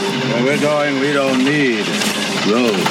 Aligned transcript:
Where 0.00 0.44
we're 0.44 0.60
going, 0.60 0.98
we 0.98 1.12
don't 1.12 1.44
need 1.44 1.86
roads. 2.48 2.84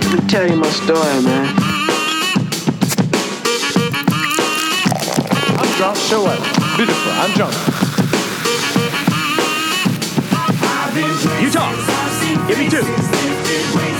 Let 0.00 0.12
me 0.14 0.28
tell 0.28 0.48
you 0.48 0.56
my 0.56 0.70
story, 0.70 1.22
man. 1.22 1.54
I'm 5.58 5.76
drunk, 5.76 5.96
so 5.96 6.22
what? 6.24 6.38
Beautiful, 6.76 7.12
I'm 7.12 7.30
drunk. 7.32 7.54
You 11.42 11.50
talk. 11.50 11.74
Give 12.48 12.58
me 12.58 12.70
two. 12.70 13.93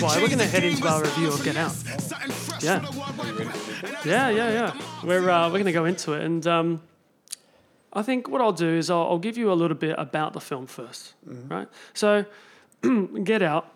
Why? 0.00 0.16
We're 0.20 0.26
going 0.28 0.38
to 0.38 0.46
head 0.46 0.64
into 0.64 0.86
our 0.86 1.02
review 1.02 1.28
of 1.28 1.42
Get 1.44 1.56
Out. 1.56 1.72
Yeah. 2.60 2.80
for 2.80 2.92
the 2.92 2.98
worldwide- 2.98 4.04
Yeah, 4.04 4.28
yeah, 4.30 4.50
yeah. 4.52 4.80
We're 5.04 5.28
uh, 5.30 5.46
we're 5.48 5.52
going 5.58 5.64
to 5.66 5.72
go 5.72 5.84
into 5.84 6.12
it, 6.12 6.22
and 6.24 6.46
um, 6.46 6.82
I 7.92 8.02
think 8.02 8.28
what 8.28 8.40
I'll 8.40 8.52
do 8.52 8.68
is 8.76 8.90
I'll, 8.90 9.02
I'll 9.02 9.18
give 9.18 9.36
you 9.38 9.50
a 9.50 9.54
little 9.54 9.76
bit 9.76 9.94
about 9.98 10.32
the 10.32 10.40
film 10.40 10.66
1st 10.66 11.12
right? 11.48 11.68
So, 11.94 12.24
Get 13.24 13.42
Out. 13.42 13.72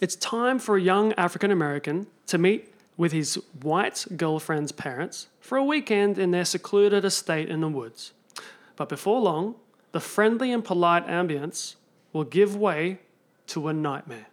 It's 0.00 0.14
time 0.16 0.58
for 0.58 0.76
a 0.76 0.80
young 0.80 1.12
African 1.14 1.50
American 1.50 2.06
to 2.28 2.38
meet 2.38 2.72
with 2.96 3.12
his 3.12 3.34
white 3.62 4.06
girlfriend's 4.16 4.72
parents 4.72 5.28
for 5.40 5.56
a 5.58 5.64
weekend 5.64 6.18
in 6.18 6.30
their 6.30 6.44
secluded 6.44 7.04
estate 7.04 7.48
in 7.48 7.60
the 7.60 7.68
woods. 7.68 8.12
But 8.76 8.88
before 8.88 9.20
long, 9.20 9.56
the 9.92 10.00
friendly 10.00 10.52
and 10.52 10.64
polite 10.64 11.06
ambience 11.08 11.74
will 12.12 12.24
give 12.24 12.54
way 12.56 12.98
to 13.48 13.68
a 13.68 13.72
nightmare. 13.72 14.26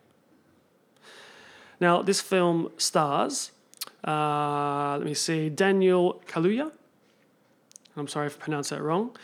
Now, 1.79 2.01
this 2.01 2.21
film 2.21 2.69
stars, 2.77 3.51
uh, 4.07 4.97
let 4.97 5.05
me 5.05 5.13
see, 5.13 5.49
Daniel 5.49 6.21
Kaluuya. 6.27 6.71
I'm 7.97 8.07
sorry 8.07 8.27
if 8.27 8.37
I 8.37 8.43
pronounced 8.43 8.69
that 8.69 8.81
wrong. 8.81 9.15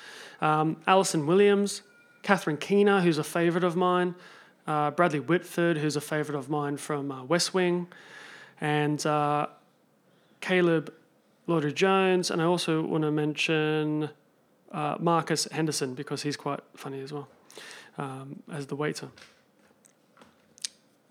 Um, 0.41 0.77
Allison 0.87 1.27
Williams, 1.27 1.81
Catherine 2.23 2.57
Keener, 2.57 3.01
who's 3.01 3.17
a 3.17 3.23
favourite 3.23 3.63
of 3.63 3.75
mine, 3.75 4.15
uh, 4.67 4.91
Bradley 4.91 5.19
Whitford, 5.19 5.77
who's 5.77 5.95
a 5.95 6.01
favourite 6.01 6.37
of 6.37 6.49
mine 6.49 6.77
from 6.77 7.11
uh, 7.11 7.23
West 7.23 7.53
Wing, 7.53 7.87
and 8.59 9.05
uh, 9.05 9.47
Caleb 10.39 10.93
Landry 11.47 11.73
Jones. 11.73 12.31
And 12.31 12.41
I 12.41 12.45
also 12.45 12.81
want 12.81 13.03
to 13.03 13.11
mention 13.11 14.09
uh, 14.71 14.95
Marcus 14.99 15.47
Henderson 15.51 15.93
because 15.93 16.21
he's 16.21 16.37
quite 16.37 16.61
funny 16.75 17.01
as 17.01 17.11
well 17.11 17.27
um, 17.97 18.41
as 18.51 18.67
the 18.67 18.75
waiter. 18.75 19.09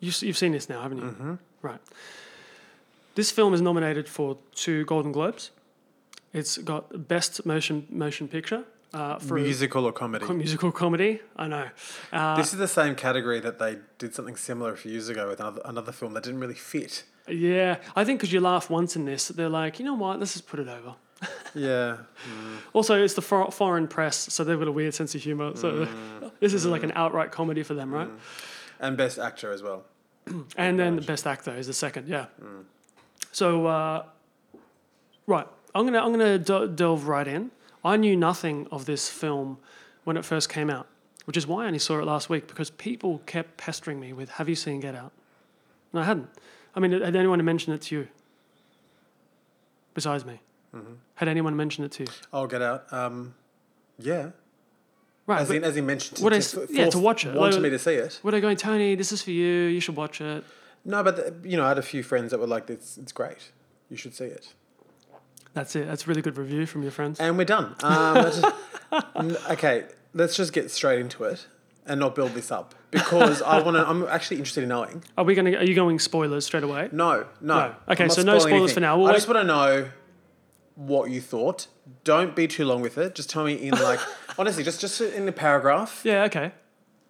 You, 0.00 0.12
you've 0.20 0.38
seen 0.38 0.52
this 0.52 0.68
now, 0.68 0.82
haven't 0.82 0.98
you? 0.98 1.04
Mm-hmm. 1.04 1.34
Right. 1.62 1.80
This 3.14 3.30
film 3.30 3.54
is 3.54 3.60
nominated 3.60 4.08
for 4.08 4.38
two 4.54 4.84
Golden 4.86 5.12
Globes. 5.12 5.50
It's 6.32 6.58
got 6.58 7.08
Best 7.08 7.44
Motion 7.44 7.86
Motion 7.90 8.28
Picture 8.28 8.64
uh, 8.94 9.18
for 9.18 9.34
Musical 9.34 9.84
or 9.84 9.92
comedy? 9.92 10.24
co- 10.24 10.34
musical 10.34 10.72
comedy. 10.72 11.20
I 11.36 11.48
know. 11.48 11.68
Uh, 12.12 12.36
this 12.36 12.52
is 12.52 12.58
the 12.58 12.68
same 12.68 12.94
category 12.94 13.40
that 13.40 13.58
they 13.58 13.78
did 13.98 14.14
something 14.14 14.36
similar 14.36 14.72
a 14.72 14.76
few 14.76 14.92
years 14.92 15.08
ago 15.08 15.28
with 15.28 15.40
another, 15.40 15.62
another 15.64 15.92
film 15.92 16.14
that 16.14 16.22
didn't 16.22 16.40
really 16.40 16.54
fit. 16.54 17.04
yeah, 17.28 17.76
I 17.94 18.04
think 18.04 18.20
because 18.20 18.32
you 18.32 18.40
laugh 18.40 18.70
once 18.70 18.96
in 18.96 19.04
this, 19.04 19.28
they're 19.28 19.48
like, 19.48 19.78
you 19.78 19.84
know 19.84 19.94
what? 19.94 20.18
Let's 20.18 20.32
just 20.32 20.46
put 20.46 20.60
it 20.60 20.68
over. 20.68 20.94
Yeah. 21.52 21.96
Mm. 22.28 22.58
Also, 22.74 23.02
it's 23.02 23.14
the 23.14 23.22
for- 23.22 23.50
foreign 23.50 23.88
press, 23.88 24.32
so 24.32 24.44
they've 24.44 24.56
got 24.56 24.68
a 24.68 24.72
weird 24.72 24.94
sense 24.94 25.16
of 25.16 25.20
humor. 25.20 25.56
So 25.56 25.84
mm. 25.84 26.30
this 26.40 26.54
is 26.54 26.64
like 26.64 26.82
mm. 26.82 26.84
an 26.84 26.92
outright 26.94 27.32
comedy 27.32 27.64
for 27.64 27.74
them, 27.74 27.92
right? 27.92 28.08
And 28.80 28.96
Best 28.96 29.18
Actor 29.18 29.52
as 29.52 29.62
well. 29.62 29.84
And 30.56 30.78
then 30.78 30.96
the 30.96 31.02
best 31.02 31.26
actor 31.26 31.56
is 31.56 31.66
the 31.66 31.72
second, 31.72 32.06
yeah. 32.08 32.26
So, 33.32 33.66
uh, 33.66 34.04
right, 35.26 35.46
I'm 35.74 35.84
gonna 35.86 35.98
I'm 36.04 36.12
gonna 36.12 36.38
d- 36.38 36.68
delve 36.74 37.08
right 37.08 37.26
in. 37.26 37.50
I 37.84 37.96
knew 37.96 38.16
nothing 38.16 38.66
of 38.70 38.84
this 38.84 39.08
film 39.08 39.58
when 40.04 40.16
it 40.16 40.24
first 40.24 40.48
came 40.48 40.68
out, 40.70 40.86
which 41.24 41.36
is 41.36 41.46
why 41.46 41.64
I 41.64 41.66
only 41.68 41.78
saw 41.78 41.98
it 42.00 42.04
last 42.04 42.28
week 42.28 42.46
because 42.48 42.70
people 42.70 43.22
kept 43.26 43.56
pestering 43.56 43.98
me 43.98 44.12
with, 44.12 44.30
"Have 44.32 44.48
you 44.48 44.54
seen 44.56 44.80
Get 44.80 44.94
Out?" 44.94 45.12
And 45.92 46.00
I 46.02 46.04
hadn't. 46.04 46.28
I 46.74 46.80
mean, 46.80 46.92
had 46.92 47.16
anyone 47.16 47.42
mentioned 47.44 47.74
it 47.74 47.82
to 47.82 47.94
you 47.96 48.08
besides 49.94 50.24
me? 50.24 50.40
Had 51.16 51.28
anyone 51.28 51.56
mentioned 51.56 51.86
it 51.86 51.92
to 51.92 52.02
you? 52.04 52.08
I'll 52.32 52.46
get 52.46 52.62
out. 52.62 52.92
Um, 52.92 53.34
yeah. 53.98 54.30
Right. 55.26 55.40
As 55.42 55.50
in, 55.50 55.62
as 55.64 55.74
he 55.76 55.80
mentioned, 55.80 56.16
to, 56.18 56.24
What 56.24 56.30
to, 56.30 56.36
is- 56.36 56.54
f- 56.56 56.68
yeah, 56.70 56.90
to 56.90 56.98
watch 56.98 57.24
it. 57.24 57.34
Wanted 57.34 57.54
Like- 57.54 57.62
me 57.62 57.70
to 57.70 57.78
see 57.78 57.94
it. 57.94 58.18
were 58.22 58.30
they 58.32 58.40
going, 58.40 58.56
Tony? 58.56 58.94
This 58.96 59.12
is 59.12 59.22
for 59.22 59.30
you. 59.30 59.46
You 59.66 59.78
should 59.80 59.94
watch 59.96 60.20
it. 60.20 60.44
No, 60.84 61.02
but 61.04 61.16
the, 61.16 61.48
you 61.48 61.56
know, 61.56 61.64
I 61.64 61.68
had 61.68 61.78
a 61.78 61.82
few 61.82 62.02
friends 62.02 62.30
that 62.32 62.40
were 62.40 62.46
like, 62.46 62.68
"It's 62.70 62.96
it's 62.98 63.12
great. 63.12 63.52
You 63.90 63.96
should 63.96 64.14
see 64.14 64.24
it." 64.24 64.54
That's 65.52 65.76
it. 65.76 65.86
That's 65.86 66.04
a 66.04 66.06
really 66.06 66.22
good 66.22 66.38
review 66.38 66.64
from 66.66 66.82
your 66.82 66.90
friends. 66.92 67.20
And 67.20 67.36
we're 67.36 67.44
done. 67.44 67.74
Um, 67.82 68.30
okay, 69.50 69.84
let's 70.14 70.36
just 70.36 70.52
get 70.52 70.70
straight 70.70 71.00
into 71.00 71.24
it 71.24 71.46
and 71.86 71.98
not 72.00 72.14
build 72.14 72.32
this 72.32 72.50
up 72.50 72.74
because 72.90 73.42
I 73.42 73.60
want 73.60 73.76
to. 73.76 73.86
I'm 73.88 74.04
actually 74.04 74.38
interested 74.38 74.62
in 74.62 74.68
knowing. 74.70 75.04
Are 75.18 75.24
we 75.24 75.34
gonna? 75.34 75.52
Are 75.52 75.64
you 75.64 75.74
going 75.74 75.98
spoilers 75.98 76.46
straight 76.46 76.64
away? 76.64 76.88
No, 76.92 77.26
no. 77.40 77.56
No. 77.56 77.74
Okay, 77.90 78.08
so 78.08 78.22
no 78.22 78.38
spoilers 78.38 78.52
anything. 78.60 78.74
for 78.74 78.80
now. 78.80 78.96
We'll 78.96 79.06
I 79.06 79.10
wait- 79.10 79.16
just 79.16 79.28
want 79.28 79.40
to 79.40 79.44
know 79.44 79.88
what 80.76 81.10
you 81.10 81.20
thought. 81.20 81.66
Don't 82.04 82.34
be 82.36 82.46
too 82.46 82.64
long 82.64 82.80
with 82.80 82.98
it. 82.98 83.14
Just 83.14 83.30
tell 83.30 83.44
me 83.44 83.54
in 83.54 83.70
like 83.74 84.00
honestly, 84.38 84.62
just 84.64 84.80
just 84.80 85.00
in 85.00 85.28
a 85.28 85.32
paragraph 85.32 86.02
Yeah. 86.04 86.24
Okay. 86.24 86.52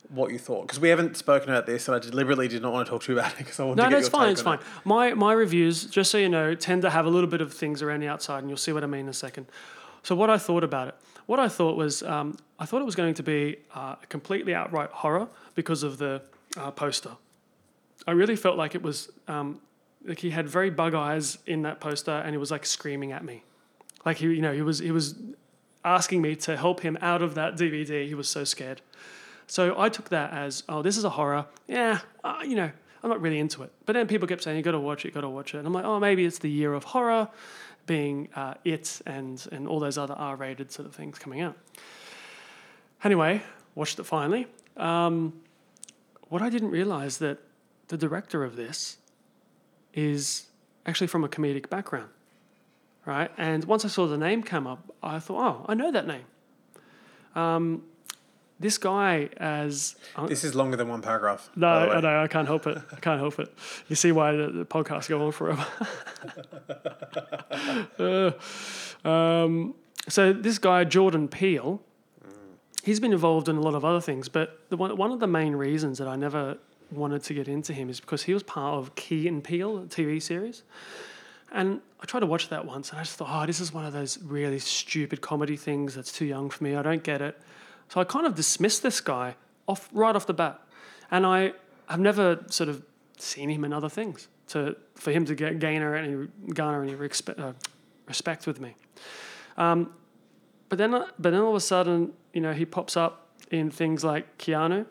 what 0.09 0.33
you 0.33 0.39
thought 0.39 0.63
because 0.63 0.81
we 0.81 0.89
haven't 0.89 1.17
spoken 1.17 1.49
about 1.51 1.67
this, 1.67 1.87
and 1.89 1.95
I 1.95 1.99
deliberately 1.99 2.49
did 2.49 2.63
not 2.63 2.73
want 2.73 2.87
to 2.87 2.91
talk 2.91 3.03
to 3.05 3.13
you 3.13 3.19
about 3.19 3.33
it 3.33 3.39
because 3.39 3.61
I 3.61 3.65
wanted 3.65 3.77
No, 3.77 3.85
to 3.85 3.91
get 3.91 3.97
that's 3.97 4.05
your 4.07 4.11
fine. 4.11 4.27
take 4.29 4.33
It's 4.33 4.41
on 4.43 4.59
fine. 4.59 4.67
it. 4.67 4.87
My 4.87 5.15
my 5.15 5.33
reviews, 5.33 5.85
just 5.85 6.11
so 6.11 6.19
you 6.19 6.29
know, 6.29 6.55
tend 6.55 6.83
to 6.83 6.91
have 6.91 7.07
a 7.07 7.11
little 7.11 7.31
bit 7.31 7.41
of 7.41 7.53
things 7.53 7.83
around 7.83 8.01
the 8.01 8.09
outside, 8.09 8.39
and 8.41 8.49
you'll 8.49 8.57
see 8.57 8.73
what 8.73 8.83
I 8.83 8.87
mean 8.87 9.03
in 9.03 9.09
a 9.09 9.13
second. 9.13 9.47
So 10.03 10.15
what 10.15 10.31
I 10.31 10.39
thought 10.39 10.65
about 10.65 10.89
it, 10.89 10.95
what 11.27 11.39
I 11.39 11.49
thought 11.49 11.77
was, 11.77 12.03
um, 12.03 12.39
I 12.59 12.65
thought 12.65 12.81
it 12.81 12.87
was 12.87 12.97
going 12.97 13.15
to 13.15 13.23
be 13.23 13.57
uh, 13.75 13.97
a 14.03 14.07
completely 14.09 14.55
outright 14.55 14.91
horror 14.91 15.29
because 15.55 15.83
of 15.83 15.99
the 15.99 16.23
uh, 16.57 16.71
poster. 16.71 17.11
I 18.07 18.13
really 18.13 18.37
felt 18.37 18.57
like 18.57 18.75
it 18.75 18.83
was 18.83 19.11
um, 19.29 19.61
like 20.07 20.19
he 20.19 20.31
had 20.31 20.49
very 20.49 20.71
bug 20.71 20.95
eyes 20.95 21.37
in 21.47 21.63
that 21.63 21.81
poster, 21.81 22.13
and 22.13 22.31
he 22.31 22.39
was 22.39 22.51
like 22.51 22.65
screaming 22.65 23.13
at 23.13 23.23
me, 23.25 23.45
like 24.05 24.19
he, 24.19 24.27
you 24.27 24.43
know, 24.43 24.53
he 24.53 24.63
was 24.63 24.79
he 24.79 24.91
was 24.91 25.15
asking 25.85 26.23
me 26.23 26.37
to 26.37 26.57
help 26.57 26.81
him 26.81 26.99
out 27.01 27.23
of 27.23 27.35
that 27.35 27.55
DVD. 27.55 28.07
He 28.07 28.15
was 28.15 28.29
so 28.29 28.45
scared. 28.45 28.81
So 29.47 29.79
I 29.79 29.89
took 29.89 30.11
that 30.11 30.33
as, 30.33 30.63
oh, 30.69 30.83
this 30.83 30.97
is 30.97 31.05
a 31.05 31.11
horror. 31.11 31.47
Yeah, 31.67 32.01
uh, 32.23 32.39
you 32.45 32.55
know, 32.55 32.71
I'm 33.03 33.11
not 33.11 33.21
really 33.21 33.39
into 33.39 33.63
it. 33.63 33.73
But 33.85 33.95
then 33.95 34.07
people 34.07 34.29
kept 34.29 34.45
saying, 34.45 34.57
you 34.57 34.63
got 34.63 34.73
to 34.73 34.79
watch 34.79 35.05
it, 35.05 35.13
got 35.13 35.23
to 35.23 35.29
watch 35.29 35.55
it. 35.55 35.59
And 35.59 35.67
I'm 35.67 35.73
like, 35.73 35.85
oh, 35.85 35.99
maybe 35.99 36.25
it's 36.25 36.39
the 36.39 36.51
year 36.51 36.73
of 36.73 36.85
horror, 36.85 37.29
being 37.87 38.29
uh, 38.37 38.55
it 38.65 39.01
and 39.07 39.45
and 39.51 39.67
all 39.67 39.81
those 39.81 39.99
other 39.99 40.15
R-rated 40.15 40.71
sort 40.71 40.87
of 40.87 40.95
things 40.95 41.19
coming 41.19 41.41
out. 41.41 41.57
Anyway, 43.03 43.43
watched 43.75 43.99
it 43.99 44.05
finally. 44.05 44.47
Um, 44.77 45.33
what 46.29 46.43
I 46.43 46.51
didn't 46.51 46.71
realize 46.71 47.19
that 47.19 47.39
the 47.89 47.97
director 47.97 48.45
of 48.45 48.55
this 48.55 48.99
is 49.95 50.47
actually 50.87 51.09
from 51.09 51.25
a 51.25 51.29
comedic 51.29 51.69
background, 51.69 52.11
right? 53.07 53.31
And 53.37 53.65
once 53.65 53.85
I 53.85 53.89
saw 53.89 54.07
the 54.07 54.19
name 54.19 54.43
come 54.43 54.67
up, 54.67 54.95
I 55.03 55.19
thought, 55.19 55.41
oh, 55.41 55.67
I 55.69 55.75
know 55.75 55.91
that 55.91 56.07
name. 56.07 56.25
Um, 57.35 57.85
this 58.59 58.77
guy 58.77 59.31
as 59.39 59.97
This 60.27 60.45
is 60.45 60.55
longer 60.55 60.77
than 60.77 60.89
one 60.89 61.01
paragraph. 61.01 61.49
no. 61.57 61.69
I 61.69 62.01
know 62.01 62.23
I 62.23 62.27
can't 62.29 62.47
help 62.47 62.67
it. 62.67 62.79
I 62.93 62.97
can't 62.97 63.19
help 63.19 63.39
it. 63.39 63.53
You 63.89 63.97
see 63.97 64.13
why 64.13 64.33
the, 64.33 64.49
the 64.49 64.67
podcast 64.67 65.09
go 65.09 65.25
on 65.27 65.33
forever. 65.33 65.67
Uh, 67.99 68.33
um, 69.09 69.75
so 70.09 70.33
this 70.33 70.59
guy 70.59 70.85
Jordan 70.85 71.29
Peele, 71.29 71.83
he's 72.83 73.01
been 73.01 73.13
involved 73.13 73.49
in 73.49 73.57
a 73.57 73.61
lot 73.61 73.75
of 73.75 73.85
other 73.85 74.01
things, 74.01 74.29
but 74.29 74.61
the 74.71 74.77
one 74.77 74.97
one 74.97 75.11
of 75.11 75.21
the 75.21 75.27
main 75.27 75.55
reasons 75.55 75.99
that 75.99 76.09
I 76.09 76.17
never 76.17 76.57
wanted 76.91 77.23
to 77.25 77.35
get 77.35 77.49
into 77.49 77.73
him 77.73 77.91
is 77.91 78.01
because 78.01 78.23
he 78.25 78.33
was 78.35 78.43
part 78.43 78.75
of 78.79 78.95
Key 78.95 79.29
and 79.29 79.43
Peele 79.45 79.79
a 79.79 79.83
TV 79.83 80.23
series, 80.23 80.63
and 81.53 81.81
I 82.01 82.07
tried 82.07 82.21
to 82.21 82.27
watch 82.27 82.49
that 82.49 82.65
once, 82.65 82.91
and 82.91 82.99
I 82.99 83.03
just 83.03 83.17
thought, 83.17 83.29
oh, 83.31 83.47
this 83.47 83.61
is 83.61 83.73
one 83.73 83.85
of 83.85 83.93
those 83.93 84.19
really 84.23 84.59
stupid 84.59 85.21
comedy 85.21 85.57
things 85.57 85.95
that's 85.95 86.13
too 86.13 86.25
young 86.25 86.51
for 86.51 86.63
me. 86.65 86.75
I 86.75 86.83
don't 86.83 87.03
get 87.03 87.21
it. 87.21 87.41
So 87.89 88.01
I 88.01 88.05
kind 88.05 88.27
of 88.27 88.35
dismissed 88.35 88.83
this 88.83 89.01
guy 89.01 89.35
off 89.67 89.89
right 89.93 90.15
off 90.15 90.27
the 90.27 90.35
bat, 90.35 90.61
and 91.11 91.27
I 91.27 91.53
have 91.89 92.01
never 92.01 92.45
sort 92.49 92.69
of 92.69 92.83
seen 93.19 93.51
him 93.51 93.65
in 93.65 93.73
other 93.73 93.89
things 93.89 94.29
to 94.49 94.77
for 94.95 95.13
him 95.13 95.25
to 95.27 95.35
get 95.35 95.59
gainer 95.59 95.95
any 95.95 96.29
garner 96.55 96.83
any 96.83 96.95
respe- 96.95 97.39
uh, 97.39 97.53
respect 98.07 98.47
with 98.47 98.61
me. 98.61 98.75
Um, 99.57 99.93
but 100.69 100.79
then, 100.79 100.93
but 100.93 101.31
then 101.31 101.41
all 101.41 101.51
of 101.51 101.57
a 101.57 101.61
sudden, 101.61 102.13
you 102.33 102.41
know, 102.41 102.53
he 102.53 102.65
pops 102.65 102.97
up 102.97 103.29
in 103.51 103.71
things 103.71 104.05
like 104.05 104.39
Keanu, 104.39 104.87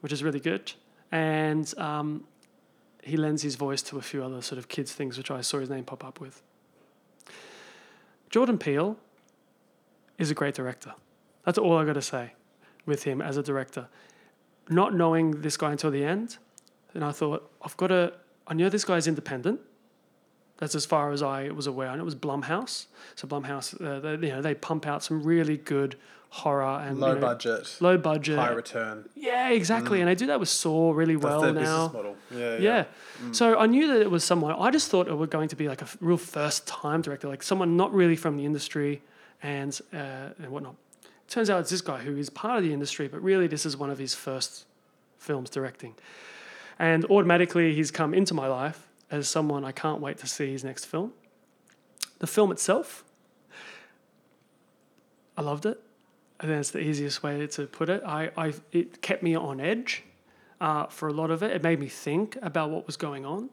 which 0.00 0.12
is 0.12 0.22
really 0.22 0.40
good, 0.40 0.72
and 1.12 1.72
um, 1.78 2.24
he 3.06 3.16
lends 3.16 3.42
his 3.42 3.54
voice 3.54 3.82
to 3.82 3.98
a 3.98 4.02
few 4.02 4.24
other 4.24 4.42
sort 4.42 4.58
of 4.58 4.66
kids 4.66 4.92
things, 4.92 5.16
which 5.16 5.30
I 5.30 5.40
saw 5.40 5.60
his 5.60 5.70
name 5.70 5.84
pop 5.84 6.04
up 6.04 6.20
with. 6.20 6.42
Jordan 8.30 8.58
Peele 8.58 8.96
is 10.18 10.28
a 10.28 10.34
great 10.34 10.56
director. 10.56 10.92
That's 11.44 11.56
all 11.56 11.78
I 11.78 11.84
got 11.84 11.92
to 11.92 12.02
say 12.02 12.32
with 12.84 13.04
him 13.04 13.22
as 13.22 13.36
a 13.36 13.44
director. 13.44 13.86
Not 14.68 14.92
knowing 14.92 15.42
this 15.42 15.56
guy 15.56 15.70
until 15.70 15.92
the 15.92 16.04
end, 16.04 16.38
and 16.94 17.04
I 17.04 17.12
thought 17.12 17.48
I've 17.62 17.76
got 17.76 17.88
to. 17.88 18.12
I 18.48 18.54
know 18.54 18.68
this 18.68 18.84
guy's 18.84 19.06
independent. 19.06 19.60
That's 20.58 20.74
as 20.74 20.84
far 20.84 21.12
as 21.12 21.22
I 21.22 21.50
was 21.50 21.68
aware, 21.68 21.90
and 21.90 22.00
it 22.00 22.04
was 22.04 22.16
Blumhouse. 22.16 22.86
So 23.14 23.28
Blumhouse, 23.28 23.80
uh, 23.80 24.00
they, 24.00 24.26
you 24.26 24.34
know, 24.34 24.42
they 24.42 24.54
pump 24.54 24.84
out 24.84 25.04
some 25.04 25.22
really 25.22 25.58
good 25.58 25.96
horror 26.42 26.80
and 26.86 26.98
Low 27.00 27.08
you 27.08 27.14
know, 27.16 27.20
budget, 27.20 27.76
low 27.80 27.96
budget, 27.98 28.38
high 28.38 28.50
return. 28.52 29.08
yeah, 29.14 29.48
exactly. 29.50 30.00
And 30.00 30.08
they 30.08 30.14
do 30.14 30.26
that 30.26 30.38
with 30.40 30.48
Saw 30.48 30.92
really 30.92 31.14
That's 31.16 31.24
well 31.24 31.40
their 31.42 31.52
now. 31.54 31.60
business 31.88 31.92
model. 31.94 32.16
Yeah, 32.30 32.38
Yeah. 32.38 32.84
yeah. 33.24 33.32
So 33.32 33.58
I 33.58 33.66
knew 33.66 33.86
that 33.88 34.00
it 34.00 34.10
was 34.10 34.22
someone. 34.24 34.54
I 34.58 34.70
just 34.70 34.90
thought 34.90 35.08
it 35.08 35.14
was 35.14 35.28
going 35.30 35.48
to 35.48 35.56
be 35.56 35.68
like 35.68 35.82
a 35.82 35.88
real 36.00 36.16
first 36.18 36.66
time 36.66 37.00
director, 37.02 37.28
like 37.28 37.42
someone 37.42 37.76
not 37.76 37.92
really 37.94 38.16
from 38.16 38.36
the 38.36 38.44
industry 38.44 39.02
and 39.42 39.78
uh, 39.92 40.30
and 40.42 40.48
whatnot. 40.50 40.76
Turns 41.28 41.50
out 41.50 41.60
it's 41.60 41.70
this 41.70 41.80
guy 41.80 41.98
who 41.98 42.16
is 42.16 42.30
part 42.30 42.58
of 42.58 42.64
the 42.64 42.72
industry, 42.72 43.08
but 43.08 43.20
really 43.22 43.46
this 43.48 43.66
is 43.66 43.76
one 43.76 43.90
of 43.90 43.98
his 43.98 44.14
first 44.14 44.64
films 45.18 45.50
directing. 45.50 45.94
And 46.78 47.04
automatically 47.06 47.74
he's 47.74 47.90
come 47.90 48.12
into 48.14 48.34
my 48.34 48.46
life 48.46 48.86
as 49.10 49.28
someone 49.28 49.64
I 49.64 49.72
can't 49.72 50.00
wait 50.00 50.18
to 50.18 50.26
see 50.26 50.52
his 50.52 50.62
next 50.62 50.84
film. 50.84 51.12
The 52.18 52.26
film 52.26 52.52
itself, 52.52 53.02
I 55.36 55.42
loved 55.42 55.66
it. 55.66 55.80
I 56.38 56.44
think 56.44 56.56
that's 56.56 56.70
the 56.70 56.80
easiest 56.80 57.22
way 57.22 57.46
to 57.46 57.66
put 57.66 57.88
it. 57.88 58.02
I, 58.04 58.30
I 58.36 58.52
it 58.72 59.00
kept 59.00 59.22
me 59.22 59.34
on 59.34 59.60
edge 59.60 60.02
uh, 60.60 60.86
for 60.86 61.08
a 61.08 61.12
lot 61.12 61.30
of 61.30 61.42
it. 61.42 61.50
It 61.50 61.62
made 61.62 61.80
me 61.80 61.88
think 61.88 62.36
about 62.42 62.70
what 62.70 62.86
was 62.86 62.96
going 62.96 63.24
on, 63.24 63.48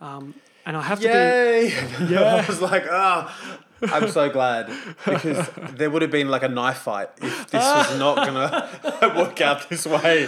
um, 0.00 0.34
and 0.66 0.76
I 0.76 0.82
have 0.82 1.00
to 1.00 1.06
Yay! 1.06 1.68
Yeah. 2.08 2.42
I 2.42 2.46
was 2.46 2.60
like, 2.60 2.84
ah, 2.90 3.60
I'm 3.82 4.08
so 4.08 4.28
glad 4.30 4.70
because 5.04 5.48
there 5.74 5.90
would 5.90 6.02
have 6.02 6.10
been 6.10 6.28
like 6.28 6.42
a 6.42 6.48
knife 6.48 6.78
fight 6.78 7.10
if 7.22 7.50
this 7.50 7.62
was 7.62 7.98
not 7.98 8.16
gonna 8.16 9.14
work 9.16 9.40
out 9.40 9.68
this 9.68 9.86
way. 9.86 10.26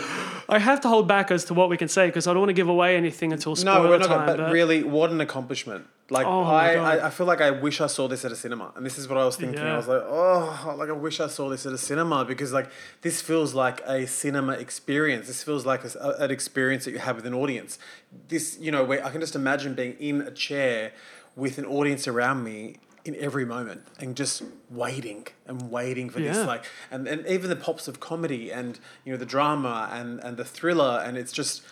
I 0.48 0.58
have 0.58 0.80
to 0.82 0.88
hold 0.88 1.08
back 1.08 1.30
as 1.30 1.44
to 1.46 1.54
what 1.54 1.68
we 1.68 1.76
can 1.76 1.88
say 1.88 2.06
because 2.06 2.26
I 2.26 2.32
don't 2.32 2.40
want 2.40 2.50
to 2.50 2.54
give 2.54 2.68
away 2.68 2.96
anything 2.96 3.32
until 3.32 3.56
spoiler 3.56 3.82
No, 3.82 3.88
we're 3.90 3.98
not. 3.98 4.06
time. 4.06 4.26
Gonna, 4.26 4.44
but 4.44 4.52
really, 4.52 4.82
what 4.82 5.10
an 5.10 5.20
accomplishment! 5.20 5.86
Like 6.08 6.24
Oh 6.24 6.42
I, 6.44 6.74
I, 6.74 7.06
I 7.08 7.10
feel 7.10 7.26
like 7.26 7.40
I 7.40 7.50
wish 7.50 7.80
I 7.80 7.88
saw 7.88 8.06
this 8.06 8.24
at 8.24 8.30
a 8.30 8.36
cinema, 8.36 8.72
and 8.76 8.86
this 8.86 8.96
is 8.96 9.08
what 9.08 9.18
I 9.18 9.24
was 9.24 9.36
thinking. 9.36 9.58
Yeah. 9.58 9.74
I 9.74 9.76
was 9.76 9.88
like, 9.88 10.02
oh, 10.06 10.74
like 10.78 10.88
I 10.88 10.92
wish 10.92 11.18
I 11.18 11.26
saw 11.26 11.48
this 11.48 11.66
at 11.66 11.72
a 11.72 11.78
cinema 11.78 12.24
because 12.24 12.52
like 12.52 12.70
this 13.02 13.20
feels 13.20 13.54
like 13.54 13.80
a 13.80 14.06
cinema 14.06 14.52
experience. 14.52 15.26
This 15.26 15.42
feels 15.42 15.66
like 15.66 15.82
a, 15.84 16.14
an 16.20 16.30
experience 16.30 16.84
that 16.84 16.92
you 16.92 16.98
have 17.00 17.16
with 17.16 17.26
an 17.26 17.34
audience. 17.34 17.80
This, 18.28 18.56
you 18.60 18.70
know, 18.70 18.84
where 18.84 19.04
I 19.04 19.10
can 19.10 19.20
just 19.20 19.34
imagine 19.34 19.74
being 19.74 19.96
in 19.98 20.20
a 20.20 20.30
chair 20.30 20.92
with 21.34 21.58
an 21.58 21.66
audience 21.66 22.06
around 22.06 22.44
me 22.44 22.76
in 23.06 23.14
every 23.16 23.44
moment 23.44 23.80
and 24.00 24.16
just 24.16 24.42
waiting 24.70 25.26
and 25.46 25.70
waiting 25.70 26.10
for 26.10 26.20
Yeah. 26.20 26.32
this 26.32 26.46
like 26.46 26.64
and, 26.90 27.06
and 27.06 27.26
even 27.26 27.48
the 27.50 27.56
pops 27.56 27.88
of 27.88 28.00
comedy 28.00 28.50
and 28.52 28.78
you 29.04 29.12
know 29.12 29.18
the 29.18 29.26
drama 29.36 29.88
and 29.92 30.20
and 30.26 30.36
the 30.36 30.44
thriller 30.44 31.02
and 31.04 31.16
it's 31.16 31.32
just 31.32 31.62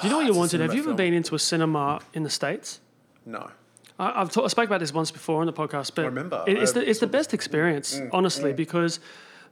you 0.04 0.10
know 0.10 0.18
what 0.18 0.26
you 0.26 0.34
wanted? 0.34 0.60
Have 0.60 0.74
you 0.74 0.80
ever 0.80 0.88
film. 0.90 0.96
been 0.96 1.14
into 1.14 1.34
a 1.34 1.38
cinema 1.38 2.00
in 2.14 2.22
the 2.22 2.30
states? 2.30 2.80
no 3.24 3.50
I, 3.98 4.20
I've 4.20 4.30
ta- 4.30 4.44
I 4.44 4.48
spoke 4.48 4.66
about 4.66 4.80
this 4.80 4.92
once 4.92 5.10
before 5.10 5.40
on 5.40 5.46
the 5.46 5.52
podcast, 5.62 5.92
but 5.94 6.04
remember. 6.04 6.44
it- 6.46 6.58
it's 6.58 6.72
I 6.76 6.80
the 6.80 6.90
it's 6.90 7.00
the 7.00 7.06
best 7.18 7.32
experience, 7.32 7.98
honestly, 8.12 8.52
because 8.52 9.00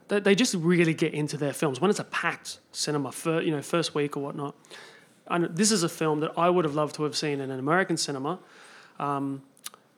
they, 0.07 0.19
they 0.19 0.35
just 0.35 0.53
really 0.53 0.93
get 0.93 1.13
into 1.15 1.35
their 1.37 1.53
films 1.53 1.81
when 1.81 1.89
it's 1.89 1.99
a 1.99 2.03
packed 2.21 2.59
cinema 2.71 3.11
for 3.11 3.41
you 3.41 3.51
know 3.51 3.61
first 3.63 3.95
week 3.95 4.15
or 4.17 4.21
whatnot. 4.23 4.53
And 5.27 5.45
this 5.57 5.71
is 5.71 5.81
a 5.81 5.89
film 5.89 6.19
that 6.19 6.31
I 6.37 6.47
would 6.51 6.63
have 6.65 6.75
loved 6.75 6.93
to 6.97 7.03
have 7.07 7.15
seen 7.15 7.39
in 7.41 7.49
an 7.49 7.57
American 7.59 7.97
cinema. 7.97 8.37
Um, 8.99 9.41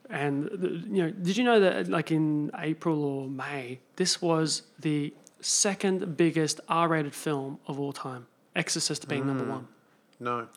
and 0.09 0.49
you 0.89 1.03
know, 1.03 1.11
did 1.11 1.37
you 1.37 1.43
know 1.43 1.59
that 1.59 1.87
like 1.89 2.11
in 2.11 2.51
April 2.57 3.03
or 3.03 3.27
May, 3.27 3.79
this 3.95 4.21
was 4.21 4.63
the 4.79 5.13
second 5.41 6.17
biggest 6.17 6.59
R-rated 6.67 7.13
film 7.13 7.59
of 7.67 7.79
all 7.79 7.93
time, 7.93 8.25
Exorcist 8.55 9.07
being 9.07 9.27
number 9.27 9.43
one 9.45 9.67
no 10.19 10.47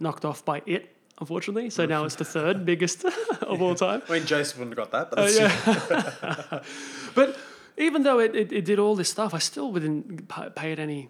knocked 0.00 0.24
off 0.24 0.44
by 0.44 0.60
It, 0.66 0.94
unfortunately. 1.20 1.70
So 1.70 1.86
now 1.86 2.04
it's 2.04 2.16
the 2.16 2.24
third 2.36 2.66
biggest 2.66 3.04
of 3.40 3.62
all 3.62 3.74
time. 3.74 4.02
I 4.08 4.12
mean, 4.12 4.26
Joseph 4.26 4.58
wouldn't 4.58 4.76
have 4.76 4.90
got 4.90 5.10
that, 5.10 5.10
but 5.10 5.18
Uh, 5.18 6.32
yeah. 6.52 6.62
but 7.14 7.38
even 7.78 8.02
though 8.02 8.18
it, 8.18 8.34
it, 8.34 8.52
it 8.52 8.64
did 8.64 8.78
all 8.78 8.94
this 8.96 9.08
stuff, 9.08 9.32
I 9.32 9.38
still 9.38 9.72
didn't 9.72 10.28
pay 10.54 10.72
it 10.72 10.78
any 10.78 11.08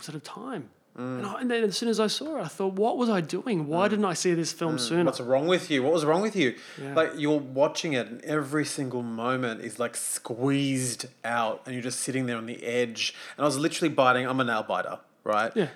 sort 0.00 0.14
of 0.14 0.22
time. 0.24 0.70
Mm. 0.98 1.18
And, 1.18 1.26
I, 1.26 1.40
and 1.40 1.50
then 1.50 1.64
as 1.64 1.76
soon 1.76 1.88
as 1.88 1.98
I 1.98 2.06
saw 2.06 2.36
it, 2.36 2.42
I 2.42 2.48
thought, 2.48 2.74
what 2.74 2.98
was 2.98 3.08
I 3.08 3.22
doing? 3.22 3.66
Why 3.66 3.86
mm. 3.86 3.90
didn't 3.90 4.04
I 4.04 4.12
see 4.12 4.34
this 4.34 4.52
film 4.52 4.76
mm. 4.76 4.80
sooner? 4.80 5.04
what's 5.04 5.20
wrong 5.20 5.46
with 5.46 5.70
you? 5.70 5.82
What 5.82 5.92
was 5.92 6.04
wrong 6.04 6.20
with 6.20 6.36
you? 6.36 6.54
Yeah. 6.80 6.94
Like 6.94 7.12
you're 7.16 7.38
watching 7.38 7.94
it, 7.94 8.08
and 8.08 8.22
every 8.24 8.64
single 8.64 9.02
moment 9.02 9.62
is 9.62 9.78
like 9.78 9.96
squeezed 9.96 11.06
out, 11.24 11.62
and 11.64 11.74
you're 11.74 11.82
just 11.82 12.00
sitting 12.00 12.26
there 12.26 12.36
on 12.36 12.46
the 12.46 12.62
edge. 12.62 13.14
And 13.36 13.44
I 13.44 13.46
was 13.46 13.58
literally 13.58 13.92
biting. 13.94 14.26
I'm 14.26 14.40
a 14.40 14.44
nail 14.44 14.62
biter, 14.62 14.98
right? 15.24 15.52
Yeah. 15.54 15.68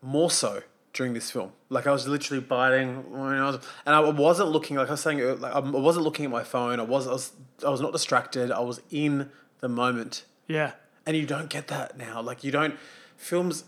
More 0.00 0.30
so 0.30 0.62
during 0.92 1.14
this 1.14 1.32
film. 1.32 1.52
Like 1.68 1.88
I 1.88 1.90
was 1.90 2.06
literally 2.06 2.40
biting 2.40 3.10
when 3.10 3.34
I 3.34 3.46
was, 3.46 3.56
and 3.84 3.94
I 3.94 4.00
wasn't 4.08 4.50
looking. 4.50 4.76
Like 4.76 4.88
I 4.88 4.92
was 4.92 5.00
saying, 5.00 5.20
uh, 5.20 5.34
like 5.34 5.52
I 5.52 5.58
wasn't 5.58 6.04
looking 6.04 6.26
at 6.26 6.30
my 6.30 6.44
phone. 6.44 6.78
I 6.78 6.84
was. 6.84 7.08
I 7.08 7.12
was. 7.12 7.32
I 7.66 7.70
was 7.70 7.80
not 7.80 7.92
distracted. 7.92 8.52
I 8.52 8.60
was 8.60 8.80
in 8.90 9.30
the 9.60 9.68
moment. 9.68 10.24
Yeah. 10.46 10.72
And 11.06 11.16
you 11.16 11.26
don't 11.26 11.50
get 11.50 11.68
that 11.68 11.98
now. 11.98 12.22
Like 12.22 12.44
you 12.44 12.52
don't 12.52 12.76
films 13.16 13.64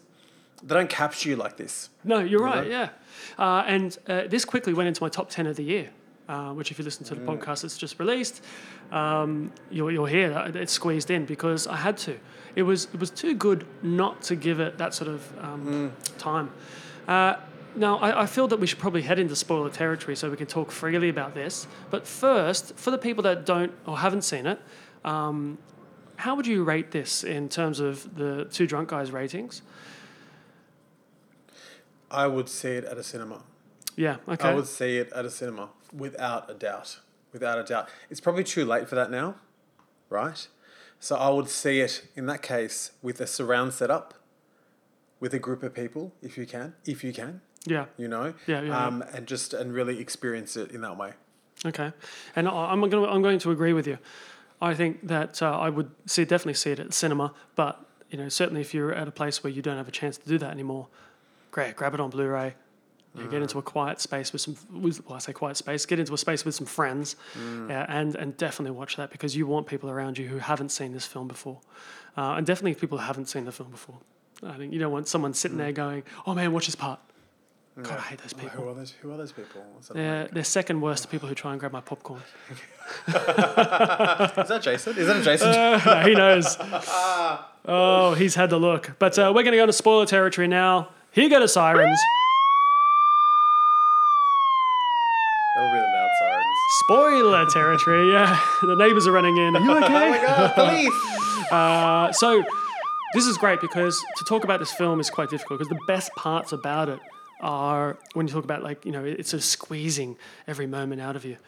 they 0.63 0.75
don't 0.75 0.89
capture 0.91 1.29
you 1.29 1.37
like 1.37 1.57
this. 1.57 1.91
No, 2.05 2.19
you're 2.21 2.43
right. 2.43 2.65
know? 2.65 2.71
Yeah, 2.71 2.89
uh, 3.39 3.65
and 3.67 3.97
uh, 4.09 4.23
this 4.29 4.45
quickly 4.45 4.73
went 4.75 4.89
into 4.89 5.03
my 5.03 5.09
top 5.09 5.29
ten 5.31 5.47
of 5.47 5.57
the 5.57 5.65
year, 5.65 5.91
uh, 6.29 6.53
which 6.53 6.71
if 6.71 6.79
you 6.79 6.85
listen 6.85 7.05
to 7.07 7.15
the 7.15 7.21
Mm. 7.21 7.39
podcast 7.39 7.63
that's 7.63 7.77
just 7.79 7.99
released, 7.99 8.43
um, 8.93 9.53
you'll 9.71 9.91
you'll 9.93 10.07
hear 10.07 10.31
that 10.31 10.57
it's 10.57 10.73
squeezed 10.73 11.11
in 11.11 11.25
because 11.27 11.67
I 11.67 11.77
had 11.77 11.97
to. 11.99 12.19
It 12.55 12.63
was 12.63 12.85
it 12.95 13.01
was 13.01 13.11
too 13.11 13.35
good 13.35 13.67
not 13.83 14.23
to 14.23 14.37
give 14.37 14.61
it 14.61 14.79
that 14.79 14.95
sort 14.95 15.11
of 15.11 15.21
um, 15.41 15.67
Mm. 15.67 16.19
time. 16.19 16.51
Uh, 17.07 17.37
now, 17.79 17.99
I, 17.99 18.23
I 18.23 18.27
feel 18.27 18.49
that 18.49 18.59
we 18.59 18.67
should 18.67 18.79
probably 18.79 19.03
head 19.03 19.19
into 19.19 19.37
spoiler 19.37 19.69
territory 19.69 20.17
so 20.17 20.31
we 20.31 20.37
can 20.39 20.47
talk 20.47 20.71
freely 20.73 21.11
about 21.11 21.35
this. 21.35 21.67
But 21.91 22.07
first, 22.07 22.75
for 22.77 22.91
the 22.91 22.97
people 22.97 23.23
that 23.25 23.45
don't 23.45 23.71
or 23.87 23.99
haven't 23.99 24.23
seen 24.23 24.47
it, 24.47 24.59
um, 25.05 25.59
how 26.17 26.35
would 26.37 26.47
you 26.47 26.65
rate 26.65 26.91
this 26.93 27.23
in 27.23 27.51
terms 27.51 27.79
of 27.79 28.17
the 28.17 28.47
two 28.51 28.67
drunk 28.67 28.89
guys 28.89 29.11
ratings? 29.11 29.61
I 32.11 32.27
would 32.27 32.49
see 32.49 32.71
it 32.71 32.85
at 32.85 32.99
a 32.99 33.03
cinema. 33.03 33.43
Yeah, 33.97 34.17
okay. 34.29 34.49
I 34.49 34.55
would 34.55 34.67
see 34.67 34.99
it 34.99 35.13
at 35.13 35.25
a 35.25 35.31
cinema 35.31 35.71
without 35.93 36.51
a 36.51 36.55
doubt. 36.55 37.01
Without 37.33 37.59
a 37.59 37.65
doubt. 37.65 37.89
It's 38.11 38.21
probably 38.21 38.45
too 38.45 38.65
late 38.65 38.89
for 38.89 38.95
that 38.95 39.11
now, 39.11 39.37
right? 40.09 40.47
So 40.99 41.17
I 41.17 41.29
would 41.31 41.49
see 41.49 41.81
it 41.81 42.07
in 42.15 42.27
that 42.27 42.43
case 42.43 42.93
with 43.03 43.21
a 43.21 43.27
surround 43.27 43.75
setup, 43.75 44.15
with 45.21 45.35
a 45.35 45.39
group 45.39 45.63
of 45.63 45.75
people, 45.75 46.13
if 46.23 46.39
you 46.39 46.47
can, 46.47 46.75
if 46.85 47.05
you 47.05 47.13
can, 47.13 47.41
yeah. 47.67 47.87
you 47.97 48.09
know, 48.09 48.35
Yeah, 48.47 48.61
yeah, 48.61 48.69
yeah. 48.69 48.87
um, 48.87 49.03
and 49.13 49.27
just 49.27 49.53
and 49.55 49.73
really 49.73 49.99
experience 49.99 50.57
it 50.57 50.71
in 50.71 50.81
that 50.83 50.97
way. 50.97 51.13
Okay, 51.65 51.93
and 52.35 52.49
I'm 52.49 52.81
going 52.81 52.91
to 52.91 53.07
I'm 53.09 53.23
going 53.23 53.39
to 53.41 53.51
agree 53.51 53.73
with 53.73 53.87
you. 53.87 53.99
I 54.61 54.75
think 54.75 55.07
that 55.07 55.43
uh, 55.43 55.59
I 55.59 55.69
would 55.69 55.91
see 56.07 56.25
definitely 56.25 56.55
see 56.55 56.71
it 56.71 56.79
at 56.79 56.87
the 56.87 56.93
cinema, 56.93 57.33
but 57.57 57.85
you 58.11 58.19
know 58.19 58.29
certainly 58.29 58.61
if 58.61 58.73
you're 58.75 58.93
at 58.93 59.09
a 59.09 59.11
place 59.11 59.43
where 59.43 59.51
you 59.53 59.63
don't 59.63 59.77
have 59.77 59.89
a 59.89 59.93
chance 59.93 60.17
to 60.19 60.29
do 60.29 60.39
that 60.39 60.51
anymore, 60.51 60.89
great, 61.57 61.75
grab 61.75 61.95
it 61.95 62.01
on 62.01 62.11
Blu-ray. 62.11 62.55
You 63.15 63.25
know, 63.25 63.31
Get 63.31 63.41
into 63.41 63.57
a 63.57 63.63
mm. 63.63 63.65
quiet 63.65 63.99
space 63.99 64.31
with 64.31 64.43
some, 64.43 64.57
with, 64.71 65.03
well, 65.07 65.17
I 65.17 65.21
say 65.21 65.33
quiet 65.33 65.57
space. 65.57 65.87
Get 65.87 65.99
into 65.99 66.13
a 66.13 66.19
space 66.19 66.45
with 66.45 66.55
some 66.55 66.67
friends, 66.67 67.17
mm. 67.33 67.71
yeah, 67.71 67.87
and 67.89 68.15
and 68.15 68.37
definitely 68.37 68.77
watch 68.77 68.97
that 68.97 69.11
because 69.11 69.35
you 69.35 69.47
want 69.47 69.67
people 69.67 69.89
around 69.89 70.19
you 70.19 70.29
who 70.29 70.37
haven't 70.37 70.69
seen 70.69 70.93
this 70.93 71.07
film 71.07 71.27
before, 71.27 71.59
uh, 72.19 72.35
and 72.37 72.47
definitely 72.47 72.75
people 72.75 72.99
who 72.99 73.05
haven't 73.05 73.31
seen 73.31 73.47
the 73.47 73.53
film 73.53 73.71
before. 73.71 73.97
I 74.43 74.59
think 74.59 74.75
you 74.75 74.79
don't 74.79 74.93
want 74.93 75.09
someone 75.09 75.33
sitting 75.33 75.57
there 75.57 75.73
mm. 75.73 75.77
going, 75.77 76.03
"Oh 76.27 76.35
man, 76.35 76.53
watch 76.53 76.67
this 76.67 76.75
part." 76.75 77.01
God, 77.83 77.99
I 77.99 78.03
hate 78.03 78.19
those 78.21 78.33
people. 78.33 78.51
who 78.51 78.69
are 78.69 78.75
those? 78.75 78.91
Who 79.03 79.13
are 79.13 79.17
those 79.17 79.33
people? 79.33 79.63
What's 79.75 79.89
that 79.89 80.33
They're, 80.33 80.45
second 80.45 80.81
worst 80.81 81.03
to 81.05 81.09
people 81.15 81.29
who 81.29 81.35
try 81.35 81.53
and 81.53 81.61
grab 81.61 81.73
my 81.73 81.81
popcorn. 81.81 82.23
Is 83.09 83.15
that 83.15 84.61
Jason? 84.63 84.97
Is 84.97 85.07
that 85.07 85.17
a 85.17 85.23
Jason? 85.23 85.49
Uh, 85.57 85.81
no, 85.85 86.01
he 86.01 86.15
knows. 86.15 86.57
Ah. 86.61 87.53
Oh, 87.69 88.15
he's 88.15 88.35
had 88.35 88.51
the 88.51 88.59
look. 88.59 88.93
But 88.99 89.19
uh, 89.19 89.33
we're 89.35 89.43
going 89.43 89.53
to 89.53 89.59
go 89.59 89.67
to 89.67 89.73
spoiler 89.73 90.07
territory 90.07 90.47
now. 90.47 90.91
Here 91.17 91.31
go 91.31 91.41
the 91.41 91.49
sirens. 91.49 91.99
they 95.55 95.63
were 95.63 95.73
really 95.73 95.87
loud 95.87 96.11
sirens. 96.19 96.45
Spoiler 96.85 97.47
territory. 97.47 98.13
Yeah, 98.13 98.39
the 98.61 98.77
neighbors 98.77 99.07
are 99.07 99.13
running 99.13 99.35
in. 99.39 99.57
Are 99.57 99.61
you 99.61 99.77
okay? 99.79 99.87
Oh 99.87 100.11
my 100.11 100.19
god, 100.19 100.55
police! 100.55 101.51
Uh, 101.51 102.13
so 102.13 102.45
this 103.15 103.25
is 103.25 103.39
great 103.39 103.63
because 103.63 103.99
to 104.19 104.25
talk 104.25 104.45
about 104.45 104.61
this 104.61 104.71
film 104.73 105.01
is 105.01 105.09
quite 105.09 105.31
difficult 105.31 105.59
because 105.59 105.71
the 105.71 105.81
best 105.87 106.13
parts 106.17 106.53
about 106.53 106.91
it 106.91 107.01
are 107.41 107.97
when 108.13 108.27
you 108.27 108.33
talk 108.35 108.45
about 108.45 108.63
like 108.63 108.85
you 108.85 108.93
know 108.93 109.03
it's 109.03 109.31
sort 109.31 109.41
of 109.41 109.45
squeezing 109.45 110.19
every 110.47 110.67
moment 110.67 111.01
out 111.01 111.17
of 111.17 111.25
you. 111.25 111.39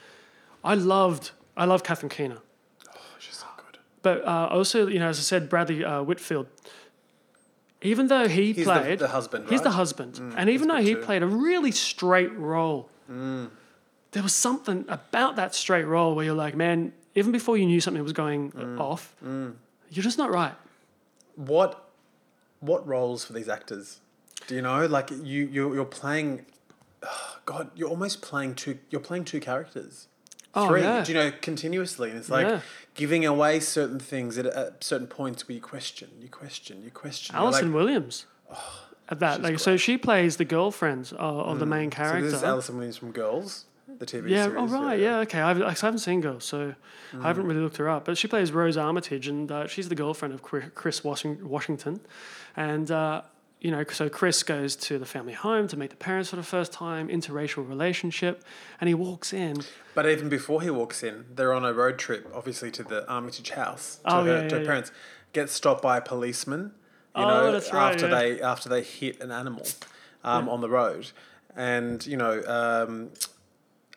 I 0.65 0.77
loved 0.77 1.33
I 1.59 1.67
love 1.67 1.83
Catherine 1.85 2.09
Keener. 2.09 2.39
Oh, 2.89 3.01
she's 3.19 3.37
so 3.37 3.47
good. 3.59 3.77
But 4.01 4.27
uh, 4.27 4.49
also, 4.51 4.87
you 4.87 4.99
know, 4.99 5.11
as 5.11 5.19
I 5.19 5.23
said, 5.23 5.51
Bradley 5.51 5.85
uh, 5.85 6.03
Whitfield. 6.03 6.47
Even 7.83 8.09
though 8.09 8.27
he 8.29 8.53
He's 8.53 8.65
played 8.65 8.99
the 8.99 9.09
husband, 9.09 9.47
he's 9.49 9.61
the 9.61 9.67
right? 9.69 9.73
Mm, 9.75 9.77
husband, 9.77 10.21
and 10.37 10.51
even 10.51 10.69
though 10.69 10.77
he 10.77 10.95
too. 10.95 11.01
Mm. 11.01 11.05
played 11.05 11.23
a 11.23 11.27
really 11.27 11.71
straight 11.73 12.33
role, 12.37 12.89
there 13.09 14.23
was 14.23 14.35
something 14.35 14.85
about 14.89 15.37
that 15.37 15.55
straight 15.55 15.85
role 15.85 16.15
where 16.15 16.25
you're 16.25 16.35
like, 16.35 16.57
man, 16.57 16.93
even 17.15 17.31
before 17.33 17.57
you 17.57 17.67
knew 17.67 17.81
something 17.81 18.03
was 18.03 18.13
going 18.13 18.51
Mm. 18.53 18.81
off, 18.81 19.15
you're 19.23 20.03
just 20.03 20.19
not 20.19 20.31
right. 20.31 20.55
What 21.37 21.85
what 22.61 22.85
roles 22.87 23.25
for 23.25 23.33
these 23.33 23.49
actors? 23.49 24.01
Do 24.49 24.55
you 24.57 24.63
know? 24.63 24.87
Like 24.87 25.11
you 25.11 25.47
you 25.47 25.75
you're 25.75 25.85
playing. 25.85 26.47
God, 27.47 27.71
you're 27.77 27.89
almost 27.89 28.21
playing 28.23 28.57
two. 28.57 28.79
You're 28.91 29.01
playing 29.01 29.25
two 29.25 29.39
characters. 29.41 30.08
Oh, 30.55 30.69
Three. 30.69 30.81
yeah. 30.83 31.05
Do 31.05 31.13
you 31.13 31.19
know 31.19 31.33
continuously? 31.43 32.11
And 32.11 32.19
it's 32.19 32.31
like 32.31 32.47
Yeah. 32.47 32.61
giving 32.95 33.25
away 33.27 33.61
certain 33.61 33.99
things 34.01 34.39
at, 34.39 34.47
at 34.47 34.83
certain 34.83 35.07
points 35.07 35.47
where 35.47 35.55
you 35.55 35.61
question, 35.61 36.09
you 36.21 36.29
question, 36.29 36.83
you 36.83 36.91
question. 36.91 37.37
Allison 37.37 37.67
like, 37.73 37.75
Williams. 37.75 38.27
At 39.11 39.21
that, 39.21 39.41
like, 39.43 39.59
so 39.59 39.77
she 39.77 39.97
plays 39.97 40.37
the 40.37 40.45
girlfriend 40.45 41.13
of, 41.19 41.39
of 41.47 41.59
the 41.61 41.67
main 41.67 41.91
character. 41.91 42.21
so 42.27 42.31
this 42.31 42.35
is 42.35 42.45
Allison 42.45 42.77
Williams 42.77 42.97
from 42.99 43.13
Girls, 43.13 43.65
the 43.99 44.05
TV 44.07 44.31
Yeah. 44.31 44.45
series. 44.45 44.73
Oh 44.73 44.83
right. 44.85 44.99
Yeah. 44.99 45.19
okay. 45.21 45.41
I've, 45.41 45.63
I 45.63 45.71
haven't 45.71 45.99
seen 46.01 46.21
Girls, 46.21 46.45
so 46.45 46.75
I 47.15 47.27
haven't 47.27 47.45
Mm. 47.45 47.49
really 47.49 47.61
looked 47.61 47.77
her 47.79 47.89
up. 47.89 48.05
But 48.05 48.19
she 48.19 48.27
plays 48.29 48.51
Rose 48.53 48.77
Armitage, 48.77 49.29
and 49.29 49.51
uh, 49.53 49.67
she's 49.67 49.89
the 49.89 49.95
girlfriend 49.95 50.35
of 50.35 50.43
Chris 50.43 51.03
Washington, 51.05 52.01
and 52.57 52.91
uh, 52.91 53.23
you 53.61 53.71
know, 53.71 53.85
so 53.91 54.09
Chris 54.09 54.43
goes 54.43 54.77
to 54.77 54.99
the 54.99 55.07
family 55.07 55.33
home 55.33 55.67
to 55.69 55.77
meet 55.77 55.91
the 55.91 55.97
parents 55.97 56.31
for 56.31 56.37
the 56.37 56.43
first 56.43 56.73
time, 56.73 57.09
interracial 57.09 57.69
relationship, 57.69 58.45
and 58.81 58.87
he 58.89 58.95
walks 58.95 59.33
in. 59.33 59.63
But 59.95 60.07
even 60.09 60.29
before 60.29 60.63
he 60.63 60.71
walks 60.71 61.03
in, 61.03 61.25
they're 61.35 61.53
on 61.53 61.65
a 61.65 61.73
road 61.73 61.99
trip, 61.99 62.31
obviously 62.35 62.71
to 62.73 62.83
the 62.85 63.09
Armitage 63.09 63.51
house 63.51 63.97
to 64.05 64.15
Oh, 64.17 64.25
her, 64.25 64.43
yeah, 64.43 64.49
to 64.49 64.55
her 64.57 64.61
yeah. 64.63 64.67
parents. 64.67 64.93
Gets 65.33 65.53
stopped 65.53 65.83
by 65.83 65.97
a 65.99 66.01
policeman. 66.01 66.73
You 67.17 67.25
Oh, 67.25 67.29
know, 67.29 67.53
that's 67.53 67.73
right, 67.73 67.93
after 67.93 68.07
they 68.09 68.41
after 68.41 68.69
they 68.69 68.83
hit 68.83 69.21
an 69.21 69.33
animal 69.33 69.67
um, 70.23 70.49
on 70.49 70.61
the 70.61 70.69
road, 70.71 71.11
and 71.57 72.07
you 72.07 72.17
know, 72.17 72.43
um, 72.47 73.11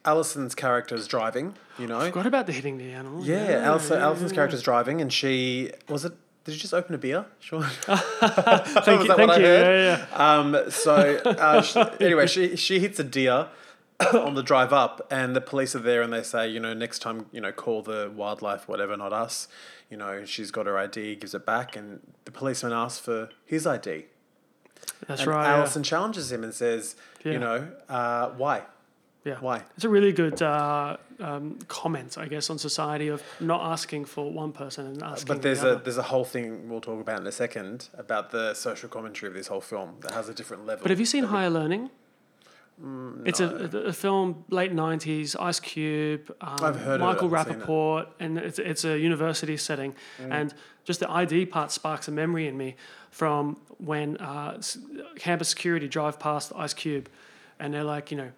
Allison's 0.04 0.56
character 0.56 0.96
is 0.96 1.08
driving. 1.08 1.54
You 1.78 1.88
know, 1.88 2.00
Forgot 2.02 2.26
about 2.26 2.48
the 2.48 2.52
hitting 2.54 2.78
the 2.78 2.92
animal. 2.92 3.24
yeah, 3.24 3.62
Allison, 3.64 3.98
yeah, 4.00 4.06
Allison's 4.06 4.32
character 4.32 4.56
is 4.56 4.64
driving, 4.64 5.02
and 5.02 5.14
she 5.14 5.72
was 5.88 6.04
it. 6.06 6.14
Did 6.44 6.54
you 6.54 6.60
just 6.60 6.74
open 6.74 6.96
a 6.96 6.98
beer? 6.98 7.26
Sure. 7.40 7.62
Thank 7.86 9.04
you. 9.08 9.16
Thank 9.16 9.38
you. 9.38 9.46
Yeah, 9.46 10.06
yeah. 10.12 10.16
Um, 10.16 10.70
so 10.72 11.18
uh, 11.26 11.62
she, 11.62 11.80
anyway, 12.04 12.28
she 12.28 12.56
she 12.56 12.80
hits 12.80 13.00
a 13.00 13.04
deer 13.04 13.48
on 14.14 14.34
the 14.34 14.42
drive 14.44 14.74
up, 14.74 15.06
and 15.12 15.36
the 15.36 15.42
police 15.42 15.76
are 15.76 15.80
there, 15.80 16.02
and 16.02 16.12
they 16.12 16.24
say, 16.24 16.48
you 16.50 16.60
know, 16.60 16.74
next 16.74 17.00
time, 17.00 17.28
you 17.32 17.42
know, 17.42 17.52
call 17.52 17.84
the 17.84 18.12
wildlife, 18.16 18.68
whatever, 18.68 18.98
not 18.98 19.14
us. 19.14 19.48
You 19.90 19.98
know, 19.98 20.26
she's 20.26 20.52
got 20.52 20.66
her 20.68 20.78
ID, 20.78 21.16
gives 21.18 21.36
it 21.36 21.46
back, 21.46 21.76
and 21.76 22.00
the 22.26 22.32
policeman 22.32 22.74
asks 22.74 23.00
for 23.00 23.30
his 23.46 23.68
ID. 23.68 24.06
That's 25.08 25.22
And 25.22 25.30
right. 25.30 25.44
yeah. 25.46 25.58
Allison 25.58 25.84
challenges 25.84 26.32
him 26.32 26.44
and 26.44 26.54
says, 26.54 26.96
Yeah. 27.24 27.32
you 27.34 27.40
know, 27.40 27.68
uh, 27.90 28.30
why? 28.30 28.64
Yeah. 29.24 29.38
Why? 29.40 29.62
It's 29.76 29.86
a 29.86 29.90
really 29.90 30.12
good 30.12 30.42
uh, 30.42 30.98
um, 31.20 31.60
comment, 31.68 32.18
I 32.18 32.28
guess, 32.28 32.50
on 32.50 32.58
society 32.58 33.08
of 33.08 33.22
not 33.40 33.62
asking 33.72 34.06
for 34.06 34.32
one 34.32 34.52
person 34.52 34.88
and 34.88 35.04
asking. 35.04 35.28
But 35.28 35.42
there's 35.44 35.62
the 35.62 35.78
a 35.78 35.80
there's 35.80 35.98
a 35.98 36.04
whole 36.04 36.26
thing 36.26 36.68
we'll 36.70 36.82
talk 36.82 37.00
about 37.00 37.20
in 37.20 37.28
a 37.28 37.32
second 37.32 37.90
about 37.98 38.32
the 38.32 38.56
social 38.56 38.90
commentary 38.90 39.30
of 39.30 39.36
this 39.36 39.48
whole 39.48 39.62
film 39.62 39.98
that 40.02 40.12
has 40.12 40.28
a 40.28 40.34
different 40.34 40.66
level. 40.66 40.82
But 40.84 40.90
have 40.90 41.00
you 41.00 41.06
seen 41.06 41.26
Higher 41.26 41.52
Learning? 41.52 41.92
Mm, 42.84 43.28
It's 43.28 43.40
a, 43.40 43.48
a, 43.90 43.94
film 43.94 44.44
late 44.50 44.74
'90s. 44.74 45.36
Ice 45.40 45.60
Cube, 45.60 46.36
um, 46.42 46.64
of 46.64 46.88
it, 46.88 47.00
Michael 47.00 47.36
I 47.36 47.42
it. 47.44 48.08
And 48.20 48.40
it's 48.40 48.58
it's 48.58 48.86
a 48.86 48.98
university 48.98 49.56
setting. 49.56 49.94
Mm. 50.20 50.32
And 50.32 50.54
just 50.84 51.00
the 51.00 51.12
ID 51.12 51.46
part 51.46 51.72
sparks 51.72 52.08
a 52.08 52.12
memory 52.12 52.48
in 52.48 52.58
me 52.58 52.76
from 53.12 53.58
when 53.78 54.18
uh, 54.18 54.60
campus 55.18 55.50
security 55.50 55.88
drive 55.88 56.20
past 56.20 56.54
Ice 56.56 56.74
Cube, 56.74 57.08
and 57.60 57.72
they're 57.72 57.84
like, 57.84 58.10
you 58.10 58.18
know, 58.18 58.32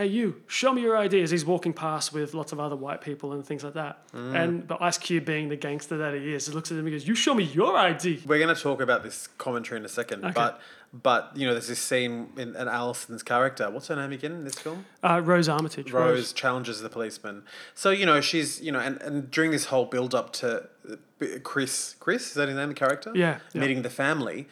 hey 0.00 0.06
you, 0.06 0.40
show 0.46 0.72
me 0.72 0.80
your 0.80 0.96
ID 0.96 1.20
as 1.20 1.30
he's 1.30 1.44
walking 1.44 1.74
past 1.74 2.12
with 2.14 2.32
lots 2.32 2.52
of 2.52 2.58
other 2.60 2.74
white 2.76 3.02
people 3.02 3.32
and 3.34 3.44
things 3.44 3.62
like 3.62 3.74
that. 3.74 3.98
Mm. 4.12 4.34
And 4.34 4.66
but 4.66 4.80
Ice 4.80 4.96
Cube 4.96 5.26
being 5.26 5.48
the 5.50 5.56
gangster 5.56 5.98
that 5.98 6.14
he 6.14 6.32
is, 6.32 6.46
he 6.46 6.52
looks 6.52 6.70
at 6.70 6.78
him 6.78 6.86
and 6.86 6.94
goes, 6.94 7.06
"You 7.06 7.14
show 7.14 7.34
me 7.34 7.44
your 7.44 7.76
ID." 7.76 8.22
We're 8.26 8.38
going 8.38 8.54
to 8.54 8.60
talk 8.60 8.80
about 8.80 9.02
this 9.02 9.26
commentary 9.38 9.78
in 9.78 9.84
a 9.84 9.88
second, 9.90 10.24
Okay. 10.24 10.32
but 10.34 10.60
but 10.92 11.32
you 11.36 11.46
know, 11.46 11.52
there's 11.52 11.68
this 11.68 11.78
scene 11.78 12.30
in, 12.36 12.56
in 12.56 12.66
Allison's 12.68 13.22
character. 13.22 13.70
What's 13.70 13.88
her 13.88 13.96
name 13.96 14.12
again 14.12 14.32
in 14.32 14.44
this 14.44 14.58
film? 14.58 14.86
Uh, 15.04 15.20
Rose 15.22 15.48
Armitage. 15.48 15.92
Rose 15.92 16.32
challenges 16.32 16.80
the 16.80 16.88
policeman. 16.88 17.42
So 17.74 17.90
you 17.90 18.06
know, 18.06 18.20
she's 18.20 18.60
you 18.60 18.72
know, 18.72 18.80
and, 18.80 19.00
and 19.02 19.30
during 19.30 19.50
this 19.50 19.66
whole 19.66 19.84
build 19.84 20.14
up 20.14 20.32
to 20.34 20.68
uh, 20.90 21.26
Chris, 21.42 21.94
Chris 22.00 22.28
is 22.28 22.34
that 22.34 22.48
his 22.48 22.56
name? 22.56 22.68
The 22.70 22.74
character, 22.74 23.12
Yeah, 23.14 23.38
yeah. 23.52 23.60
meeting 23.60 23.82
the 23.82 23.90
family. 23.90 24.48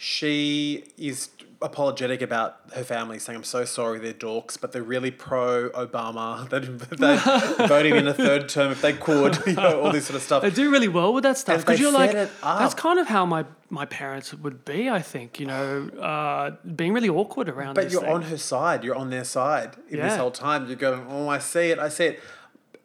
She 0.00 0.84
is 0.96 1.30
apologetic 1.60 2.22
about 2.22 2.60
her 2.74 2.84
family, 2.84 3.18
saying, 3.18 3.36
"I'm 3.36 3.42
so 3.42 3.64
sorry, 3.64 3.98
they're 3.98 4.12
dorks, 4.12 4.56
but 4.60 4.70
they're 4.70 4.80
really 4.80 5.10
pro 5.10 5.70
Obama. 5.70 6.48
They're, 6.98 7.66
voting 7.68 7.96
in 7.96 8.06
a 8.06 8.14
third 8.14 8.48
term 8.48 8.70
if 8.70 8.80
they 8.80 8.92
could, 8.92 9.38
you 9.46 9.54
know, 9.54 9.80
all 9.80 9.90
this 9.90 10.06
sort 10.06 10.16
of 10.16 10.22
stuff." 10.22 10.42
They 10.42 10.50
do 10.50 10.70
really 10.70 10.86
well 10.86 11.12
with 11.12 11.24
that 11.24 11.36
stuff 11.36 11.60
because 11.60 11.80
you're 11.80 11.90
like, 11.90 12.12
that's 12.12 12.74
kind 12.74 13.00
of 13.00 13.08
how 13.08 13.26
my, 13.26 13.44
my 13.70 13.86
parents 13.86 14.32
would 14.32 14.64
be. 14.64 14.88
I 14.88 15.02
think 15.02 15.40
you 15.40 15.46
know, 15.46 15.88
uh, 16.00 16.50
being 16.76 16.92
really 16.92 17.08
awkward 17.08 17.48
around. 17.48 17.74
But 17.74 17.90
you're 17.90 18.02
thing. 18.02 18.12
on 18.12 18.22
her 18.22 18.38
side. 18.38 18.84
You're 18.84 18.94
on 18.94 19.10
their 19.10 19.24
side 19.24 19.76
in 19.88 19.98
this 19.98 20.16
whole 20.16 20.30
time. 20.30 20.68
You're 20.68 20.76
going, 20.76 21.06
oh, 21.08 21.28
I 21.28 21.38
see 21.38 21.70
it. 21.70 21.80
I 21.80 21.88
see 21.88 22.04
it. 22.04 22.20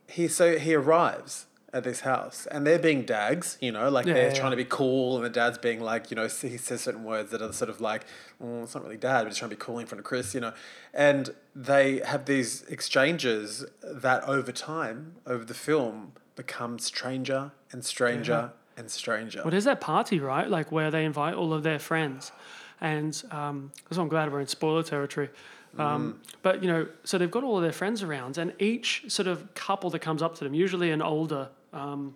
He 0.08 0.27
so 0.27 0.58
he 0.58 0.74
arrives 0.74 1.46
at 1.74 1.84
this 1.84 2.01
house, 2.01 2.48
and 2.51 2.65
they're 2.65 2.80
being 2.80 3.03
dags. 3.03 3.58
You 3.60 3.72
know, 3.72 3.89
like 3.89 4.06
Yeah, 4.06 4.13
they're 4.13 4.27
yeah, 4.27 4.34
trying 4.34 4.51
to 4.51 4.58
be 4.58 4.65
cool, 4.65 5.15
and 5.18 5.25
the 5.25 5.30
dad's 5.30 5.58
being 5.58 5.82
like, 5.82 6.12
you 6.12 6.15
know, 6.15 6.24
he 6.27 6.58
says 6.58 6.82
certain 6.82 7.03
words 7.03 7.32
that 7.32 7.42
are 7.42 7.51
sort 7.51 7.70
of 7.70 7.82
like, 7.82 8.06
oh, 8.39 8.63
it's 8.63 8.75
not 8.75 8.84
really 8.84 8.98
dad, 8.98 9.24
but 9.24 9.27
he's 9.30 9.38
trying 9.38 9.50
to 9.50 9.56
be 9.56 9.60
cool 9.60 9.80
in 9.80 9.88
front 9.88 10.00
of 10.00 10.06
Chris. 10.06 10.34
You 10.34 10.42
know, 10.42 10.53
and 10.94 11.34
they 11.56 12.00
have 12.06 12.25
these 12.25 12.62
exchanges 12.63 13.65
that 13.82 14.24
over 14.24 14.51
time, 14.51 15.15
over 15.25 15.44
the 15.44 15.53
film, 15.53 16.13
become 16.36 16.80
stranger 16.80 17.51
and 17.72 17.84
stranger 17.84 18.51
and 18.77 18.89
stranger. 18.89 19.42
Well, 19.44 19.51
there's 19.51 19.65
that 19.65 19.82
party, 19.82 20.20
right? 20.20 20.50
Like 20.50 20.72
where 20.72 20.92
they 20.92 21.06
invite 21.06 21.34
all 21.34 21.53
of 21.53 21.63
their 21.63 21.80
friends, 21.80 22.32
and 22.80 23.22
um, 23.32 23.72
that's 23.86 23.98
why 23.98 24.03
I'm 24.03 24.10
glad 24.10 24.32
we're 24.32 24.42
in 24.42 24.48
spoiler 24.48 24.84
territory. 24.84 25.30
Um, 25.77 26.22
But 26.44 26.62
you 26.62 26.70
know, 26.70 26.88
so 27.03 27.18
they've 27.18 27.32
got 27.32 27.44
all 27.44 27.58
of 27.58 27.63
their 27.63 27.72
friends 27.72 28.03
around, 28.03 28.38
and 28.38 28.53
each 28.60 29.06
sort 29.08 29.27
of 29.27 29.53
couple 29.56 29.89
that 29.89 30.00
comes 30.00 30.22
up 30.22 30.36
to 30.36 30.44
them, 30.44 30.53
usually 30.53 30.92
an 30.92 31.01
older 31.01 31.50
um, 31.74 32.15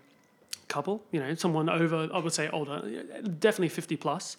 couple, 0.68 1.04
you 1.12 1.20
know, 1.20 1.34
someone 1.36 1.70
over, 1.70 2.10
I 2.14 2.20
would 2.20 2.34
say 2.34 2.50
older, 2.50 2.82
definitely 3.40 3.70
50 3.70 3.98
plus, 3.98 4.38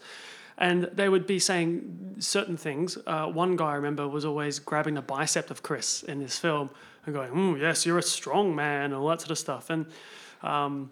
and 0.56 0.84
they 0.92 1.08
would 1.08 1.26
be 1.26 1.38
saying 1.38 2.16
certain 2.18 2.56
things. 2.56 2.98
Uh, 3.06 3.26
one 3.26 3.56
guy 3.56 3.70
I 3.70 3.74
remember 3.74 4.08
was 4.08 4.24
always 4.24 4.58
grabbing 4.58 4.94
the 4.94 5.02
bicep 5.02 5.50
of 5.50 5.62
Chris 5.62 6.02
in 6.02 6.18
this 6.20 6.38
film 6.38 6.70
and 7.06 7.14
going, 7.14 7.30
mm, 7.32 7.60
"Yes, 7.60 7.86
you're 7.86 7.98
a 7.98 8.02
strong 8.02 8.54
man," 8.54 8.86
and 8.86 8.94
all 8.94 9.08
that 9.08 9.20
sort 9.20 9.30
of 9.30 9.38
stuff, 9.38 9.70
and. 9.70 9.86
Um, 10.42 10.90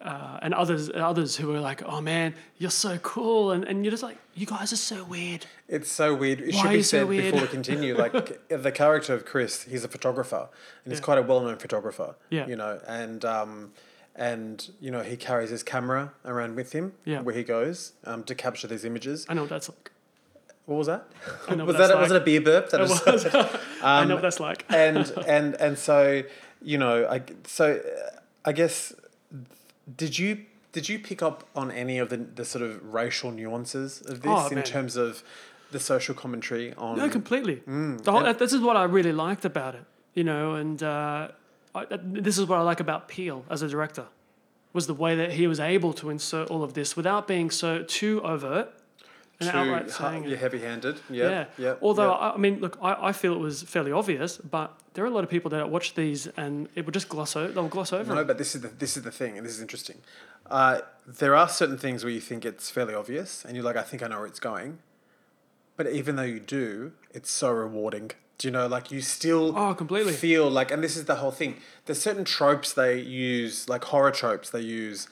uh, 0.00 0.38
and 0.42 0.52
others 0.54 0.90
others 0.94 1.36
who 1.36 1.48
were 1.48 1.60
like, 1.60 1.82
"Oh 1.84 2.00
man, 2.00 2.34
you're 2.58 2.70
so 2.70 2.98
cool," 2.98 3.52
and, 3.52 3.64
and 3.64 3.84
you're 3.84 3.90
just 3.90 4.02
like, 4.02 4.18
"You 4.34 4.46
guys 4.46 4.72
are 4.72 4.76
so 4.76 5.04
weird." 5.04 5.46
It's 5.68 5.90
so 5.90 6.14
weird. 6.14 6.40
It 6.40 6.54
Why 6.54 6.62
should 6.62 6.70
be 6.72 6.82
said 6.82 7.06
weird? 7.08 7.24
before 7.32 7.40
we 7.42 7.48
continue. 7.48 7.96
Like 7.98 8.48
the 8.48 8.72
character 8.72 9.14
of 9.14 9.24
Chris, 9.24 9.62
he's 9.62 9.84
a 9.84 9.88
photographer, 9.88 10.48
and 10.84 10.92
he's 10.92 11.00
quite 11.00 11.18
a 11.18 11.22
well-known 11.22 11.56
photographer. 11.56 12.16
Yeah. 12.30 12.46
You 12.46 12.56
know, 12.56 12.80
and 12.86 13.24
um, 13.24 13.72
and 14.14 14.70
you 14.80 14.90
know 14.90 15.02
he 15.02 15.16
carries 15.16 15.50
his 15.50 15.62
camera 15.62 16.12
around 16.24 16.54
with 16.56 16.72
him 16.72 16.92
Yeah. 17.04 17.20
where 17.22 17.34
he 17.34 17.42
goes 17.42 17.92
um, 18.04 18.24
to 18.24 18.34
capture 18.34 18.66
these 18.68 18.84
images. 18.84 19.24
I 19.28 19.34
know 19.34 19.42
what 19.42 19.50
that's 19.50 19.68
like. 19.70 19.90
What 20.66 20.76
was 20.76 20.86
that? 20.86 21.04
I 21.48 21.54
know 21.54 21.64
was 21.66 21.74
what 21.76 21.80
that 21.80 21.88
that's 21.88 22.00
was 22.00 22.10
it 22.12 22.16
a 22.16 22.24
beer 22.24 22.40
burp? 22.40 22.70
That 22.70 22.80
It 22.80 22.88
was- 22.88 23.04
was. 23.06 23.26
I 23.82 24.04
know 24.04 24.14
what 24.16 24.22
that's 24.22 24.40
like. 24.40 24.64
and 24.68 25.10
and 25.26 25.54
and 25.54 25.78
so 25.78 26.22
you 26.62 26.78
know, 26.78 27.06
I 27.08 27.22
so 27.46 27.80
I 28.44 28.52
guess 28.52 28.92
did 29.96 30.18
you 30.18 30.44
did 30.72 30.88
you 30.88 30.98
pick 30.98 31.22
up 31.22 31.44
on 31.54 31.70
any 31.70 31.98
of 31.98 32.08
the 32.08 32.16
the 32.16 32.44
sort 32.44 32.62
of 32.64 32.84
racial 32.92 33.30
nuances 33.30 34.00
of 34.02 34.22
this 34.22 34.32
Oh, 34.32 34.48
in 34.48 34.56
man. 34.56 34.64
terms 34.64 34.96
of 34.96 35.22
the 35.70 35.80
social 35.80 36.14
commentary 36.14 36.72
on 36.74 36.96
No, 36.98 37.08
completely. 37.08 37.56
the 37.66 38.00
whole, 38.12 38.24
and- 38.24 38.38
this 38.38 38.52
is 38.52 38.60
what 38.60 38.76
I 38.76 38.84
really 38.84 39.12
liked 39.12 39.44
about 39.44 39.74
it, 39.74 39.84
you 40.14 40.22
know, 40.22 40.54
and 40.54 40.80
uh, 40.82 41.28
I, 41.74 41.86
this 42.02 42.38
is 42.38 42.46
what 42.46 42.58
I 42.58 42.62
like 42.62 42.78
about 42.80 43.08
Peele 43.08 43.44
as 43.50 43.62
a 43.62 43.68
director, 43.68 44.06
was 44.72 44.86
the 44.86 44.94
way 44.94 45.16
that 45.16 45.32
he 45.32 45.46
was 45.48 45.58
able 45.58 45.92
to 45.94 46.10
insert 46.10 46.48
all 46.48 46.62
of 46.62 46.74
this 46.74 46.96
without 46.96 47.26
being 47.26 47.50
so 47.50 47.82
too 47.82 48.20
overt 48.22 48.68
and 49.44 49.52
too 49.52 49.58
outright 49.72 49.90
saying 49.90 50.24
you're 50.24 50.38
heavy-handed. 50.38 51.00
Yeah. 51.10 51.28
Yeah, 51.30 51.44
yeah. 51.58 51.74
Although 51.82 52.10
yeah. 52.12 52.16
I, 52.18 52.34
I 52.34 52.36
mean, 52.36 52.60
look, 52.60 52.78
I, 52.82 53.08
I 53.08 53.12
feel 53.12 53.32
it 53.34 53.38
was 53.40 53.62
fairly 53.62 53.92
obvious, 53.92 54.36
but 54.38 54.78
there 54.94 55.04
are 55.04 55.08
a 55.08 55.10
lot 55.10 55.24
of 55.24 55.30
people 55.30 55.50
that 55.50 55.70
watch 55.70 55.94
these 55.94 56.26
and 56.36 56.68
it 56.74 56.84
would 56.86 56.94
just 56.94 57.08
gloss 57.08 57.36
over. 57.36 57.52
They'll 57.52 57.68
gloss 57.68 57.92
over. 57.92 58.14
No, 58.14 58.20
it. 58.20 58.26
but 58.26 58.38
this 58.38 58.54
is 58.54 58.60
the 58.62 58.68
this 58.68 58.96
is 58.96 59.02
the 59.02 59.10
thing, 59.10 59.36
and 59.36 59.46
this 59.46 59.52
is 59.54 59.60
interesting. 59.60 59.98
Uh, 60.50 60.80
there 61.06 61.34
are 61.34 61.48
certain 61.48 61.78
things 61.78 62.04
where 62.04 62.12
you 62.12 62.20
think 62.20 62.44
it's 62.44 62.70
fairly 62.70 62.94
obvious, 62.94 63.44
and 63.44 63.56
you're 63.56 63.64
like, 63.64 63.76
I 63.76 63.82
think 63.82 64.02
I 64.02 64.08
know 64.08 64.18
where 64.18 64.26
it's 64.26 64.40
going. 64.40 64.78
But 65.76 65.88
even 65.88 66.16
though 66.16 66.22
you 66.22 66.38
do, 66.40 66.92
it's 67.12 67.30
so 67.30 67.50
rewarding. 67.50 68.12
Do 68.38 68.48
you 68.48 68.52
know, 68.52 68.66
like 68.66 68.90
you 68.90 69.00
still 69.00 69.56
Oh, 69.56 69.74
completely. 69.74 70.12
feel 70.12 70.50
like, 70.50 70.70
and 70.70 70.82
this 70.82 70.96
is 70.96 71.04
the 71.06 71.16
whole 71.16 71.30
thing. 71.30 71.56
There's 71.86 72.00
certain 72.00 72.24
tropes 72.24 72.72
they 72.72 72.98
use, 73.00 73.68
like 73.68 73.84
horror 73.84 74.10
tropes 74.10 74.50
they 74.50 74.60
use 74.60 75.08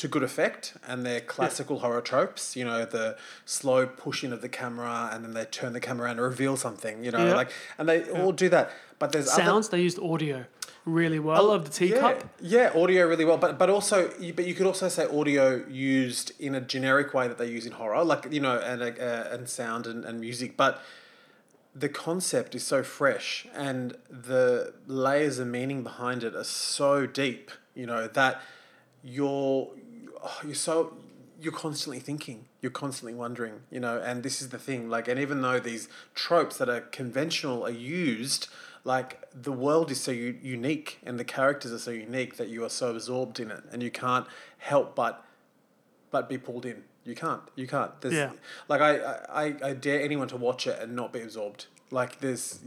to 0.00 0.08
good 0.08 0.22
effect 0.22 0.62
and 0.88 1.04
they're 1.06 1.20
classical 1.20 1.76
horror 1.80 2.00
tropes 2.00 2.56
you 2.56 2.64
know 2.64 2.80
the 2.84 3.06
slow 3.44 3.80
pushing 3.86 4.32
of 4.32 4.40
the 4.40 4.48
camera 4.48 5.10
and 5.12 5.18
then 5.24 5.32
they 5.34 5.44
turn 5.44 5.72
the 5.74 5.80
camera 5.88 6.06
around 6.06 6.16
to 6.16 6.22
reveal 6.22 6.56
something 6.56 7.04
you 7.04 7.10
know 7.10 7.24
Yeah. 7.26 7.34
like 7.34 7.50
and 7.78 7.84
they 7.88 7.98
all 8.10 8.32
do 8.32 8.48
that 8.48 8.70
but 8.98 9.12
there's 9.12 9.28
other, 9.28 9.42
Sounds, 9.42 9.68
they 9.68 9.80
used 9.88 9.98
audio 9.98 10.44
really 10.86 11.18
well 11.18 11.50
of 11.50 11.64
the 11.66 11.70
teacup. 11.70 12.24
yeah, 12.40 12.70
yeah, 12.72 12.80
audio 12.82 13.06
really 13.06 13.24
well, 13.24 13.36
but 13.38 13.58
but 13.58 13.68
also, 13.70 13.96
but 14.36 14.44
you 14.46 14.54
could 14.54 14.66
also 14.66 14.88
say 14.88 15.04
audio 15.20 15.62
used 15.68 16.32
in 16.38 16.54
a 16.54 16.60
generic 16.60 17.12
way 17.14 17.28
that 17.28 17.36
they 17.38 17.46
use 17.56 17.64
in 17.66 17.72
horror, 17.72 18.02
like 18.04 18.26
you 18.30 18.40
know, 18.40 18.58
and 18.58 18.82
uh, 18.82 19.34
and 19.34 19.48
sound 19.48 19.86
and, 19.86 20.04
and 20.04 20.20
music, 20.20 20.56
but 20.56 20.82
the 21.74 21.88
concept 21.88 22.54
is 22.54 22.64
so 22.66 22.82
fresh 22.82 23.46
and 23.54 23.96
the 24.10 24.72
layers 24.86 25.38
of 25.38 25.46
meaning 25.46 25.82
behind 25.82 26.24
it 26.24 26.34
are 26.34 26.44
so 26.44 27.06
deep, 27.06 27.50
you 27.74 27.86
know, 27.86 28.06
that 28.08 28.40
you're 29.04 29.70
oh, 30.22 30.40
you're 30.44 30.54
so 30.54 30.96
you're 31.40 31.52
constantly 31.52 31.98
thinking, 31.98 32.44
you're 32.60 32.70
constantly 32.70 33.14
wondering, 33.14 33.62
you 33.70 33.80
know, 33.80 33.98
and 33.98 34.22
this 34.22 34.42
is 34.42 34.50
the 34.50 34.58
thing, 34.58 34.90
like, 34.90 35.08
and 35.08 35.18
even 35.18 35.40
though 35.40 35.58
these 35.58 35.88
tropes 36.14 36.58
that 36.58 36.68
are 36.68 36.82
conventional 36.82 37.64
are 37.64 37.70
used, 37.70 38.48
like 38.84 39.26
the 39.32 39.52
world 39.52 39.90
is 39.90 40.00
so 40.00 40.10
u- 40.12 40.38
unique 40.42 40.98
and 41.02 41.18
the 41.18 41.24
characters 41.24 41.72
are 41.72 41.78
so 41.78 41.90
unique 41.90 42.36
that 42.36 42.48
you 42.48 42.62
are 42.64 42.68
so 42.68 42.90
absorbed 42.90 43.40
in 43.40 43.50
it 43.50 43.62
and 43.72 43.82
you 43.82 43.90
can't 43.90 44.26
help 44.58 44.94
but 44.94 45.24
but 46.10 46.28
be 46.28 46.36
pulled 46.36 46.66
in. 46.66 46.82
You 47.04 47.14
can't. 47.14 47.42
You 47.54 47.66
can't. 47.66 47.98
There's, 48.00 48.14
Yeah. 48.14 48.32
Like 48.68 48.80
I, 48.80 48.98
I, 49.28 49.54
I 49.64 49.72
dare 49.74 50.02
anyone 50.02 50.28
to 50.28 50.36
watch 50.36 50.66
it 50.66 50.78
and 50.80 50.94
not 50.96 51.12
be 51.12 51.20
absorbed. 51.20 51.66
Like 51.90 52.20
there's 52.20 52.60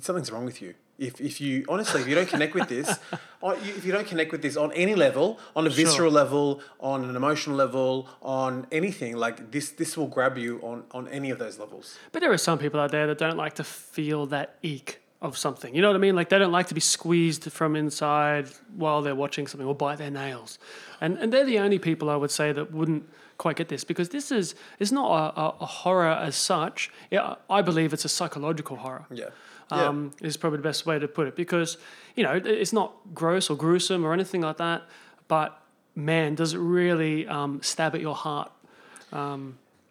something's 0.00 0.30
wrong 0.30 0.44
with 0.44 0.60
you. 0.62 0.74
If, 1.00 1.18
if 1.20 1.40
you 1.40 1.64
honestly 1.68 2.02
if 2.02 2.06
you 2.08 2.14
don't 2.14 2.28
connect 2.28 2.54
with 2.54 2.68
this, 2.68 2.86
you- 3.42 3.74
if 3.78 3.84
you 3.86 3.92
don't 3.96 4.06
connect 4.06 4.30
with 4.32 4.42
this 4.42 4.56
on 4.56 4.70
any 4.72 4.94
level, 4.94 5.38
on 5.56 5.66
a 5.66 5.70
visceral 5.70 6.12
level, 6.12 6.60
on 6.78 7.04
an 7.08 7.16
emotional 7.16 7.56
level, 7.56 8.06
on 8.20 8.66
anything 8.70 9.16
like 9.16 9.50
this, 9.50 9.70
this 9.70 9.96
will 9.96 10.08
grab 10.16 10.36
you 10.36 10.60
on 10.62 10.84
on 10.92 11.08
any 11.08 11.30
of 11.30 11.38
those 11.38 11.58
levels. 11.58 11.98
But 12.12 12.20
there 12.22 12.32
are 12.32 12.38
some 12.38 12.58
people 12.58 12.78
out 12.80 12.90
there 12.90 13.06
that 13.06 13.18
don't 13.18 13.38
like 13.44 13.54
to 13.54 13.64
feel 13.64 14.26
that 14.26 14.56
eek 14.62 15.00
of 15.22 15.36
something. 15.36 15.74
You 15.74 15.80
know 15.82 15.88
what 15.88 15.96
I 15.96 16.00
mean? 16.06 16.16
Like 16.16 16.28
they 16.28 16.38
don't 16.38 16.52
like 16.52 16.68
to 16.68 16.74
be 16.74 16.80
squeezed 16.80 17.50
from 17.52 17.76
inside 17.76 18.46
while 18.76 19.00
they're 19.02 19.14
watching 19.24 19.46
something 19.46 19.66
or 19.66 19.74
bite 19.74 19.98
their 19.98 20.10
nails. 20.10 20.58
And 21.00 21.18
and 21.18 21.32
they're 21.32 21.46
the 21.46 21.58
only 21.60 21.78
people 21.78 22.06
I 22.10 22.16
would 22.16 22.30
say 22.30 22.52
that 22.52 22.72
wouldn't 22.72 23.04
quite 23.38 23.56
get 23.56 23.68
this 23.68 23.84
because 23.84 24.10
this 24.10 24.30
is 24.30 24.54
it's 24.78 24.92
not 24.92 25.08
a, 25.36 25.40
a, 25.40 25.44
a 25.60 25.66
horror 25.66 26.12
as 26.28 26.36
such. 26.36 26.90
Yeah, 27.10 27.36
I 27.48 27.62
believe 27.62 27.94
it's 27.94 28.04
a 28.04 28.08
psychological 28.18 28.76
horror. 28.76 29.06
Yeah. 29.10 29.30
Um, 29.72 30.10
is 30.20 30.36
probably 30.36 30.56
the 30.58 30.62
best 30.64 30.84
way 30.86 30.98
to 30.98 31.06
put 31.06 31.28
it 31.28 31.36
because 31.36 31.76
you 32.16 32.24
know 32.24 32.32
it's 32.44 32.72
not 32.72 32.92
gross 33.14 33.50
or 33.50 33.56
gruesome 33.56 34.04
or 34.04 34.12
anything 34.12 34.40
like 34.40 34.56
that, 34.56 34.82
but 35.28 35.62
man, 35.94 36.34
does 36.34 36.54
it 36.54 36.58
really 36.58 37.26
um, 37.28 37.62
stab 37.62 37.94
at 37.94 38.00
your 38.00 38.14
heart? 38.16 38.50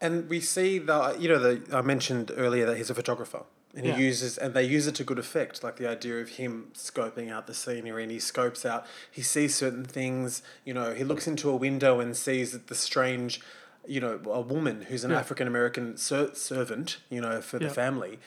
And 0.01 0.29
we 0.29 0.39
see 0.39 0.79
the 0.79 1.15
you 1.19 1.27
know 1.29 1.39
the 1.39 1.75
I 1.77 1.81
mentioned 1.81 2.31
earlier 2.35 2.65
that 2.65 2.77
he's 2.77 2.89
a 2.89 2.95
photographer 2.95 3.43
and 3.75 3.85
Yeah. 3.85 3.95
he 3.97 4.03
uses 4.05 4.37
and 4.37 4.53
they 4.53 4.63
use 4.63 4.87
it 4.87 4.95
to 4.95 5.03
good 5.03 5.19
effect 5.19 5.63
like 5.63 5.75
the 5.75 5.87
idea 5.87 6.19
of 6.19 6.29
him 6.29 6.69
scoping 6.73 7.29
out 7.29 7.45
the 7.47 7.53
scenery 7.53 8.03
and 8.03 8.11
he 8.11 8.19
scopes 8.19 8.65
out 8.65 8.85
he 9.11 9.21
sees 9.21 9.53
certain 9.55 9.83
things 9.85 10.41
you 10.65 10.73
know 10.73 10.93
he 10.93 11.03
looks 11.03 11.27
into 11.27 11.49
a 11.49 11.55
window 11.55 11.99
and 11.99 12.15
sees 12.17 12.51
that 12.53 12.67
the 12.67 12.75
strange 12.75 13.41
you 13.85 13.99
know 13.99 14.19
a 14.25 14.41
woman 14.41 14.83
who's 14.89 15.03
an 15.03 15.11
Yeah. 15.11 15.19
African 15.19 15.47
American 15.47 15.97
ser- 15.97 16.33
servant 16.33 16.97
you 17.09 17.21
know 17.21 17.41
for 17.41 17.57
Yeah. 17.57 17.67
the 17.67 17.73
family. 17.73 18.19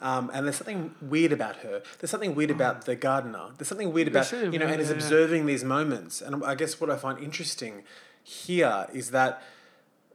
Um, 0.00 0.30
and 0.32 0.46
there's 0.46 0.56
something 0.56 0.94
weird 1.00 1.32
about 1.32 1.56
her. 1.56 1.82
There's 1.98 2.10
something 2.10 2.34
weird 2.34 2.50
about 2.50 2.86
the 2.86 2.96
gardener. 2.96 3.48
There's 3.58 3.68
something 3.68 3.92
weird 3.92 4.08
about 4.08 4.32
you 4.32 4.58
know, 4.58 4.66
and 4.66 4.80
yeah. 4.82 4.90
observing 4.90 5.46
these 5.46 5.62
moments. 5.64 6.22
And 6.22 6.42
I 6.44 6.54
guess 6.54 6.80
what 6.80 6.90
I 6.90 6.96
find 6.96 7.18
interesting 7.22 7.82
here 8.22 8.86
is 8.92 9.10
that 9.10 9.42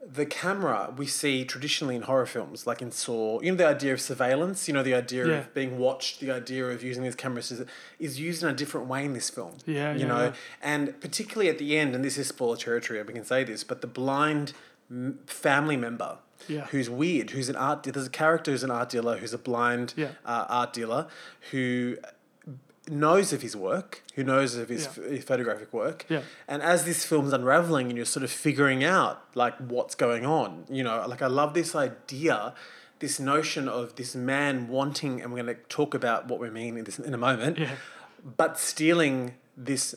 the 0.08 0.26
camera 0.26 0.94
we 0.96 1.08
see 1.08 1.46
traditionally 1.46 1.96
in 1.96 2.04
horror 2.04 2.28
films, 2.28 2.68
like 2.68 2.82
in 2.82 2.92
Saw, 2.92 3.42
you 3.42 3.52
know, 3.52 3.58
the 3.58 3.68
idea 3.68 3.94
of 3.94 4.02
surveillance, 4.02 4.68
you 4.68 4.74
know, 4.74 4.84
the 4.84 4.94
idea 4.94 5.28
Yeah. 5.28 5.34
of 5.40 5.54
being 5.54 5.80
watched, 5.80 6.20
the 6.20 6.30
idea 6.32 6.66
of 6.68 6.84
using 6.84 7.02
these 7.04 7.16
cameras 7.16 7.52
is, 7.52 7.66
is 8.00 8.20
used 8.20 8.44
in 8.44 8.50
a 8.50 8.54
different 8.54 8.88
way 8.88 9.04
in 9.04 9.14
this 9.14 9.30
film. 9.32 9.54
Yeah, 9.66 9.94
You 9.94 10.02
yeah, 10.02 10.08
know, 10.08 10.24
yeah. 10.26 10.34
and 10.62 11.00
particularly 11.02 11.50
at 11.50 11.58
the 11.58 11.76
end, 11.78 11.96
and 11.96 12.04
this 12.06 12.18
is 12.20 12.28
spoiler 12.28 12.56
territory, 12.58 13.02
we 13.02 13.14
can 13.14 13.26
say 13.26 13.44
this, 13.44 13.64
but 13.64 13.82
the 13.82 13.88
blind 13.88 14.54
family 15.26 15.78
member 15.78 16.20
Yeah. 16.48 16.66
who's 16.68 16.90
weird, 16.90 17.32
who's 17.32 17.50
an 17.50 17.56
art, 17.56 17.84
dealer? 17.84 17.94
there's 17.94 18.08
a 18.08 18.10
character 18.10 18.52
who's 18.52 18.64
an 18.64 18.72
art 18.72 18.90
dealer, 18.90 19.18
who's 19.18 19.34
a 19.34 19.38
blind 19.38 19.94
Yeah. 19.96 20.10
uh, 20.26 20.46
art 20.50 20.74
dealer, 20.74 21.08
who 21.52 21.98
knows 22.88 23.34
of 23.34 23.42
his 23.42 23.56
work, 23.56 24.04
who 24.16 24.24
knows 24.24 24.56
of 24.56 24.70
his, 24.70 24.84
Yeah. 24.84 24.90
f- 25.06 25.12
his 25.12 25.24
photographic 25.24 25.74
work. 25.74 26.06
Yeah. 26.08 26.22
And 26.48 26.62
as 26.62 26.86
this 26.86 27.04
film's 27.06 27.34
unraveling 27.34 27.88
and 27.88 27.98
you're 27.98 28.06
sort 28.06 28.24
of 28.24 28.30
figuring 28.32 28.84
out 28.84 29.24
like 29.34 29.56
what's 29.58 29.96
going 29.96 30.26
on, 30.26 30.66
you 30.70 30.84
know, 30.84 31.04
like 31.08 31.22
I 31.24 31.28
love 31.28 31.54
this 31.56 31.74
idea, 31.76 32.54
this 33.00 33.20
notion 33.20 33.68
of 33.68 33.96
this 33.96 34.14
man 34.16 34.68
wanting, 34.68 35.20
and 35.22 35.34
we're 35.34 35.44
going 35.44 35.56
to 35.56 35.62
talk 35.68 35.94
about 35.96 36.28
what 36.28 36.40
we 36.40 36.50
mean 36.52 36.78
in 36.78 36.84
this 36.84 37.00
in 37.00 37.14
a 37.14 37.18
moment, 37.18 37.58
Yeah. 37.58 37.72
but 38.38 38.60
stealing 38.60 39.34
this 39.58 39.96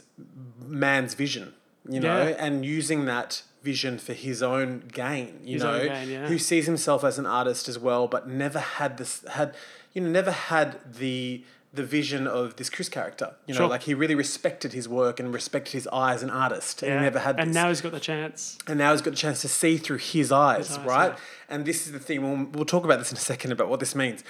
man's 0.67 1.13
vision, 1.15 1.55
you 1.89 2.01
know, 2.01 2.35
and 2.39 2.65
using 2.65 3.05
that 3.05 3.43
vision 3.71 3.95
for 4.07 4.15
his 4.27 4.39
own 4.55 4.71
gain, 5.03 5.31
you 5.51 5.55
His 5.55 5.63
know, 5.63 5.79
gain, 5.87 6.09
yeah. 6.09 6.27
who 6.31 6.39
sees 6.51 6.65
himself 6.73 7.01
as 7.11 7.17
an 7.23 7.27
artist 7.41 7.65
as 7.73 7.79
well, 7.89 8.05
but 8.15 8.23
never 8.45 8.61
had 8.79 8.91
this 9.01 9.13
had 9.39 9.49
you 9.95 10.01
know 10.03 10.11
never 10.21 10.35
had 10.53 10.69
the 11.03 11.45
the 11.81 11.85
vision 11.99 12.23
of 12.27 12.45
this 12.59 12.71
Chris 12.75 12.89
character. 12.89 13.29
You 13.47 13.53
know, 13.55 13.59
Sure. 13.61 13.69
like 13.75 13.83
he 13.91 13.93
really 14.03 14.15
respected 14.27 14.71
his 14.79 14.87
work 15.01 15.21
and 15.21 15.27
respected 15.41 15.73
his 15.81 15.87
eye 16.03 16.15
as 16.17 16.23
an 16.27 16.31
artist, 16.45 16.75
and 16.83 16.91
Yeah. 16.91 16.99
he 17.01 17.05
never 17.11 17.19
had. 17.27 17.35
And 17.43 17.53
now 17.61 17.69
he's 17.71 17.83
got 17.87 17.93
the 18.01 18.07
chance. 18.13 18.39
and 18.69 18.77
now 18.85 18.91
he's 18.93 19.03
got 19.07 19.11
the 19.17 19.23
chance 19.27 19.39
to 19.47 19.49
see 19.61 19.75
through 19.85 19.99
his 20.15 20.29
eyes, 20.33 20.67
eyes, 20.79 20.79
right? 20.97 21.13
yeah. 21.13 21.53
And 21.53 21.59
this 21.71 21.79
is 21.87 21.91
the 21.97 22.03
thing. 22.07 22.19
We'll, 22.25 22.47
we'll 22.55 22.71
talk 22.75 22.85
about 22.89 22.99
this 23.03 23.11
in 23.15 23.19
a 23.25 23.27
second 23.33 23.51
about 23.57 23.69
what 23.73 23.81
this 23.85 23.95
means, 24.05 24.21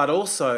but 0.00 0.08
also 0.18 0.50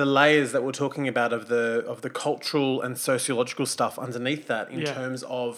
the 0.00 0.06
layers 0.20 0.48
that 0.54 0.62
we're 0.64 0.80
talking 0.84 1.06
about 1.14 1.30
of 1.38 1.42
the 1.54 1.66
of 1.92 1.98
the 2.06 2.12
cultural 2.26 2.72
and 2.84 2.92
sociological 3.12 3.66
stuff 3.76 3.94
underneath 4.06 4.44
that 4.52 4.64
in 4.74 4.80
Yeah. 4.80 4.94
terms 5.00 5.20
of 5.42 5.50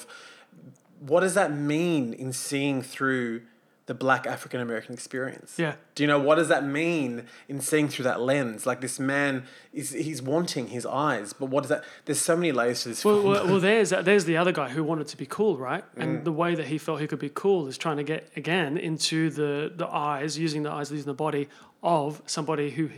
what 1.01 1.21
does 1.21 1.35
that 1.35 1.53
mean 1.53 2.13
in 2.13 2.33
seeing 2.33 2.83
through 2.83 3.43
the 3.91 3.95
black 3.95 4.25
African 4.25 4.61
American 4.61 4.95
experience? 4.95 5.55
Yeah. 5.59 5.75
Do 5.97 6.05
you 6.05 6.07
know 6.07 6.21
what 6.21 6.37
does 6.37 6.47
that 6.47 6.65
mean 6.65 7.25
in 7.49 7.61
seeing 7.61 7.89
through 7.89 8.05
that 8.05 8.21
lens? 8.21 8.65
Like 8.65 8.81
this 8.81 9.01
man 9.01 9.43
is 9.73 9.91
he's 9.91 10.23
wanting 10.23 10.69
his 10.69 10.87
eyes, 10.87 11.33
but 11.33 11.47
what 11.47 11.63
does 11.63 11.71
that? 11.71 11.83
There's 12.05 12.21
so 12.21 12.37
many 12.37 12.53
layers 12.53 12.85
to 12.85 12.91
this 12.91 13.05
Well, 13.05 13.21
well, 13.21 13.45
well, 13.47 13.59
there's 13.59 13.91
there's 13.91 14.27
the 14.27 14.37
other 14.37 14.53
guy 14.53 14.69
who 14.69 14.85
wanted 14.85 15.09
to 15.09 15.17
be 15.17 15.27
cool, 15.27 15.57
right? 15.57 15.83
Mm. 15.97 16.03
And 16.03 16.25
the 16.25 16.31
way 16.31 16.55
that 16.55 16.67
he 16.67 16.79
felt 16.79 17.01
he 17.01 17.09
could 17.09 17.19
be 17.19 17.33
cool 17.35 17.67
is 17.67 17.77
trying 17.77 17.97
to 17.97 18.05
get 18.05 18.31
again 18.37 18.77
into 18.77 19.29
the 19.29 19.73
the 19.75 19.89
eyes, 19.89 20.39
using 20.39 20.63
the 20.63 20.71
eyes, 20.71 20.93
using 20.93 21.07
the 21.07 21.15
body 21.15 21.49
of 21.83 22.23
somebody 22.27 22.71
who, 22.71 22.91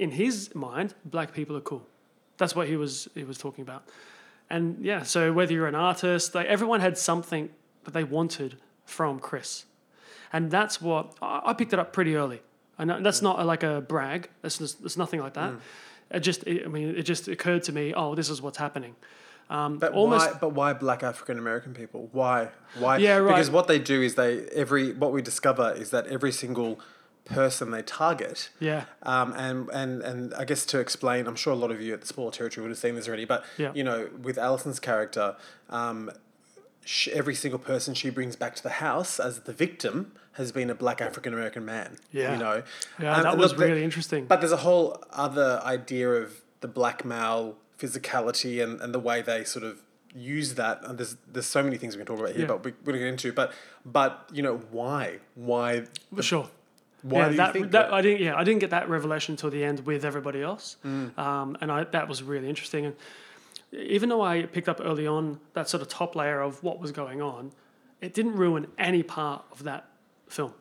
in 0.00 0.10
his 0.10 0.52
mind, 0.52 0.94
black 1.04 1.32
people 1.32 1.56
are 1.56 1.60
cool. 1.60 1.86
That's 2.38 2.56
what 2.56 2.66
he 2.66 2.76
was 2.76 3.08
he 3.14 3.22
was 3.22 3.38
talking 3.38 3.62
about. 3.62 3.84
And 4.54 4.84
yeah, 4.84 5.02
so 5.02 5.32
whether 5.32 5.52
you're 5.52 5.66
an 5.66 5.74
artist, 5.74 6.34
like 6.34 6.46
everyone 6.46 6.80
had 6.80 6.96
something 6.96 7.48
that 7.84 7.92
they 7.92 8.04
wanted 8.04 8.56
from 8.84 9.18
Chris, 9.18 9.64
and 10.32 10.50
that's 10.50 10.80
what 10.80 11.14
I, 11.20 11.52
picked 11.54 11.72
it 11.72 11.78
up 11.80 11.92
pretty 11.92 12.14
early. 12.14 12.40
And 12.78 13.04
that's 13.06 13.20
not 13.22 13.44
like 13.44 13.62
a 13.64 13.80
brag. 13.80 14.28
That's 14.42 14.58
just, 14.58 14.84
it's 14.84 14.96
nothing 14.96 15.20
like 15.20 15.34
Mm. 15.34 15.58
that. 16.10 16.16
It 16.16 16.20
just, 16.20 16.44
I 16.46 16.68
mean, 16.68 16.94
it 16.96 17.02
just 17.02 17.26
occurred 17.28 17.62
to 17.64 17.72
me. 17.72 17.92
Oh, 17.94 18.14
this 18.14 18.28
is 18.30 18.40
what's 18.42 18.58
happening. 18.58 18.94
But 19.48 19.92
almost- 19.92 20.30
why? 20.32 20.38
But 20.40 20.50
why 20.50 20.72
black 20.72 21.02
African 21.02 21.36
American 21.38 21.74
people? 21.74 22.08
Why? 22.12 22.50
Why? 22.78 22.98
Yeah, 22.98 23.16
right. 23.16 23.28
Because 23.34 23.50
what 23.50 23.66
they 23.66 23.78
do 23.80 24.02
is 24.02 24.14
they 24.14 24.32
every 24.62 24.92
what 24.92 25.10
we 25.12 25.20
discover 25.22 25.72
is 25.76 25.90
that 25.90 26.06
every 26.06 26.32
single 26.32 26.78
person 27.24 27.70
they 27.70 27.82
target. 27.82 28.50
Yeah. 28.60 28.84
Um, 29.02 29.32
and 29.36 29.68
and 29.70 30.02
and 30.02 30.34
I 30.34 30.44
guess 30.44 30.64
to 30.66 30.78
explain, 30.78 31.26
I'm 31.26 31.36
sure 31.36 31.52
a 31.52 31.56
lot 31.56 31.70
of 31.70 31.80
you 31.80 31.94
at 31.94 32.00
the 32.02 32.06
spoiler 32.06 32.30
territory 32.30 32.62
would 32.62 32.70
have 32.70 32.78
seen 32.78 32.94
this 32.94 33.08
already. 33.08 33.24
But 33.24 33.44
Yeah. 33.56 33.72
you 33.74 33.82
know, 33.84 34.08
with 34.20 34.36
Allison's 34.38 34.78
character, 34.80 35.36
um, 35.70 36.10
sh 36.84 37.08
every 37.08 37.34
single 37.34 37.58
person 37.58 37.94
she 37.94 38.10
brings 38.10 38.36
back 38.36 38.54
to 38.56 38.62
the 38.62 38.68
house 38.86 39.18
as 39.18 39.40
the 39.40 39.52
victim 39.54 40.12
has 40.32 40.52
been 40.52 40.68
a 40.68 40.74
black 40.74 41.00
African 41.00 41.32
American 41.32 41.64
man. 41.64 41.96
Yeah. 42.12 42.32
You 42.34 42.38
know. 42.38 42.62
Yeah, 43.00 43.16
Um, 43.16 43.22
that 43.22 43.38
was 43.38 43.52
look, 43.52 43.60
the- 43.60 43.66
really 43.68 43.84
interesting. 43.84 44.26
But 44.26 44.40
there's 44.40 44.52
a 44.52 44.58
whole 44.58 45.02
other 45.10 45.60
idea 45.64 46.10
of 46.10 46.42
the 46.60 46.68
black 46.68 47.04
male 47.04 47.56
physicality 47.78 48.62
and, 48.62 48.80
and 48.80 48.92
the 48.94 48.98
way 48.98 49.22
they 49.22 49.44
sort 49.44 49.64
of 49.64 49.78
use 50.14 50.54
that. 50.54 50.80
And 50.84 50.98
there's 50.98 51.16
there's 51.32 51.46
so 51.46 51.62
many 51.62 51.76
things 51.78 51.96
we 51.96 51.98
can 52.04 52.06
talk 52.06 52.18
about 52.20 52.32
here, 52.32 52.42
Yeah. 52.42 52.46
but 52.48 52.64
we, 52.64 52.72
we're 52.84 52.92
going 52.92 52.94
to 52.94 52.98
get 53.00 53.08
into. 53.08 53.32
But 53.32 53.52
but 53.86 54.28
you 54.32 54.42
know 54.42 54.56
why 54.70 55.20
why 55.34 55.84
For 56.14 56.22
sure. 56.22 56.50
Why 57.04 57.18
yeah, 57.18 57.24
do 57.26 57.30
you 57.32 57.36
that, 57.36 57.52
think 57.52 57.70
that, 57.72 57.90
that? 57.90 57.92
I 57.92 58.00
didn't. 58.02 58.20
Yeah, 58.22 58.34
I 58.34 58.44
didn't 58.44 58.60
get 58.60 58.70
that 58.70 58.88
revelation 58.88 59.32
until 59.34 59.50
the 59.50 59.62
end 59.62 59.80
with 59.86 60.04
everybody 60.04 60.40
else, 60.42 60.76
Mm. 60.84 61.16
um, 61.18 61.56
and 61.60 61.70
I, 61.70 61.84
that 61.84 62.08
was 62.08 62.22
really 62.22 62.48
interesting. 62.48 62.86
And 62.86 62.96
even 63.72 64.08
though 64.08 64.22
I 64.22 64.42
picked 64.44 64.68
up 64.68 64.80
early 64.82 65.06
on 65.06 65.38
that 65.52 65.68
sort 65.68 65.82
of 65.82 65.88
top 65.88 66.16
layer 66.16 66.40
of 66.40 66.62
what 66.62 66.80
was 66.80 66.92
going 66.92 67.20
on, 67.20 67.52
it 68.00 68.14
didn't 68.14 68.36
ruin 68.36 68.66
any 68.78 69.02
part 69.02 69.44
of 69.52 69.64
that 69.64 69.88
film. 70.28 70.54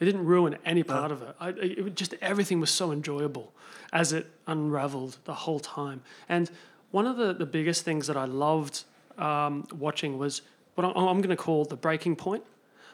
It 0.00 0.04
didn't 0.04 0.26
ruin 0.26 0.56
any 0.64 0.82
part 0.82 1.10
of 1.12 1.22
it. 1.22 1.34
I, 1.40 1.48
it 1.50 1.94
just 1.94 2.14
everything 2.20 2.60
was 2.60 2.70
so 2.70 2.92
enjoyable 2.92 3.52
as 3.92 4.12
it 4.12 4.26
unraveled 4.46 5.18
the 5.24 5.34
whole 5.34 5.60
time. 5.60 6.02
And 6.28 6.50
one 6.90 7.06
of 7.06 7.16
the, 7.16 7.32
the 7.32 7.46
biggest 7.46 7.84
things 7.84 8.06
that 8.08 8.16
I 8.16 8.24
loved 8.24 8.84
um, 9.16 9.64
watching 9.74 10.18
was 10.18 10.42
what 10.74 10.84
I'm, 10.84 10.96
I'm 10.96 11.20
going 11.22 11.30
to 11.30 11.36
call 11.36 11.64
the 11.64 11.76
breaking 11.76 12.16
point, 12.16 12.44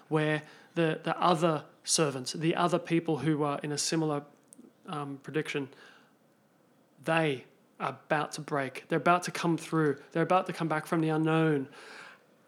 where 0.09 0.43
the 0.75 1.01
the 1.03 1.19
other 1.21 1.65
servants, 1.85 2.33
the 2.33 2.55
other 2.55 2.79
people 2.79 3.19
who 3.19 3.43
are 3.43 3.59
in 3.63 3.73
a 3.73 3.79
similar 3.79 4.23
um, 4.89 5.19
prediction, 5.23 5.69
they 7.05 7.45
are 7.81 7.91
about 7.91 8.33
to 8.33 8.41
break. 8.41 8.85
They're 8.89 8.99
about 8.99 9.25
to 9.25 9.31
come 9.31 9.57
through. 9.57 9.97
They're 10.13 10.23
about 10.23 10.47
to 10.47 10.53
come 10.53 10.69
back 10.69 10.87
from 10.87 11.01
the 11.01 11.09
unknown, 11.09 11.69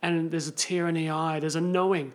and 0.02 0.30
there's 0.30 0.48
a 0.48 0.52
tear 0.52 0.88
in 0.88 0.94
the 0.94 1.10
eye. 1.10 1.40
There's 1.40 1.56
a 1.56 1.60
knowing. 1.60 2.12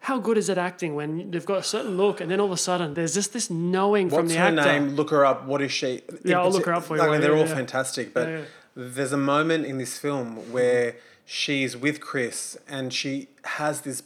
How 0.00 0.18
good 0.18 0.38
is 0.38 0.48
it 0.48 0.58
acting 0.58 0.94
when 0.94 1.30
they've 1.32 1.44
got 1.44 1.58
a 1.58 1.62
certain 1.62 1.96
look, 1.96 2.20
and 2.20 2.30
then 2.30 2.38
all 2.38 2.46
of 2.46 2.52
a 2.52 2.56
sudden 2.56 2.94
there's 2.94 3.14
just 3.14 3.32
this 3.32 3.50
knowing 3.50 4.08
from 4.08 4.18
What's 4.18 4.32
the 4.32 4.38
her 4.38 4.46
actor. 4.46 4.62
name? 4.64 4.90
Look 4.90 5.10
her 5.10 5.24
up. 5.24 5.46
What 5.46 5.62
is 5.62 5.72
she? 5.72 6.02
Yeah, 6.24 6.40
I'll 6.40 6.50
look 6.50 6.66
her 6.66 6.74
up 6.74 6.84
for 6.84 6.96
you 6.96 7.02
I 7.02 7.10
mean, 7.10 7.20
they're 7.20 7.34
all 7.34 7.46
yeah. 7.46 7.54
fantastic, 7.54 8.14
but 8.14 8.28
Yeah, 8.28 8.38
yeah. 8.38 8.44
there's 8.76 9.12
a 9.12 9.16
moment 9.16 9.66
in 9.66 9.78
this 9.78 9.98
film 9.98 10.52
where 10.52 10.96
she's 11.24 11.76
with 11.76 12.00
Chris 12.00 12.56
and 12.68 12.92
she 12.92 13.28
has 13.44 13.80
this. 13.80 14.02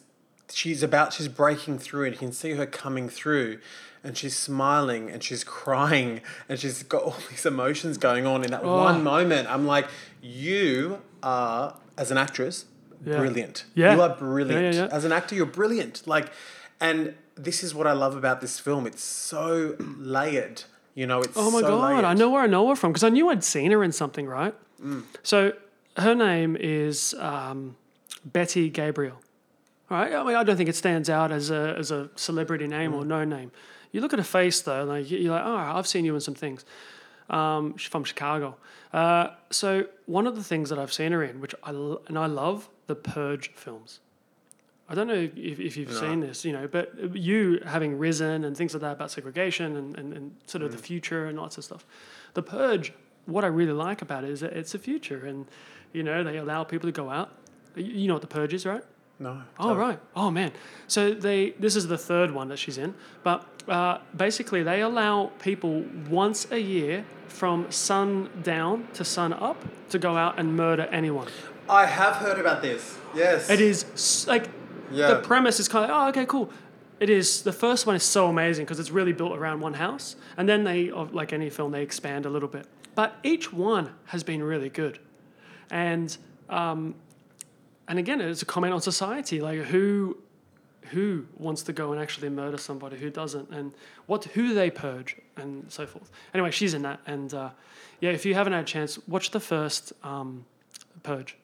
She's 0.52 0.82
about. 0.82 1.12
She's 1.12 1.28
breaking 1.28 1.78
through, 1.78 2.04
and 2.04 2.12
you 2.14 2.18
can 2.18 2.32
see 2.32 2.52
her 2.52 2.66
coming 2.66 3.08
through. 3.08 3.58
And 4.02 4.16
she's 4.16 4.34
smiling 4.34 5.10
and 5.10 5.22
she's 5.22 5.44
crying 5.44 6.22
and 6.48 6.58
she's 6.58 6.82
got 6.82 7.02
all 7.02 7.16
these 7.28 7.44
emotions 7.44 7.98
going 7.98 8.26
on 8.26 8.42
in 8.42 8.50
that 8.52 8.62
Oh. 8.64 8.78
one 8.78 9.04
moment. 9.04 9.46
I'm 9.46 9.66
like, 9.66 9.88
you 10.22 11.02
are, 11.22 11.76
as 11.98 12.10
an 12.10 12.16
actress, 12.16 12.64
Yeah. 13.04 13.18
brilliant. 13.18 13.64
Yeah. 13.74 13.94
You 13.94 14.00
are 14.00 14.08
brilliant. 14.16 14.74
yeah. 14.74 14.88
As 14.90 15.04
an 15.04 15.12
actor, 15.12 15.34
you're 15.34 15.44
brilliant. 15.44 16.06
Like, 16.06 16.32
and 16.80 17.12
this 17.34 17.62
is 17.62 17.74
what 17.74 17.86
I 17.86 17.92
love 17.92 18.16
about 18.16 18.40
this 18.40 18.58
film. 18.58 18.86
It's 18.86 19.02
so 19.04 19.76
layered. 19.78 20.62
You 20.94 21.06
know, 21.06 21.20
it's 21.20 21.36
Oh 21.36 21.50
my 21.50 21.60
so 21.60 21.68
god, 21.68 21.90
layered. 21.90 22.04
I 22.06 22.14
know 22.14 22.30
where 22.30 22.42
I 22.42 22.46
know 22.46 22.70
her 22.70 22.76
from 22.76 22.92
because 22.92 23.04
I 23.04 23.10
knew 23.10 23.28
I'd 23.28 23.44
seen 23.44 23.70
her 23.70 23.84
in 23.84 23.92
something, 23.92 24.26
right? 24.26 24.54
Mm. 24.82 25.04
So 25.22 25.52
her 25.98 26.14
name 26.14 26.56
is 26.58 27.14
um, 27.18 27.76
Betty 28.24 28.70
Gabriel. 28.70 29.20
Right, 29.90 30.12
I 30.14 30.22
mean 30.24 30.37
I 30.37 30.44
don't 30.44 30.57
think 30.57 30.68
it 30.68 30.76
stands 30.76 31.11
out 31.11 31.33
as 31.33 31.50
a 31.50 31.74
as 31.76 31.90
a 31.90 32.09
celebrity 32.14 32.66
name 32.68 32.92
Mm. 32.92 32.96
or 32.98 33.05
no 33.05 33.24
name. 33.24 33.50
You 33.92 34.00
look 34.00 34.12
at 34.12 34.18
her 34.20 34.24
face 34.24 34.61
though, 34.61 34.85
like 34.85 35.11
you're 35.11 35.33
like, 35.33 35.42
oh, 35.44 35.57
I've 35.57 35.87
seen 35.87 36.05
you 36.05 36.14
in 36.14 36.20
some 36.20 36.35
things. 36.35 36.64
Um, 37.29 37.76
she's 37.76 37.88
from 37.90 38.05
Chicago. 38.05 38.57
Uh, 38.92 39.29
so 39.50 39.87
one 40.07 40.26
of 40.29 40.37
the 40.37 40.42
things 40.44 40.68
that 40.70 40.79
I've 40.79 40.92
seen 40.92 41.11
her 41.12 41.22
in, 41.24 41.40
which 41.40 41.55
I 41.64 41.70
l- 41.70 42.03
and 42.09 42.16
I 42.18 42.26
love, 42.26 42.68
the 42.87 42.94
Purge 42.94 43.53
films. 43.55 44.00
I 44.88 44.94
don't 44.96 45.07
know 45.07 45.14
if, 45.37 45.61
if 45.61 45.76
you've 45.76 45.92
seen 45.92 46.18
this, 46.20 46.44
you 46.44 46.53
know, 46.53 46.66
but 46.66 47.14
you 47.16 47.61
having 47.64 47.96
risen 47.98 48.44
and 48.44 48.57
things 48.57 48.74
like 48.74 48.81
that 48.81 48.92
about 48.92 49.12
segregation 49.12 49.76
and, 49.76 49.96
and, 49.96 50.12
and 50.12 50.35
sort 50.46 50.62
of 50.62 50.72
the 50.72 50.79
future 50.79 51.26
and 51.26 51.38
lots 51.38 51.57
of 51.59 51.62
stuff. 51.64 51.87
The 52.35 52.42
Purge, 52.42 52.92
what 53.26 53.44
I 53.44 53.46
really 53.48 53.72
like 53.72 54.03
about 54.03 54.24
it 54.24 54.31
is 54.31 54.40
that 54.40 54.53
it's 54.53 54.74
a 54.74 54.81
future 54.81 55.24
and, 55.26 55.46
you 55.92 56.03
know, 56.03 56.24
they 56.24 56.38
allow 56.38 56.64
people 56.64 56.88
to 56.88 56.92
go 56.92 57.09
out. 57.11 57.31
You 57.76 58.09
know 58.09 58.14
what 58.14 58.22
the 58.22 58.26
Purge 58.29 58.53
is, 58.55 58.66
right? 58.66 58.83
No. 59.20 59.42
Oh 59.59 59.74
right. 59.76 60.00
Oh 60.16 60.30
man. 60.30 60.50
So 60.88 61.12
they 61.12 61.50
this 61.61 61.76
is 61.76 61.87
the 61.87 61.98
third 61.98 62.30
one 62.33 62.48
that 62.48 62.59
she's 62.59 62.78
in, 62.78 62.94
but 63.22 63.46
uh, 63.68 63.98
basically 64.16 64.62
they 64.62 64.80
allow 64.80 65.26
people 65.40 65.85
once 66.09 66.46
a 66.50 66.59
year 66.59 67.04
from 67.28 67.70
sundown 67.70 68.88
to 68.94 69.04
sun 69.04 69.33
up 69.35 69.56
to 69.90 69.98
go 69.98 70.16
out 70.16 70.38
and 70.40 70.56
murder 70.56 70.88
anyone. 70.90 71.28
I 71.68 71.87
have 71.87 72.16
heard 72.16 72.38
about 72.40 72.62
this. 72.62 72.96
Yes. 73.14 73.48
It 73.50 73.61
is 73.61 73.85
s- 73.92 74.26
like 74.26 74.48
Yeah. 74.90 75.09
the 75.14 75.20
premise 75.20 75.61
is 75.61 75.68
kind 75.68 75.85
of 75.85 75.90
oh 75.90 76.09
okay 76.09 76.24
cool. 76.26 76.50
It 76.98 77.11
is 77.11 77.42
the 77.42 77.52
first 77.52 77.87
one 77.87 77.96
is 77.96 78.02
so 78.02 78.26
amazing 78.28 78.64
because 78.64 78.80
it's 78.80 78.90
really 78.90 79.12
built 79.12 79.37
around 79.38 79.61
one 79.61 79.74
house, 79.74 80.16
and 80.37 80.48
then 80.48 80.64
they 80.64 80.90
like 80.90 81.33
any 81.35 81.50
film 81.50 81.72
they 81.72 81.83
expand 81.83 82.26
a 82.26 82.30
little 82.30 82.48
bit. 82.48 82.66
But 82.94 83.16
each 83.22 83.52
one 83.52 83.90
has 84.06 84.22
been 84.24 84.42
really 84.42 84.68
good, 84.70 84.98
and 85.70 86.16
um, 86.48 86.94
and 87.90 87.98
again 87.98 88.20
it's 88.20 88.40
a 88.40 88.46
comment 88.46 88.72
on 88.72 88.81
society 88.81 89.40
like 89.40 89.59
who 89.59 90.16
who 90.92 91.26
wants 91.37 91.62
to 91.62 91.72
go 91.72 91.92
and 91.92 92.00
actually 92.00 92.31
murder 92.31 92.57
somebody 92.57 92.96
who 92.96 93.11
doesn't 93.11 93.50
and 93.50 93.72
what 94.07 94.24
who 94.24 94.48
do 94.48 94.55
they 94.55 94.70
purge 94.70 95.16
and 95.37 95.70
so 95.70 95.87
forth 95.87 96.11
anyway 96.33 96.50
she's 96.50 96.72
in 96.72 96.83
that 96.83 97.00
and 97.07 97.35
uh, 97.35 97.50
yeah 98.00 98.11
if 98.11 98.24
you 98.24 98.35
haven't 98.35 98.55
had 98.55 98.62
a 98.62 98.66
chance 98.66 98.98
watch 99.07 99.31
the 99.33 99.40
first 99.40 99.92
um, 100.03 100.46
purge 101.03 101.37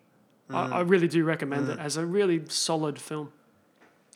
I, 0.49 0.79
I 0.79 0.81
really 0.81 1.09
do 1.09 1.25
recommend 1.25 1.69
it 1.69 1.79
as 1.79 1.97
a 1.97 2.07
really 2.07 2.43
solid 2.49 2.99
film 2.99 3.33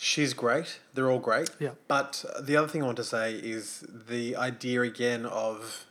She's 0.02 0.32
great. 0.32 0.80
They're 0.94 1.10
all 1.10 1.18
great. 1.18 1.50
Yeah. 1.58 1.72
But 1.86 2.24
the 2.40 2.56
other 2.56 2.68
thing 2.68 2.82
I 2.82 2.86
want 2.86 2.96
to 2.96 3.04
say 3.04 3.34
is 3.34 3.84
the 3.90 4.34
idea 4.34 4.80
again 4.80 5.26
of 5.26 5.84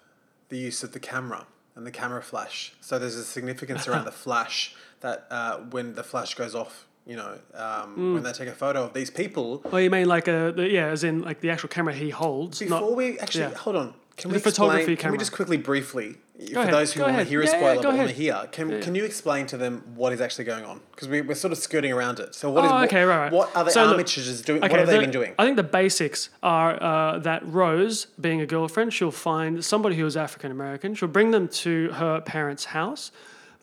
the 0.50 0.58
use 0.58 0.82
of 0.82 0.94
the 0.94 1.00
camera 1.00 1.46
and 1.80 1.88
the 1.88 1.92
camera 1.92 2.22
flash. 2.22 2.74
So 2.82 3.00
there's 3.00 3.16
a 3.16 3.24
significance 3.24 3.88
around 3.88 4.04
the 4.06 4.12
flash 4.26 4.76
that 5.00 5.26
uh, 5.32 5.58
when 5.72 5.96
the 5.96 6.04
flash 6.04 6.36
goes 6.36 6.54
off, 6.54 6.86
you 7.08 7.16
know, 7.16 7.40
um, 7.56 7.96
Mm. 7.98 8.14
when 8.16 8.24
they 8.24 8.34
take 8.34 8.50
a 8.50 8.60
photo 8.66 8.84
of 8.84 8.94
these 8.94 9.10
people. 9.10 9.62
oh 9.72 9.78
you 9.78 9.90
mean 9.90 10.08
like 10.08 10.28
a 10.28 10.52
the, 10.56 10.68
yeah 10.70 10.88
as 10.88 11.04
in 11.04 11.22
like 11.30 11.40
the 11.40 11.50
actual 11.50 11.70
camera 11.70 11.94
he 11.94 12.10
holds 12.10 12.60
Before 12.60 12.82
not, 12.82 12.96
we 12.96 13.18
actually 13.20 13.46
yeah. 13.52 13.54
hold 13.66 13.78
on, 13.78 13.94
can 14.20 14.30
The 14.30 14.36
we 14.36 14.40
photography 14.42 14.80
explain, 14.82 14.98
Can 14.98 15.02
camera. 15.02 15.12
we 15.14 15.18
just 15.20 15.32
quickly, 15.32 15.58
briefly, 15.58 16.18
for 16.54 16.60
ahead, 16.60 16.74
those 16.74 16.94
who 16.94 17.00
go 17.00 17.04
want 17.06 17.16
ahead. 17.16 17.26
to 17.26 17.30
hear 17.30 17.42
a 17.42 17.46
Yeah, 17.46 17.52
yeah, 17.52 17.58
spoiler 17.58 17.76
go 17.76 17.82
but 17.82 17.88
want 17.88 17.98
to 17.98 18.04
ahead. 18.04 18.16
hear, 18.16 18.50
can, 18.52 18.82
can 18.82 18.94
you 18.96 19.04
explain 19.06 19.46
to 19.48 19.58
them 19.58 19.84
what 19.96 20.14
is 20.14 20.22
actually 20.22 20.46
going 20.46 20.66
on? 20.66 20.80
Because 20.92 21.08
we, 21.08 21.22
we're 21.22 21.34
sort 21.36 21.52
of 21.52 21.58
skirting 21.58 21.92
around 21.92 22.20
it. 22.20 22.36
So 22.36 22.50
what 22.52 22.66
is 22.66 22.72
Oh, 22.72 22.76
what, 22.76 22.84
okay, 22.90 23.04
right, 23.04 23.18
right. 23.18 23.32
what 23.32 23.56
are 23.56 23.64
the 23.64 23.72
So 23.72 23.86
look- 23.86 23.98
Armitages 24.06 24.44
doing? 24.46 24.62
what 24.62 24.72
have 24.72 24.88
they 24.88 24.94
the- 24.96 25.00
been 25.02 25.12
doing? 25.12 25.34
I 25.40 25.46
think 25.46 25.56
the 25.58 25.64
basics 25.64 26.30
are 26.44 26.82
uh, 26.84 27.20
that 27.20 27.46
Rose, 27.46 28.06
being 28.20 28.42
a 28.42 28.46
girlfriend, 28.46 28.94
she'll 28.94 29.12
find 29.12 29.64
somebody 29.66 29.96
who 29.96 30.06
is 30.06 30.16
African 30.16 30.52
American. 30.52 30.94
She'll 30.96 31.10
bring 31.10 31.32
them 31.32 31.48
to 31.64 31.90
her 31.94 32.22
parents' 32.22 32.66
house. 32.66 33.12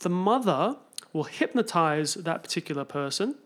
The 0.01 0.11
mother 0.11 0.77
will 1.13 1.25
hypnotize 1.25 2.15
that 2.15 2.43
particular 2.43 2.85
person 2.85 3.37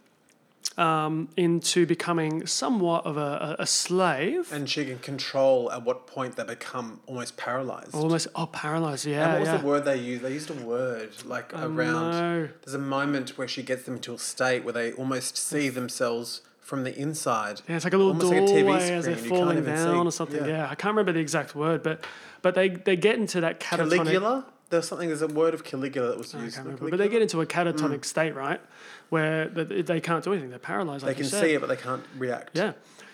um, 0.77 1.29
into 1.37 1.85
becoming 1.85 2.47
somewhat 2.47 3.05
of 3.05 3.17
a, 3.17 3.57
a, 3.59 3.67
slave. 3.67 4.51
And 4.53 4.69
she 4.69 4.85
can 4.85 4.99
control 4.99 5.71
at 5.71 5.85
what 5.85 6.07
point 6.07 6.37
they 6.37 6.45
become 6.45 7.01
almost 7.07 7.37
paralyzed. 7.37 7.95
Almost, 7.95 8.29
oh, 8.35 8.47
paralyzed. 8.47 9.05
Yeah. 9.05 9.25
and 9.25 9.33
what 9.33 9.41
was 9.41 9.49
yeah. 9.49 9.57
the 9.59 9.67
word 9.67 9.85
they 9.85 9.97
used? 9.97 10.23
They 10.23 10.33
used 10.33 10.51
a 10.51 10.55
word 10.55 11.11
like 11.25 11.53
around. 11.53 12.11
know. 12.13 12.49
There's 12.65 12.75
a 12.75 12.79
moment 12.79 13.37
where 13.37 13.49
she 13.49 13.63
gets 13.63 13.85
them 13.85 13.97
into 13.97 14.15
a 14.15 14.19
state 14.19 14.65
where 14.65 14.73
they 14.73 14.93
almost 14.93 15.37
see 15.37 15.69
themselves 15.69 16.43
from 16.61 16.85
the 16.85 16.97
inside. 16.97 17.61
Yeah, 17.69 17.77
it's 17.77 17.85
like 17.85 17.95
a 17.95 17.97
little 17.97 18.13
Almost 18.13 18.31
like 18.33 18.43
a 18.43 18.45
TV 18.45 18.61
doorway 18.61 18.91
as 18.91 19.05
they're 19.05 19.17
screen, 19.17 19.25
you 19.25 19.31
can't 19.31 19.43
falling 19.43 19.65
down 19.65 20.05
see. 20.05 20.09
or 20.09 20.13
something. 20.13 20.45
Yeah. 20.45 20.51
Yeah. 20.51 20.65
I 20.71 20.77
can't 20.77 20.93
remember 20.93 21.13
the 21.13 21.21
exact 21.21 21.55
word, 21.55 21.83
but 21.83 22.05
but 22.43 22.55
they, 22.55 22.69
they 22.69 22.97
get 22.97 23.17
into 23.17 23.41
that 23.41 23.61
catatonic. 23.61 23.97
Caligula. 23.97 24.47
There's 24.71 24.89
something. 24.89 25.09
There's 25.09 25.23
a 25.23 25.27
word 25.27 25.53
of 25.53 25.65
Caligula 25.65 26.09
that 26.11 26.19
was 26.19 26.33
used. 26.33 26.57
remember, 26.59 26.89
but 26.91 26.99
they 26.99 27.09
get 27.09 27.23
into 27.23 27.41
a 27.41 27.47
catatonic 27.47 28.05
state, 28.05 28.35
right, 28.35 28.61
where 29.09 29.49
they, 29.49 29.83
they 29.83 30.01
can't 30.01 30.25
do 30.25 30.33
anything. 30.33 30.51
They're 30.51 30.59
paralyzed. 30.59 31.05
They 31.05 31.15
can 31.15 31.25
see 31.25 31.55
it, 31.55 31.61
but 31.61 31.69
they 31.69 31.77
can't 31.77 32.05
react. 32.17 32.57
Yeah. 32.57 32.73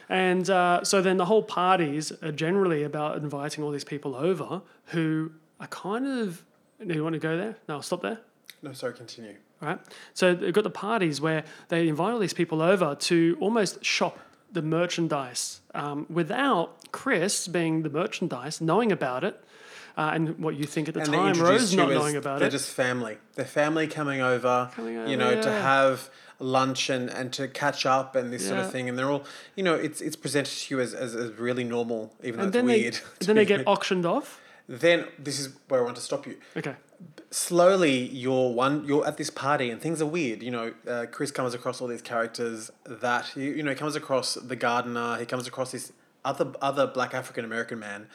And 0.08 0.48
uh, 0.48 0.84
so 0.84 1.02
then 1.02 1.16
the 1.16 1.24
whole 1.24 1.42
parties 1.42 2.12
are 2.22 2.30
generally 2.30 2.84
about 2.84 3.16
inviting 3.16 3.64
all 3.64 3.70
these 3.70 3.84
people 3.84 4.14
over 4.14 4.62
who 4.86 5.32
are 5.58 5.66
kind 5.66 6.06
of. 6.06 6.44
Do 6.86 6.94
you 6.94 7.02
want 7.02 7.14
to 7.14 7.18
go 7.18 7.36
there? 7.36 7.56
No, 7.68 7.80
stop 7.80 8.02
there. 8.02 8.18
No, 8.62 8.72
sorry. 8.72 8.92
Continue. 8.92 9.36
All 9.62 9.68
right. 9.68 9.78
So 10.12 10.34
they've 10.34 10.52
got 10.52 10.64
the 10.64 10.70
parties 10.70 11.20
where 11.20 11.44
they 11.68 11.88
invite 11.88 12.12
all 12.12 12.18
these 12.18 12.34
people 12.34 12.60
over 12.60 12.94
to 12.94 13.36
almost 13.40 13.82
shop 13.82 14.18
the 14.52 14.62
merchandise 14.62 15.60
um, 15.74 16.06
without 16.10 16.92
Chris 16.92 17.48
being 17.48 17.82
the 17.82 17.90
merchandise, 17.90 18.60
knowing 18.60 18.92
about 18.92 19.24
it. 19.24 19.42
Uh, 19.96 20.11
and 20.12 20.38
what 20.38 20.56
you 20.56 20.64
think 20.64 20.88
at 20.88 20.94
the 20.94 21.00
and 21.00 21.12
time, 21.12 21.40
Rose 21.40 21.74
not 21.74 21.88
knowing 21.88 22.16
about 22.16 22.38
they're 22.38 22.48
it. 22.48 22.52
just 22.52 22.70
family. 22.70 23.16
They're 23.35 23.46
family 23.46 23.87
coming 23.87 24.20
over, 24.20 24.70
Coming 24.74 24.94
you 24.94 25.00
over, 25.00 25.16
know, 25.16 25.42
to 25.42 25.50
have 25.50 26.11
lunch 26.38 26.90
and, 26.90 27.09
and 27.09 27.32
to 27.32 27.48
catch 27.48 27.87
up 27.87 28.14
and 28.14 28.30
this 28.30 28.46
sort 28.46 28.61
of 28.61 28.70
thing. 28.70 28.90
And 28.90 28.98
they're 28.98 29.11
all, 29.11 29.24
you 29.54 29.62
know, 29.62 29.74
it's 29.74 30.02
it's 30.02 30.16
presented 30.16 30.52
to 30.54 30.74
you 30.74 30.80
as, 30.82 30.92
as, 30.92 31.14
as 31.14 31.32
really 31.38 31.64
normal, 31.64 32.12
even 32.22 32.40
and 32.40 32.52
though 32.52 32.59
it's 32.59 32.68
they, 32.68 32.80
weird. 32.82 32.94
to 32.94 33.02
then 33.26 33.37
they 33.37 33.46
get 33.46 33.62
auctioned 33.66 34.04
off. 34.04 34.40
Then 34.68 35.06
this 35.18 35.38
is 35.38 35.54
where 35.68 35.80
I 35.80 35.85
want 35.85 35.96
to 35.96 36.02
stop 36.02 36.26
you. 36.26 36.37
Okay. 36.56 36.74
Slowly, 37.30 37.98
you're 38.09 38.52
one. 38.52 38.85
You're 38.85 39.06
at 39.06 39.16
this 39.16 39.30
party, 39.30 39.70
and 39.70 39.80
things 39.80 40.02
are 40.02 40.06
weird. 40.06 40.42
You 40.42 40.50
know, 40.50 40.74
uh, 40.88 41.06
Chris 41.11 41.30
comes 41.30 41.54
across 41.54 41.80
all 41.80 41.88
these 41.88 42.02
characters 42.02 42.70
that 42.85 43.35
you, 43.37 43.52
you 43.52 43.62
know. 43.62 43.70
He 43.70 43.76
comes 43.76 43.96
across 43.96 44.35
the 44.35 44.56
gardener. 44.56 45.16
He 45.18 45.24
comes 45.26 45.46
across 45.46 45.72
this 45.72 45.92
other 46.24 46.52
other 46.61 46.87
black 46.87 47.14
African 47.14 47.44
American 47.44 47.78
man, 47.78 48.09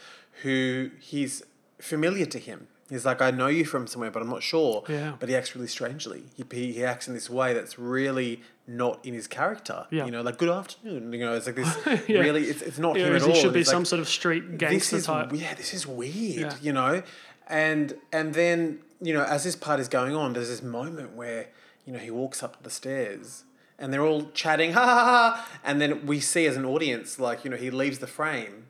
who 0.43 0.91
he's 0.99 1.43
familiar 1.81 2.25
to 2.27 2.39
him. 2.39 2.67
He's 2.89 3.05
like, 3.05 3.21
I 3.21 3.31
know 3.31 3.47
you 3.47 3.63
from 3.63 3.87
somewhere, 3.87 4.11
but 4.11 4.21
I'm 4.21 4.29
not 4.29 4.43
sure. 4.43 4.83
Yeah. 4.89 5.13
But 5.17 5.29
he 5.29 5.35
acts 5.35 5.55
really 5.55 5.67
strangely. 5.67 6.23
He, 6.35 6.43
he, 6.51 6.73
he 6.73 6.83
acts 6.83 7.07
in 7.07 7.13
this 7.13 7.29
way 7.29 7.53
that's 7.53 7.79
really 7.79 8.41
not 8.67 8.99
in 9.05 9.13
his 9.13 9.27
character. 9.27 9.87
Yeah. 9.91 10.03
You 10.05 10.11
know, 10.11 10.21
like 10.21 10.37
good 10.37 10.49
afternoon. 10.49 11.13
You 11.13 11.19
know, 11.19 11.33
it's 11.33 11.45
like 11.45 11.55
this 11.55 11.77
Yeah. 12.09 12.19
really. 12.19 12.43
It's, 12.45 12.61
it's 12.61 12.77
not 12.79 12.97
him 12.97 13.07
Whereas 13.07 13.23
at 13.23 13.29
all. 13.29 13.35
he 13.35 13.41
should 13.41 13.53
be 13.53 13.61
It's 13.61 13.69
some 13.69 13.79
like, 13.83 13.87
sort 13.87 14.01
of 14.01 14.09
street 14.09 14.43
this 14.49 14.57
gangster 14.57 14.97
is 14.97 15.05
type. 15.05 15.31
yeah, 15.33 15.53
this 15.53 15.73
is 15.73 15.87
weird, 15.87 16.37
Yeah. 16.39 16.53
you 16.61 16.73
know, 16.73 17.01
and 17.47 17.93
and 18.11 18.33
then 18.33 18.79
you 19.01 19.13
know 19.13 19.23
as 19.23 19.45
this 19.45 19.55
part 19.55 19.79
is 19.79 19.87
going 19.87 20.13
on, 20.15 20.33
there's 20.33 20.49
this 20.49 20.61
moment 20.61 21.13
where 21.15 21.47
you 21.85 21.93
know 21.93 21.99
he 21.99 22.11
walks 22.11 22.43
up 22.43 22.61
the 22.61 22.69
stairs 22.69 23.45
and 23.79 23.93
they're 23.93 24.05
all 24.05 24.29
chatting, 24.33 24.73
ha 24.77 24.85
ha 24.85 24.95
ha, 24.95 25.05
ha, 25.35 25.59
and 25.63 25.79
then 25.81 26.05
we 26.05 26.19
see 26.19 26.45
as 26.45 26.57
an 26.57 26.65
audience 26.65 27.19
like 27.19 27.45
you 27.45 27.49
know 27.49 27.57
he 27.57 27.71
leaves 27.71 27.99
the 27.99 28.07
frame, 28.07 28.65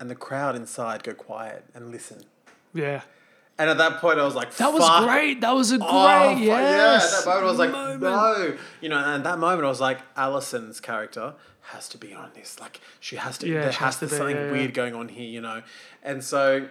and 0.00 0.08
the 0.10 0.14
crowd 0.14 0.56
inside 0.56 1.02
go 1.04 1.12
quiet 1.12 1.64
and 1.74 1.90
listen. 1.90 2.22
Yeah. 2.74 3.02
And 3.58 3.70
at 3.70 3.78
that 3.78 4.00
point, 4.00 4.18
I 4.18 4.24
was 4.24 4.34
like, 4.34 4.54
That 4.56 4.72
was 4.72 5.04
great. 5.04 5.40
That 5.40 5.54
was 5.54 5.72
a 5.72 5.78
great, 5.78 5.88
Oh, 5.88 6.36
yes. 6.36 7.10
Yeah, 7.10 7.18
at 7.18 7.24
that 7.24 7.26
moment 7.26 7.44
I 7.44 7.50
was 7.50 7.58
like, 7.58 7.70
moment. 7.72 8.00
no. 8.02 8.56
You 8.82 8.88
know, 8.90 8.98
and 8.98 9.24
that 9.24 9.38
moment 9.38 9.64
I 9.64 9.68
was 9.68 9.80
like, 9.80 9.98
Allison's 10.14 10.78
character 10.80 11.34
has 11.62 11.88
to 11.88 11.98
be 11.98 12.12
on 12.12 12.30
this. 12.34 12.60
Like, 12.60 12.80
she 13.00 13.16
has 13.16 13.38
to, 13.38 13.48
Yeah, 13.48 13.62
there 13.62 13.72
she 13.72 13.78
has 13.78 13.96
to 14.00 14.06
be 14.06 14.14
something 14.14 14.36
yeah, 14.36 14.44
yeah. 14.46 14.52
weird 14.52 14.74
going 14.74 14.94
on 14.94 15.08
here, 15.08 15.28
you 15.28 15.40
know? 15.40 15.62
And 16.02 16.22
so 16.22 16.68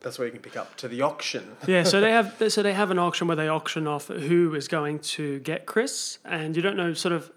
that's 0.00 0.18
where 0.18 0.26
you 0.26 0.32
can 0.32 0.42
pick 0.42 0.56
up 0.56 0.76
to 0.76 0.88
the 0.88 1.02
auction. 1.02 1.56
Yeah, 1.66 1.82
so 1.84 2.00
they 2.00 2.10
have 2.18 2.34
so 2.48 2.62
they 2.62 2.72
have 2.74 2.90
an 2.90 2.98
auction 2.98 3.26
where 3.26 3.36
they 3.36 3.48
auction 3.48 3.86
off 3.86 4.08
who 4.08 4.54
is 4.54 4.68
going 4.68 4.98
to 5.00 5.38
get 5.40 5.66
Chris, 5.66 6.18
and 6.24 6.54
you 6.56 6.62
don't 6.62 6.76
know 6.76 6.94
sort 6.94 7.12
of 7.12 7.30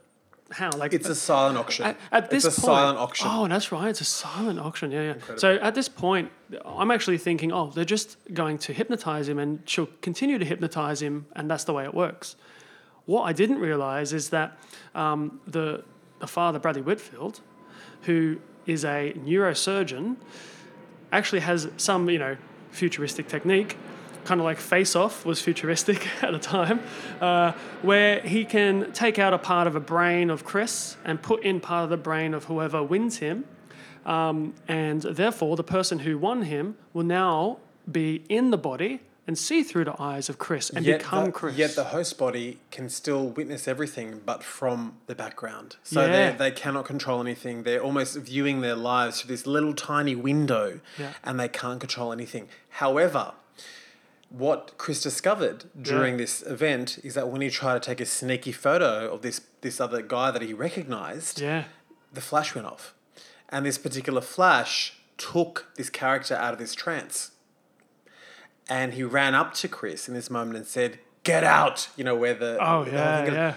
how. 0.51 0.71
Like 0.71 0.93
It's 0.93 1.10
a 1.10 1.15
silent 1.15 1.58
auction. 1.58 1.86
at, 1.86 1.97
at 2.12 2.29
this 2.29 2.45
it's 2.45 2.58
a 2.58 2.62
point, 2.62 2.65
silent 2.65 2.97
auction. 2.99 3.27
Oh, 3.29 3.47
that's 3.47 3.71
right. 3.71 3.89
It's 3.89 4.01
a 4.01 4.06
silent 4.06 4.60
auction. 4.60 4.91
Yeah, 4.91 5.13
yeah. 5.13 5.36
So 5.38 5.56
at 5.56 5.75
this 5.75 5.89
point, 5.89 6.32
I'm 6.65 6.91
actually 6.91 7.17
thinking, 7.17 7.51
oh, 7.51 7.71
they're 7.73 7.86
just 7.86 8.17
going 8.34 8.58
to 8.60 8.73
hypnotize 8.73 9.27
him, 9.27 9.39
and 9.39 9.62
she'll 9.65 9.89
continue 10.01 10.38
to 10.38 10.45
hypnotize 10.45 11.01
him, 11.01 11.25
and 11.36 11.49
that's 11.49 11.63
the 11.63 11.73
way 11.73 11.84
it 11.84 11.93
works. 11.93 12.36
What 13.06 13.23
I 13.23 13.34
didn't 13.34 13.60
realize 13.60 14.13
is 14.13 14.29
that 14.29 14.58
um, 14.95 15.41
the 15.47 15.84
the 16.19 16.27
father, 16.27 16.58
Bradley 16.60 16.82
Whitfield, 16.82 17.41
who 18.03 18.39
is 18.65 18.86
a 18.86 19.13
neurosurgeon, 19.17 20.15
actually 21.12 21.41
has 21.41 21.67
some, 21.77 22.10
you 22.10 22.17
know, 22.19 22.38
futuristic 22.71 23.27
technique, 23.27 23.77
kind 24.25 24.39
of 24.39 24.45
like 24.45 24.59
Face 24.59 24.95
Off 24.95 25.25
was 25.25 25.41
futuristic 25.41 26.07
at 26.23 26.31
the 26.31 26.39
time, 26.39 26.79
uh, 27.21 27.51
where 27.81 28.19
he 28.21 28.45
can 28.45 28.91
take 28.93 29.19
out 29.19 29.33
a 29.33 29.38
part 29.38 29.67
of 29.67 29.75
a 29.75 29.79
brain 29.79 30.29
of 30.29 30.43
Chris 30.43 30.97
and 31.05 31.21
put 31.21 31.43
in 31.43 31.59
part 31.59 31.83
of 31.86 31.89
the 31.89 31.97
brain 31.97 32.33
of 32.33 32.45
whoever 32.45 32.81
wins 32.83 33.17
him. 33.17 33.45
Um, 34.05 34.53
and 34.67 35.01
therefore, 35.01 35.55
the 35.55 35.63
person 35.63 35.99
who 35.99 36.17
won 36.17 36.43
him 36.43 36.75
will 36.93 37.03
now 37.05 37.59
be 37.89 38.23
in 38.29 38.51
the 38.51 38.57
body 38.57 39.01
and 39.25 39.38
see 39.38 39.63
through 39.63 39.86
the 39.86 39.95
eyes 40.01 40.27
of 40.27 40.38
Chris 40.38 40.69
and 40.69 40.86
become 40.86 41.25
the, 41.27 41.31
Chris. 41.31 41.55
Yet 41.55 41.75
the 41.75 41.86
host 41.86 42.17
body 42.17 42.59
can 42.71 42.89
still 42.89 43.27
witness 43.29 43.69
everything, 43.69 44.19
but 44.25 44.43
from 44.43 44.97
the 45.07 45.15
background. 45.15 45.77
So 45.83 46.05
Yeah. 46.05 46.31
they 46.31 46.38
they 46.38 46.51
cannot 46.51 46.83
control 46.83 47.21
anything. 47.21 47.63
They're 47.63 47.81
almost 47.81 48.17
viewing 48.17 48.59
their 48.59 48.75
lives 48.75 49.21
through 49.21 49.29
this 49.33 49.47
little 49.47 49.73
tiny 49.73 50.15
window, 50.15 50.81
Yeah. 50.99 51.13
and 51.23 51.39
they 51.39 51.47
can't 51.47 51.79
control 51.79 52.12
anything. 52.12 52.49
However, 52.67 53.31
what 54.34 54.74
Chris 54.80 55.00
discovered 55.02 55.65
during 55.80 56.13
Yeah. 56.15 56.17
this 56.17 56.41
event 56.41 56.98
is 57.04 57.13
that 57.13 57.28
when 57.30 57.41
he 57.41 57.52
tried 57.52 57.76
to 57.76 57.80
take 57.80 58.02
a 58.02 58.06
sneaky 58.06 58.52
photo 58.52 59.13
of 59.13 59.22
this 59.22 59.41
this 59.62 59.80
other 59.80 60.02
guy 60.02 60.32
that 60.32 60.41
he 60.41 60.54
recognized, 60.54 61.39
yeah. 61.39 61.65
the 62.12 62.19
flash 62.19 62.56
went 62.56 62.67
off. 62.67 62.93
And 63.50 63.65
this 63.65 63.78
particular 63.78 64.22
flash 64.22 64.98
took 65.17 65.67
this 65.78 65.89
character 65.89 66.34
out 66.36 66.52
of 66.54 66.60
this 66.60 66.74
trance. 66.74 67.32
And 68.67 68.93
he 68.96 69.04
ran 69.04 69.36
up 69.36 69.54
to 69.56 69.67
Chris 69.67 70.08
in 70.08 70.13
this 70.15 70.30
moment 70.30 70.58
and 70.58 70.65
said, 70.65 71.00
Get 71.24 71.43
out! 71.43 71.89
You 71.96 72.04
know, 72.04 72.15
where 72.15 72.34
the. 72.34 72.58
Oh, 72.60 72.84
the 72.84 72.91
yeah, 72.91 73.26
yeah. 73.26 73.54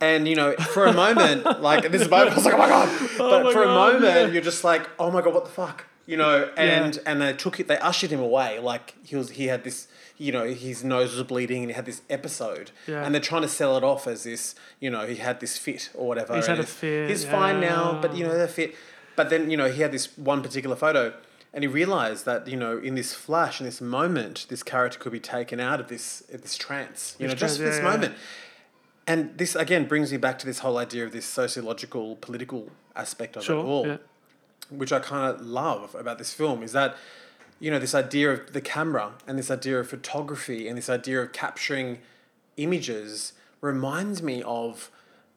And, 0.00 0.28
you 0.28 0.36
know, 0.36 0.52
for 0.74 0.86
a 0.86 0.92
moment, 0.92 1.60
like, 1.60 1.90
this 1.90 2.08
moment, 2.08 2.30
I 2.32 2.34
was 2.36 2.44
like, 2.44 2.54
Oh 2.54 2.58
my 2.58 2.68
God! 2.68 2.88
Oh 3.18 3.30
but 3.30 3.44
my 3.44 3.52
for 3.52 3.62
a 3.64 3.66
moment, 3.66 4.04
yeah. 4.04 4.26
you're 4.26 4.42
just 4.42 4.62
like, 4.62 4.88
Oh 4.98 5.10
my 5.10 5.22
God, 5.22 5.32
what 5.34 5.44
the 5.46 5.50
fuck? 5.50 5.86
You 6.10 6.16
know, 6.16 6.50
and 6.56 6.94
Yeah. 6.96 7.02
and 7.04 7.20
they 7.20 7.34
took 7.34 7.60
it, 7.60 7.68
they 7.68 7.78
ushered 7.90 8.10
him 8.10 8.20
away. 8.30 8.58
Like, 8.72 8.94
he 9.04 9.14
was, 9.14 9.28
he 9.40 9.48
had 9.48 9.62
this, 9.62 9.88
you 10.16 10.32
know, 10.32 10.44
his 10.66 10.82
nose 10.82 11.10
was 11.14 11.22
bleeding 11.32 11.60
and 11.64 11.70
he 11.70 11.74
had 11.74 11.84
this 11.84 12.00
episode. 12.08 12.70
Yeah. 12.86 13.04
And 13.04 13.14
they're 13.14 13.28
trying 13.32 13.42
to 13.42 13.48
sell 13.60 13.76
it 13.76 13.84
off 13.84 14.06
as 14.06 14.22
this, 14.24 14.54
you 14.80 14.88
know, 14.88 15.06
he 15.06 15.16
had 15.16 15.40
this 15.40 15.58
fit 15.58 15.90
or 15.94 16.08
whatever. 16.08 16.34
He's 16.34 16.46
had 16.46 16.60
a 16.60 16.64
fit, 16.64 17.10
He's 17.10 17.26
fine 17.26 17.60
now, 17.60 17.98
but, 18.02 18.16
you 18.16 18.24
know, 18.24 18.32
yeah. 18.32 18.38
they're 18.38 18.48
fit. 18.48 18.74
But 19.16 19.28
then, 19.28 19.50
you 19.50 19.58
know, 19.58 19.68
he 19.70 19.82
had 19.82 19.92
this 19.92 20.16
one 20.16 20.40
particular 20.42 20.76
photo 20.76 21.12
and 21.52 21.62
he 21.62 21.68
realized 21.68 22.24
that, 22.24 22.48
you 22.48 22.56
know, 22.56 22.78
in 22.78 22.94
this 22.94 23.12
flash, 23.12 23.60
in 23.60 23.66
this 23.66 23.80
moment, 23.82 24.46
this 24.48 24.62
character 24.62 24.98
could 24.98 25.12
be 25.12 25.20
taken 25.20 25.60
out 25.60 25.78
of 25.78 25.88
this 25.88 26.20
this 26.32 26.56
trance, 26.56 27.16
you 27.18 27.26
This 27.26 27.34
know, 27.34 27.38
just 27.38 27.56
trance, 27.56 27.58
for 27.58 27.64
this 27.64 27.76
yeah, 27.78 27.84
yeah. 27.84 27.96
moment. 27.96 28.14
And 29.06 29.36
this, 29.36 29.54
again, 29.54 29.86
brings 29.86 30.10
me 30.10 30.16
back 30.18 30.38
to 30.38 30.46
this 30.46 30.60
whole 30.60 30.78
idea 30.78 31.04
of 31.04 31.12
this 31.12 31.26
sociological, 31.26 32.16
political 32.16 32.70
aspect 32.96 33.36
of 33.36 33.42
it 33.42 33.50
all 33.50 33.84
Sure. 33.84 33.92
Yeah. 33.92 33.98
Which 34.70 34.92
I 34.92 35.00
kind 35.00 35.34
of 35.34 35.44
love 35.44 35.94
about 35.94 36.18
this 36.18 36.32
film 36.32 36.62
is 36.62 36.72
that 36.72 36.96
you 37.60 37.70
know 37.70 37.78
this 37.78 37.94
idea 37.94 38.30
of 38.30 38.52
the 38.52 38.60
camera 38.60 39.12
and 39.26 39.38
this 39.38 39.50
idea 39.50 39.78
of 39.80 39.88
photography 39.88 40.68
and 40.68 40.76
this 40.78 40.88
idea 40.88 41.20
of 41.22 41.32
capturing 41.32 41.98
images 42.56 43.32
reminds 43.60 44.22
me 44.22 44.42
of 44.44 44.90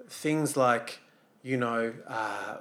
things 0.08 0.56
like 0.56 1.00
you 1.44 1.58
know 1.58 1.94
uh, 2.08 2.12
uh, 2.12 2.58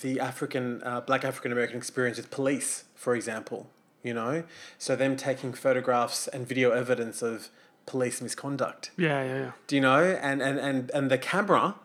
the 0.00 0.20
African 0.20 0.82
uh, 0.84 1.00
Black 1.00 1.24
African 1.24 1.52
American 1.52 1.76
experience 1.76 2.16
with 2.16 2.30
police, 2.30 2.84
for 2.94 3.14
example. 3.14 3.68
You 4.02 4.12
know, 4.12 4.44
so 4.76 4.94
them 4.96 5.16
taking 5.16 5.54
photographs 5.54 6.28
and 6.28 6.46
video 6.46 6.72
evidence 6.72 7.22
of 7.22 7.48
police 7.86 8.20
misconduct 8.20 8.90
Yeah, 8.96 9.22
yeah, 9.24 9.36
yeah. 9.36 9.52
do 9.66 9.76
you 9.76 9.80
know 9.82 10.02
and 10.02 10.42
and 10.42 10.58
and, 10.58 10.90
and 10.92 11.10
the 11.10 11.18
camera 11.18 11.76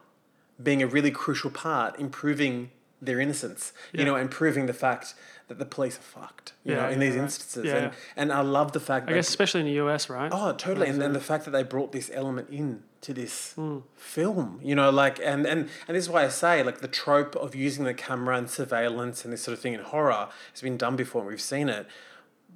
being 0.61 0.81
a 0.83 0.87
really 0.87 1.11
crucial 1.11 1.49
part 1.49 1.97
improving 1.99 2.71
their 3.01 3.19
innocence 3.19 3.71
you 3.93 4.03
know 4.05 4.15
and 4.15 4.29
proving 4.29 4.65
the 4.65 4.73
fact 4.73 5.13
that 5.47 5.57
the 5.57 5.65
police 5.65 5.97
are 5.97 6.01
fucked 6.01 6.53
you 6.63 6.73
Yeah, 6.73 6.81
know 6.81 6.89
in 6.89 6.99
yeah, 7.01 7.07
these 7.07 7.15
right. 7.15 7.23
instances 7.23 7.65
Yeah, 7.65 7.75
and, 7.77 7.93
and 8.17 8.33
i 8.33 8.41
love 8.41 8.71
the 8.73 8.79
fact 8.79 9.09
I 9.09 9.13
guess 9.13 9.27
especially 9.29 9.61
in 9.61 9.67
the 9.67 9.79
US, 9.85 10.09
right? 10.09 10.29
oh 10.33 10.51
totally 10.53 10.87
and, 10.87 11.01
and 11.01 11.15
the 11.15 11.19
fact 11.21 11.45
that 11.45 11.51
they 11.51 11.63
brought 11.63 11.91
this 11.91 12.11
element 12.13 12.49
in 12.49 12.83
to 13.01 13.13
this 13.13 13.53
Hmm. 13.53 13.77
film 13.95 14.59
you 14.61 14.75
know 14.75 14.89
like 14.89 15.19
and, 15.23 15.45
and 15.45 15.69
and 15.87 15.95
this 15.95 16.03
is 16.03 16.09
why 16.09 16.25
i 16.25 16.29
say 16.29 16.61
like 16.63 16.79
the 16.81 16.87
trope 16.89 17.35
of 17.37 17.55
using 17.55 17.85
the 17.85 17.93
camera 17.93 18.37
and 18.37 18.49
surveillance 18.49 19.23
and 19.23 19.31
this 19.33 19.41
sort 19.41 19.53
of 19.57 19.61
thing 19.61 19.73
in 19.73 19.79
horror 19.81 20.27
has 20.51 20.61
been 20.61 20.77
done 20.77 20.95
before 20.97 21.21
and 21.21 21.29
we've 21.29 21.41
seen 21.55 21.69
it 21.69 21.87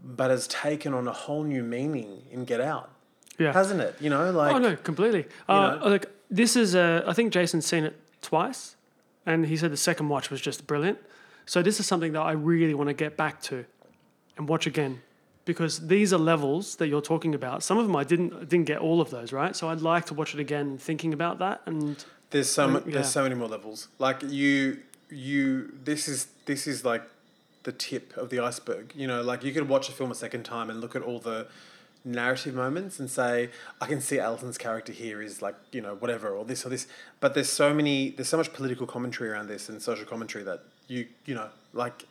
but 0.03 0.29
has 0.31 0.47
taken 0.47 0.93
on 0.93 1.07
a 1.07 1.13
whole 1.13 1.43
new 1.43 1.63
meaning 1.63 2.23
in 2.29 2.43
get 2.43 2.59
out 2.59 2.89
yeah. 3.39 3.53
hasn't 3.53 3.79
it 3.79 3.95
you 4.01 4.09
know 4.09 4.29
like 4.31 4.53
oh 4.53 4.57
no, 4.59 4.75
completely. 4.75 5.25
Uh, 5.47 5.75
know? 5.75 5.87
like 5.87 6.07
this 6.29 6.55
is 6.55 6.73
a. 6.75 7.03
I 7.07 7.13
think 7.13 7.31
Jason's 7.31 7.65
seen 7.65 7.83
it 7.83 7.95
twice, 8.23 8.75
and 9.25 9.45
he 9.45 9.57
said 9.57 9.71
the 9.71 9.77
second 9.77 10.09
watch 10.09 10.29
was 10.29 10.41
just 10.41 10.67
brilliant. 10.67 10.99
So 11.45 11.61
this 11.61 11.79
is 11.79 11.85
something 11.85 12.13
that 12.13 12.21
I 12.21 12.31
really 12.31 12.73
want 12.73 12.89
to 12.89 12.93
get 12.93 13.17
back 13.17 13.41
to, 13.43 13.65
and 14.37 14.47
watch 14.47 14.65
again, 14.65 15.01
because 15.45 15.87
these 15.87 16.13
are 16.13 16.17
levels 16.19 16.77
that 16.77 16.87
you're 16.87 17.01
talking 17.01 17.35
about. 17.35 17.63
Some 17.63 17.77
of 17.77 17.85
them 17.85 17.95
I 17.95 18.03
didn't 18.03 18.49
didn't 18.49 18.65
get 18.65 18.79
all 18.79 19.01
of 19.01 19.09
those 19.09 19.33
right. 19.33 19.55
So 19.55 19.69
I'd 19.69 19.81
like 19.81 20.05
to 20.05 20.13
watch 20.13 20.33
it 20.33 20.39
again, 20.39 20.77
thinking 20.77 21.13
about 21.13 21.39
that. 21.39 21.61
And 21.65 22.03
There's 22.29 22.49
so 22.49 22.69
yeah. 22.69 22.79
there's 22.85 23.09
so 23.09 23.23
many 23.23 23.35
more 23.35 23.49
levels. 23.49 23.89
Like 23.99 24.23
you 24.23 24.79
you 25.09 25.73
this 25.83 26.07
is 26.07 26.27
this 26.45 26.67
is 26.67 26.85
like 26.85 27.03
the 27.63 27.71
tip 27.71 28.15
of 28.17 28.29
the 28.29 28.39
iceberg. 28.39 28.93
You 28.95 29.07
know, 29.07 29.21
like 29.21 29.43
you 29.43 29.53
could 29.53 29.67
watch 29.67 29.89
a 29.89 29.91
film 29.91 30.11
a 30.11 30.15
second 30.15 30.43
time 30.43 30.69
and 30.69 30.79
look 30.81 30.95
at 30.95 31.01
all 31.01 31.19
the 31.19 31.47
narrative 32.05 32.53
moments 32.53 32.99
and 32.99 33.09
say, 33.09 33.49
I 33.79 33.87
can 33.87 34.01
see 34.01 34.19
Alton's 34.19 34.57
character 34.57 34.91
here 34.91 35.21
is 35.21 35.41
like, 35.41 35.55
you 35.71 35.81
know, 35.81 35.95
whatever, 35.95 36.29
or 36.29 36.45
this 36.45 36.65
or 36.65 36.69
this. 36.69 36.87
But 37.19 37.33
there's 37.33 37.49
so 37.49 37.73
many 37.73 38.11
there's 38.11 38.29
so 38.29 38.37
much 38.37 38.53
political 38.53 38.85
commentary 38.85 39.29
around 39.29 39.47
this 39.47 39.69
and 39.69 39.81
social 39.81 40.05
commentary 40.05 40.43
that 40.43 40.63
you 40.87 41.07
you 41.25 41.35
know, 41.35 41.49
like 41.73 42.03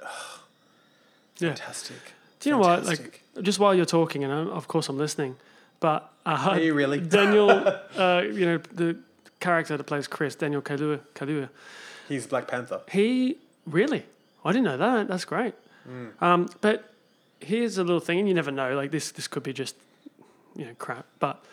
yeah, 1.39 1.49
fantastic. 1.49 1.97
do 2.41 2.49
you 2.49 2.55
know 2.55 2.61
what? 2.61 2.85
Like 2.85 3.23
just 3.43 3.59
while 3.59 3.75
you're 3.75 3.85
talking, 3.85 4.25
and 4.25 4.33
I'm, 4.33 4.49
of 4.49 4.69
course 4.69 4.89
I'm 4.89 4.99
listening, 4.99 5.37
but 5.81 6.11
uh, 6.25 6.49
Are 6.51 6.61
you 6.61 6.75
really? 6.75 7.01
Daniel, 7.19 7.51
uh, 7.97 8.23
you 8.25 8.47
know 8.47 8.59
the 8.73 8.97
character 9.41 9.77
that 9.77 9.85
plays 9.85 10.07
Chris, 10.07 10.35
Daniel 10.37 10.63
Kaluuya, 10.63 11.01
Kaluuya 11.15 11.49
He's 12.09 12.27
Black 12.27 12.49
Panther. 12.49 12.81
He 12.91 13.39
really? 13.67 14.05
I 14.45 14.53
didn't 14.53 14.65
know 14.65 14.77
that. 14.77 15.09
That's 15.09 15.25
great. 15.25 15.55
Um, 16.21 16.49
but 16.61 16.92
here's 17.43 17.79
a 17.79 17.85
little 17.85 18.01
thing, 18.01 18.19
and 18.19 18.29
you 18.29 18.35
never 18.35 18.51
know. 18.51 18.75
Like 18.75 18.91
this, 18.91 19.13
this 19.13 19.29
could 19.29 19.43
be 19.43 19.53
just 19.53 19.77
you 20.57 20.65
know 20.65 20.75
crap. 20.79 21.07
But 21.19 21.45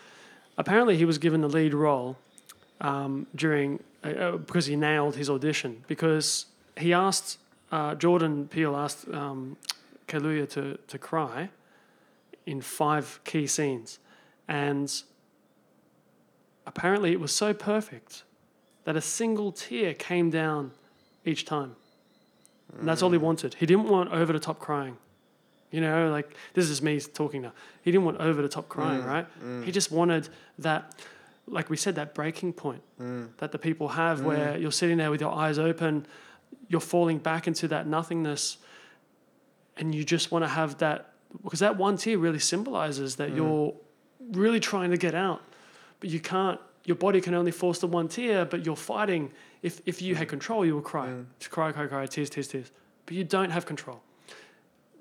apparently, 0.56 0.96
he 0.96 1.04
was 1.04 1.18
given 1.18 1.40
the 1.40 1.48
lead 1.48 1.74
role 1.74 2.16
um, 2.80 3.26
during 3.34 3.82
uh, 4.04 4.08
uh, 4.08 4.36
because 4.36 4.66
he 4.66 4.76
nailed 4.76 5.16
his 5.16 5.28
audition 5.28 5.84
because 5.86 6.46
he 6.76 6.92
asked 6.92 7.38
uh, 7.72 7.94
Jordan 7.94 8.48
Peele 8.48 8.76
asked 8.76 9.08
um, 9.08 9.56
Kaluuya 10.08 10.48
to 10.50 10.78
to 10.86 10.98
cry 10.98 11.50
in 12.46 12.60
five 12.60 13.20
key 13.24 13.46
scenes, 13.46 13.98
and 14.48 15.02
apparently 16.66 17.12
it 17.12 17.20
was 17.20 17.32
so 17.32 17.52
perfect 17.52 18.24
that 18.84 18.96
a 18.96 19.00
single 19.00 19.52
tear 19.52 19.94
came 19.94 20.30
down 20.30 20.72
each 21.24 21.44
time. 21.44 21.76
And 22.78 22.88
that's 22.88 23.02
all 23.02 23.10
he 23.10 23.18
wanted. 23.18 23.54
He 23.54 23.66
didn't 23.66 23.88
want 23.88 24.10
over 24.12 24.32
the 24.32 24.38
top 24.38 24.58
crying. 24.58 24.96
You 25.70 25.80
know, 25.80 26.10
like 26.10 26.34
this 26.54 26.68
is 26.68 26.82
me 26.82 27.00
talking 27.00 27.42
now. 27.42 27.52
He 27.82 27.92
didn't 27.92 28.04
want 28.04 28.18
over 28.18 28.42
the 28.42 28.48
top 28.48 28.68
crying, 28.68 29.02
mm, 29.02 29.06
right? 29.06 29.26
Mm. 29.42 29.64
He 29.64 29.70
just 29.70 29.92
wanted 29.92 30.28
that, 30.58 30.94
like 31.46 31.70
we 31.70 31.76
said, 31.76 31.94
that 31.94 32.14
breaking 32.14 32.54
point 32.54 32.82
mm. 33.00 33.28
that 33.38 33.52
the 33.52 33.58
people 33.58 33.88
have 33.88 34.22
where 34.22 34.56
you're 34.58 34.72
sitting 34.72 34.98
there 34.98 35.10
with 35.10 35.20
your 35.20 35.32
eyes 35.32 35.58
open, 35.58 36.06
you're 36.68 36.80
falling 36.80 37.18
back 37.18 37.46
into 37.46 37.68
that 37.68 37.86
nothingness, 37.86 38.58
and 39.76 39.94
you 39.94 40.04
just 40.04 40.32
want 40.32 40.44
to 40.44 40.48
have 40.48 40.78
that 40.78 41.12
because 41.42 41.60
that 41.60 41.76
one 41.76 41.96
tear 41.96 42.18
really 42.18 42.40
symbolizes 42.40 43.16
that 43.16 43.34
you're 43.34 43.74
really 44.32 44.60
trying 44.60 44.90
to 44.90 44.96
get 44.96 45.14
out, 45.14 45.42
but 46.00 46.10
you 46.10 46.20
can't. 46.20 46.60
Your 46.84 46.96
body 46.96 47.20
can 47.20 47.34
only 47.34 47.52
force 47.52 47.78
the 47.78 47.86
one 47.86 48.08
tear, 48.08 48.44
but 48.44 48.64
you're 48.66 48.74
fighting. 48.74 49.30
If 49.62 49.80
if 49.86 50.02
you 50.02 50.14
had 50.16 50.28
control, 50.28 50.64
you 50.66 50.74
would 50.74 50.84
cry, 50.84 51.12
cry, 51.48 51.72
cry, 51.72 51.86
cry, 51.86 52.06
tears, 52.06 52.30
tears, 52.30 52.48
tears. 52.48 52.72
But 53.06 53.14
you 53.14 53.22
don't 53.22 53.50
have 53.50 53.66
control. 53.66 54.02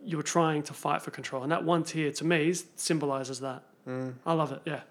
You 0.04 0.18
were 0.18 0.24
trying 0.24 0.64
to 0.64 0.74
fight 0.74 1.02
for 1.02 1.12
control, 1.12 1.44
and 1.44 1.52
that 1.52 1.64
one 1.64 1.84
tear 1.84 2.12
to 2.12 2.26
me 2.26 2.54
symbolizes 2.76 3.40
that. 3.42 3.64
Mm. 3.88 4.14
I 4.26 4.34
love 4.34 4.52
it. 4.52 4.62
Yeah. 4.66 4.82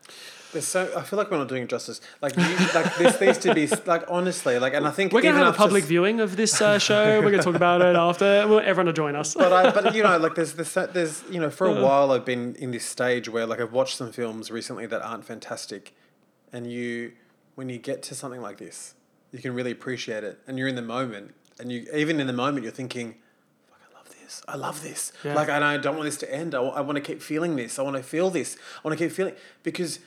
There's 0.52 0.66
so 0.66 0.90
I 0.96 1.02
feel 1.02 1.18
like 1.18 1.30
we're 1.30 1.36
not 1.36 1.48
doing 1.48 1.64
it 1.64 1.68
justice. 1.68 2.00
Like 2.22 2.34
you, 2.36 2.42
like 2.74 2.96
this 2.96 3.20
needs 3.20 3.38
to 3.38 3.54
be 3.54 3.66
like 3.86 4.04
honestly 4.08 4.58
like, 4.58 4.72
and 4.72 4.86
I 4.86 4.90
think 4.90 5.12
We're 5.12 5.20
gonna 5.20 5.44
have 5.44 5.54
a 5.54 5.56
public 5.56 5.82
s- 5.82 5.88
viewing 5.88 6.20
of 6.20 6.36
this 6.36 6.60
uh, 6.60 6.78
show. 6.78 7.20
We're 7.20 7.30
gonna 7.30 7.42
talk 7.42 7.54
about 7.54 7.82
it 7.82 7.94
after. 7.96 8.46
We 8.48 8.54
want 8.54 8.64
everyone 8.66 8.86
to 8.86 8.92
join 8.94 9.14
us. 9.14 9.34
But 9.34 9.52
I, 9.52 9.70
but 9.70 9.94
you 9.94 10.02
know, 10.02 10.16
like 10.16 10.34
there's 10.34 10.54
this, 10.54 10.72
there's 10.72 11.22
you 11.30 11.38
know, 11.38 11.50
for 11.50 11.66
a 11.66 11.82
while 11.82 12.10
I've 12.12 12.24
been 12.24 12.54
in 12.56 12.70
this 12.70 12.86
stage 12.86 13.28
where 13.28 13.44
like 13.46 13.60
I've 13.60 13.72
watched 13.74 13.96
some 13.98 14.10
films 14.10 14.50
recently 14.50 14.86
that 14.86 15.02
aren't 15.02 15.24
fantastic, 15.26 15.94
and 16.52 16.70
you, 16.72 17.12
when 17.54 17.68
you 17.68 17.76
get 17.78 18.02
to 18.04 18.14
something 18.14 18.40
like 18.40 18.56
this, 18.56 18.94
you 19.32 19.40
can 19.40 19.52
really 19.54 19.70
appreciate 19.70 20.24
it, 20.24 20.40
and 20.46 20.58
you're 20.58 20.68
in 20.68 20.76
the 20.76 20.82
moment, 20.82 21.34
and 21.60 21.70
you 21.70 21.86
even 21.94 22.20
in 22.20 22.26
the 22.26 22.32
moment 22.32 22.62
you're 22.64 22.72
thinking, 22.72 23.06
"Fuck, 23.06 23.12
I 23.12 23.14
love 23.14 23.27
this, 24.28 24.42
I 24.46 24.56
love 24.56 24.82
this." 24.82 25.12
Yeah. 25.24 25.34
Like, 25.34 25.48
and 25.48 25.64
I 25.64 25.76
don't 25.78 25.96
want 25.96 26.06
this 26.06 26.18
to 26.18 26.32
end. 26.32 26.54
I, 26.54 26.80
want 26.80 26.96
to 26.96 27.00
keep 27.00 27.22
feeling 27.22 27.56
this. 27.56 27.78
I 27.78 27.82
want 27.82 27.96
to 27.96 28.02
feel 28.02 28.30
this. 28.30 28.56
I 28.84 28.86
want 28.86 28.98
to 28.98 29.04
keep 29.04 29.14
feeling 29.14 29.34
because 29.62 30.00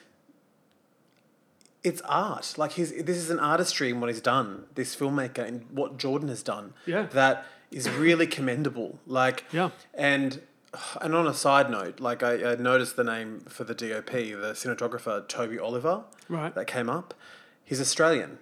it's 1.83 2.01
art. 2.01 2.53
Like 2.57 2.73
he's 2.73 2.91
this 3.03 3.17
is 3.17 3.29
an 3.29 3.39
artistry 3.39 3.89
in 3.89 3.99
what 3.99 4.09
he's 4.09 4.21
done. 4.21 4.65
This 4.75 4.95
filmmaker 4.95 5.45
and 5.45 5.65
what 5.71 5.97
Jordan 5.97 6.29
has 6.29 6.43
done. 6.43 6.73
Yeah. 6.85 7.07
That 7.11 7.45
is 7.71 7.89
really 7.89 8.27
commendable. 8.27 8.99
Like 9.07 9.43
Yeah. 9.51 9.71
And 9.93 10.41
and 11.01 11.15
on 11.15 11.27
a 11.27 11.33
side 11.33 11.69
note, 11.69 11.99
like 11.99 12.23
I, 12.23 12.51
I 12.51 12.55
noticed 12.55 12.95
the 12.95 13.03
name 13.03 13.41
for 13.41 13.63
the 13.63 13.73
DOP, 13.73 14.11
the 14.11 14.53
cinematographer 14.53 15.27
Toby 15.27 15.57
Oliver. 15.59 16.03
Right. 16.29 16.53
That 16.53 16.67
came 16.67 16.89
up. 16.89 17.13
He's 17.65 17.81
Australian. 17.81 18.37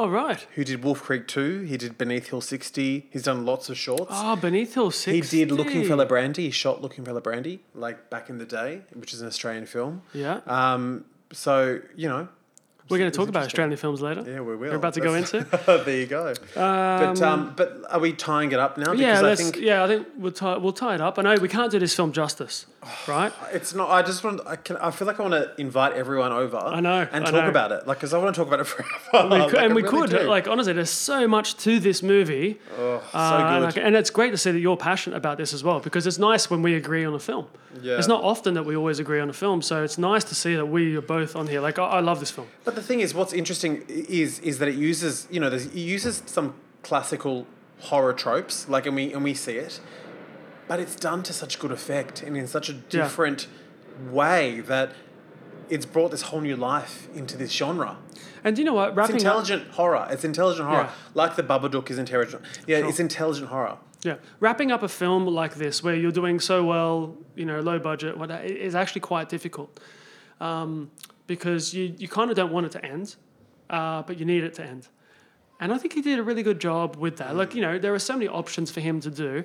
Oh 0.00 0.08
right. 0.08 0.46
Who 0.54 0.62
did 0.62 0.84
Wolf 0.84 1.02
Creek 1.02 1.26
2? 1.26 1.62
He 1.62 1.76
did 1.76 1.98
Beneath 1.98 2.28
Hill 2.28 2.40
60. 2.40 3.08
He's 3.10 3.24
done 3.24 3.44
lots 3.44 3.68
of 3.68 3.76
shorts. 3.76 4.12
Oh, 4.14 4.36
Beneath 4.36 4.74
Hill 4.74 4.92
sixty. 4.92 5.38
he 5.38 5.44
did 5.44 5.50
Looking 5.52 5.82
for 5.84 5.94
Alibrandi. 5.94 6.36
He 6.36 6.50
shot 6.52 6.80
Looking 6.80 7.04
for 7.04 7.10
Alibrandi, 7.10 7.58
like 7.74 8.08
back 8.08 8.30
in 8.30 8.38
the 8.38 8.44
day, 8.44 8.82
which 8.94 9.12
is 9.12 9.20
an 9.22 9.26
Australian 9.26 9.66
film. 9.66 10.02
Yeah. 10.14 10.38
Um, 10.46 11.04
so, 11.32 11.80
you 11.96 12.08
know, 12.08 12.28
We're 12.88 12.98
going 12.98 13.10
to 13.10 13.16
talk 13.16 13.28
about. 13.28 13.44
Australian 13.44 13.76
films 13.76 14.00
later. 14.00 14.24
Yeah, 14.26 14.40
we 14.40 14.56
will. 14.56 14.70
We're 14.70 14.76
about 14.76 14.94
to 14.94 15.00
go 15.00 15.14
into. 15.14 15.40
there 15.66 16.00
you 16.00 16.06
go. 16.06 16.34
but 16.54 17.20
um, 17.22 17.54
but 17.56 17.82
are 17.90 18.00
we 18.00 18.12
tying 18.12 18.52
it 18.52 18.58
up 18.58 18.78
now? 18.78 18.92
Because 18.92 19.00
Yeah, 19.00 19.28
I 19.28 19.34
think 19.34 19.56
yeah. 19.56 19.84
I 19.84 19.86
think 19.86 20.06
we'll 20.16 20.32
tie 20.32 20.56
we'll 20.56 20.72
tie 20.72 20.94
it 20.94 21.00
up. 21.00 21.18
I 21.18 21.22
know 21.22 21.34
we 21.36 21.48
can't 21.48 21.70
do 21.70 21.78
this 21.78 21.94
film 21.94 22.12
justice, 22.12 22.66
right? 23.08 23.32
it's 23.52 23.74
not. 23.74 23.90
I 23.90 24.02
just 24.02 24.24
want. 24.24 24.40
I 24.46 24.56
can. 24.56 24.76
I 24.78 24.90
feel 24.90 25.06
like 25.06 25.20
I 25.20 25.22
want 25.22 25.34
to 25.34 25.60
invite 25.60 25.92
everyone 25.94 26.32
over. 26.32 26.56
I 26.56 26.80
know, 26.80 27.06
and 27.12 27.24
I 27.24 27.30
talk 27.30 27.44
know. 27.44 27.48
about 27.48 27.72
it. 27.72 27.86
Like, 27.86 27.98
because 27.98 28.14
I 28.14 28.18
want 28.18 28.34
to 28.34 28.38
talk 28.40 28.48
about 28.48 28.60
it 28.60 28.64
forever. 29.12 29.28
We 29.28 29.38
Like, 29.38 29.54
and 29.54 29.74
we 29.74 29.82
really 29.82 30.08
could 30.08 30.26
like 30.26 30.48
honestly. 30.48 30.72
There's 30.72 30.90
so 30.90 31.28
much 31.28 31.56
to 31.58 31.80
this 31.80 32.02
movie, 32.02 32.58
oh, 32.78 33.02
so 33.12 33.18
uh, 33.18 33.48
and, 33.50 33.64
good. 33.64 33.74
can- 33.74 33.82
and 33.84 33.96
it's 33.96 34.10
great 34.10 34.30
to 34.30 34.38
see 34.38 34.50
that 34.50 34.60
you're 34.60 34.76
passionate 34.76 35.16
about 35.16 35.36
this 35.38 35.52
as 35.52 35.62
well 35.62 35.80
because 35.80 36.06
it's 36.06 36.18
nice 36.18 36.48
when 36.50 36.62
we 36.62 36.74
agree 36.74 37.04
on 37.04 37.14
a 37.14 37.18
film. 37.18 37.46
Yeah. 37.82 37.98
It's 37.98 38.08
not 38.08 38.24
often 38.24 38.54
that 38.54 38.64
we 38.64 38.74
always 38.74 38.98
agree 38.98 39.20
on 39.20 39.28
a 39.28 39.32
film, 39.32 39.62
so 39.62 39.82
it's 39.84 39.98
nice 39.98 40.24
to 40.24 40.34
see 40.34 40.56
that 40.56 40.66
we 40.66 40.96
are 40.96 41.02
both 41.02 41.36
on 41.36 41.46
here. 41.46 41.60
Like 41.60 41.78
I, 41.78 41.84
I 41.84 42.00
love 42.00 42.18
this 42.18 42.30
film. 42.30 42.48
But 42.64 42.74
the 42.78 42.86
thing 42.86 43.00
is, 43.00 43.14
what's 43.14 43.32
interesting 43.32 43.84
is 43.88 44.38
is 44.40 44.58
that 44.58 44.68
it 44.68 44.74
uses 44.76 45.26
you 45.30 45.40
know 45.40 45.48
it 45.48 45.74
uses 45.74 46.22
some 46.26 46.54
classical 46.82 47.46
horror 47.80 48.12
tropes 48.12 48.68
like 48.68 48.86
and 48.86 48.96
we 48.96 49.12
and 49.12 49.22
we 49.24 49.34
see 49.34 49.56
it, 49.56 49.80
but 50.66 50.80
it's 50.80 50.96
done 50.96 51.22
to 51.24 51.32
such 51.32 51.58
good 51.58 51.72
effect 51.72 52.22
and 52.22 52.36
in 52.36 52.46
such 52.46 52.68
a 52.68 52.72
different 52.72 53.46
way 54.10 54.60
that 54.60 54.92
it's 55.68 55.84
brought 55.84 56.10
this 56.10 56.22
whole 56.22 56.40
new 56.40 56.56
life 56.56 57.08
into 57.14 57.36
this 57.36 57.52
genre. 57.52 57.96
And 58.42 58.56
you 58.58 58.64
know 58.64 58.74
what? 58.74 58.88
It's 58.90 58.96
Wrapping 58.96 59.16
up, 59.16 59.20
intelligent 59.20 59.70
horror. 59.72 60.06
It's 60.10 60.24
intelligent 60.24 60.66
horror, 60.68 60.84
Yeah. 60.84 60.90
like 61.14 61.36
the 61.36 61.42
Babadook 61.42 61.90
is 61.90 61.98
intelligent. 61.98 62.42
Yeah, 62.66 62.78
Sure. 62.78 62.88
it's 62.88 63.00
intelligent 63.00 63.48
horror. 63.48 63.76
Yeah, 64.04 64.14
wrapping 64.40 64.70
up 64.70 64.82
a 64.84 64.88
film 64.88 65.26
like 65.26 65.56
this, 65.56 65.82
where 65.82 65.94
you're 65.96 66.12
doing 66.12 66.38
so 66.40 66.64
well, 66.64 67.16
you 67.34 67.44
know, 67.44 67.60
low 67.60 67.78
budget, 67.80 68.16
what 68.16 68.30
is 68.30 68.74
actually 68.76 69.00
quite 69.00 69.28
difficult, 69.28 69.78
um, 70.40 70.90
because 71.28 71.72
you 71.72 71.94
you 71.96 72.08
kind 72.08 72.30
of 72.30 72.36
don't 72.36 72.52
want 72.52 72.66
it 72.66 72.72
to 72.72 72.84
end, 72.84 73.14
uh, 73.70 74.02
but 74.02 74.18
you 74.18 74.24
need 74.24 74.42
it 74.42 74.54
to 74.54 74.64
end, 74.64 74.88
and 75.60 75.72
I 75.72 75.78
think 75.78 75.94
he 75.94 76.02
did 76.02 76.18
a 76.18 76.24
really 76.24 76.42
good 76.42 76.60
job 76.60 76.96
with 76.96 77.18
that. 77.18 77.36
Like 77.36 77.54
you 77.54 77.62
know, 77.62 77.78
there 77.78 77.94
are 77.94 78.00
so 78.00 78.14
many 78.14 78.26
options 78.26 78.72
for 78.72 78.80
him 78.80 79.00
to 79.00 79.10
do, 79.10 79.44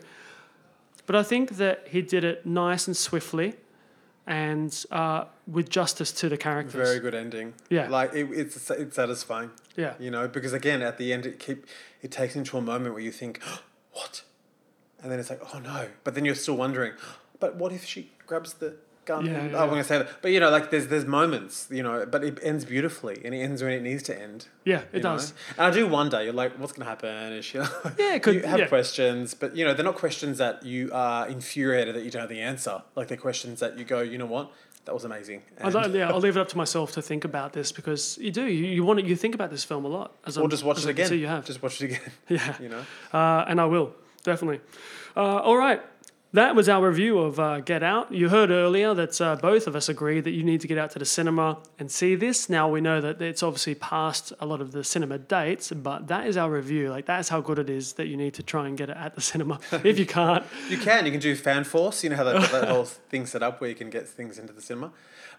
but 1.05 1.15
I 1.15 1.21
think 1.21 1.57
that 1.57 1.87
he 1.91 2.01
did 2.01 2.23
it 2.23 2.43
nice 2.45 2.87
and 2.87 2.97
swiftly, 2.97 3.53
and 4.25 4.85
uh, 4.89 5.25
with 5.45 5.69
justice 5.69 6.11
to 6.13 6.29
the 6.29 6.37
characters. 6.37 6.73
Very 6.89 6.99
good 6.99 7.13
ending. 7.13 7.53
Yeah. 7.69 7.89
like 7.89 8.13
it, 8.15 8.27
it's 8.31 8.71
it's 8.71 8.95
satisfying. 8.95 9.51
Yeah. 9.75 9.93
you 9.99 10.11
know, 10.11 10.27
because 10.27 10.53
again, 10.53 10.81
at 10.81 10.97
the 10.97 11.11
end, 11.13 11.25
it 11.25 11.37
keep 11.39 11.65
it 12.01 12.11
takes 12.11 12.35
into 12.35 12.57
a 12.57 12.61
moment 12.61 12.93
where 12.93 13.03
you 13.03 13.11
think, 13.11 13.41
what, 13.91 14.23
and 15.01 15.11
then 15.11 15.19
it's 15.19 15.29
like, 15.29 15.41
oh 15.53 15.59
no, 15.59 15.87
but 16.03 16.15
then 16.15 16.25
you're 16.25 16.35
still 16.35 16.55
wondering, 16.57 16.93
but 17.39 17.55
what 17.55 17.71
if 17.71 17.83
she 17.83 18.11
grabs 18.25 18.53
the 18.55 18.75
gun? 19.05 19.25
Yeah, 19.25 19.45
yeah, 19.45 19.57
oh, 19.57 19.63
I'm 19.63 19.69
gonna 19.69 19.83
say 19.83 19.97
that, 19.99 20.09
but 20.21 20.31
you 20.31 20.39
know, 20.39 20.49
like 20.49 20.69
there's 20.71 20.87
there's 20.87 21.05
moments, 21.05 21.67
you 21.71 21.83
know, 21.83 22.05
but 22.05 22.23
it 22.23 22.39
ends 22.41 22.65
beautifully, 22.65 23.21
and 23.25 23.33
it 23.33 23.39
ends 23.39 23.61
when 23.61 23.71
it 23.71 23.81
needs 23.83 24.03
to 24.03 24.19
end. 24.19 24.47
Yeah, 24.65 24.83
it 24.91 25.03
know? 25.03 25.13
does. 25.17 25.33
And 25.57 25.67
I 25.67 25.71
do 25.71 25.87
wonder, 25.87 26.23
you're 26.23 26.33
like, 26.33 26.57
what's 26.59 26.73
gonna 26.73 26.89
happen? 26.89 27.33
Is 27.33 27.45
she? 27.45 27.57
Yeah, 27.97 28.15
it 28.15 28.23
could- 28.23 28.35
you 28.35 28.43
have 28.43 28.59
yeah. 28.59 28.67
questions, 28.67 29.33
but 29.33 29.55
you 29.55 29.65
know, 29.65 29.73
they're 29.73 29.85
not 29.85 29.95
questions 29.95 30.37
that 30.37 30.63
you 30.65 30.89
are 30.93 31.27
infuriated 31.27 31.95
that 31.95 32.03
you 32.03 32.11
don't 32.11 32.21
have 32.21 32.29
the 32.29 32.41
answer. 32.41 32.81
Like 32.95 33.07
they're 33.07 33.17
questions 33.17 33.59
that 33.59 33.77
you 33.77 33.85
go, 33.85 34.01
you 34.01 34.17
know 34.17 34.25
what, 34.25 34.51
that 34.85 34.93
was 34.93 35.03
amazing. 35.05 35.41
And- 35.57 35.73
like- 35.73 35.93
yeah, 35.93 36.09
I'll 36.09 36.19
leave 36.19 36.37
it 36.37 36.39
up 36.41 36.49
to 36.49 36.57
myself 36.57 36.91
to 36.93 37.01
think 37.01 37.23
about 37.25 37.53
this 37.53 37.71
because 37.71 38.17
you 38.19 38.31
do. 38.31 38.43
You, 38.45 38.65
you 38.67 38.83
want 38.83 38.99
to, 38.99 39.05
you 39.05 39.15
think 39.15 39.35
about 39.35 39.49
this 39.51 39.63
film 39.63 39.85
a 39.85 39.87
lot. 39.87 40.13
As 40.25 40.37
or 40.37 40.41
I'm- 40.41 40.49
just 40.49 40.63
watch 40.63 40.79
it 40.79 40.87
I 40.87 40.91
again. 40.91 41.07
See 41.07 41.17
you 41.17 41.27
have. 41.27 41.45
Just 41.45 41.61
watch 41.61 41.81
it 41.81 41.85
again. 41.85 42.11
Yeah. 42.29 42.55
You 42.61 42.69
know. 42.69 42.83
Uh, 43.13 43.45
and 43.47 43.59
I 43.61 43.65
will, 43.65 43.93
definitely. 44.23 44.59
Uh, 45.15 45.19
all 45.47 45.57
right. 45.57 45.81
That 46.33 46.55
was 46.55 46.67
our 46.67 46.87
review 46.87 47.19
of 47.19 47.39
uh, 47.39 47.59
Get 47.59 47.83
Out. 47.83 48.11
You 48.11 48.29
heard 48.29 48.49
earlier 48.49 48.95
that 48.95 49.21
uh, 49.21 49.35
both 49.35 49.67
of 49.67 49.75
us 49.75 49.87
agree 49.87 50.19
that 50.19 50.31
you 50.31 50.41
need 50.41 50.61
to 50.61 50.67
get 50.67 50.79
out 50.79 50.89
to 50.91 50.99
the 50.99 51.05
cinema 51.05 51.59
and 51.77 51.91
see 51.91 52.15
this. 52.15 52.49
Now 52.49 52.67
we 52.67 52.81
know 52.81 52.99
that 53.01 53.21
it's 53.21 53.43
obviously 53.43 53.75
past 53.75 54.33
a 54.39 54.47
lot 54.47 54.59
of 54.59 54.71
the 54.71 54.83
cinema 54.83 55.19
dates, 55.19 55.71
but 55.71 56.07
that 56.07 56.25
is 56.25 56.35
our 56.35 56.49
review. 56.49 56.89
Like, 56.89 57.05
that's 57.05 57.29
how 57.29 57.39
good 57.39 57.59
it 57.59 57.69
is 57.69 57.93
that 57.93 58.07
you 58.07 58.17
need 58.17 58.33
to 58.33 58.41
try 58.41 58.67
and 58.67 58.75
get 58.75 58.89
it 58.89 58.97
at 58.97 59.13
the 59.13 59.21
cinema. 59.21 59.59
if 59.83 59.99
you 59.99 60.07
can't, 60.07 60.43
You 60.69 60.79
can. 60.79 61.05
You 61.05 61.11
can 61.11 61.21
do 61.21 61.35
FanForce. 61.35 62.03
You 62.03 62.09
know 62.09 62.15
how 62.15 62.23
they've 62.23 62.51
that 62.51 62.67
whole 62.67 62.85
thing 62.85 63.27
set 63.27 63.43
up 63.43 63.61
where 63.61 63.69
you 63.69 63.75
can 63.75 63.91
get 63.91 64.09
things 64.09 64.39
into 64.39 64.53
the 64.53 64.61
cinema. 64.61 64.91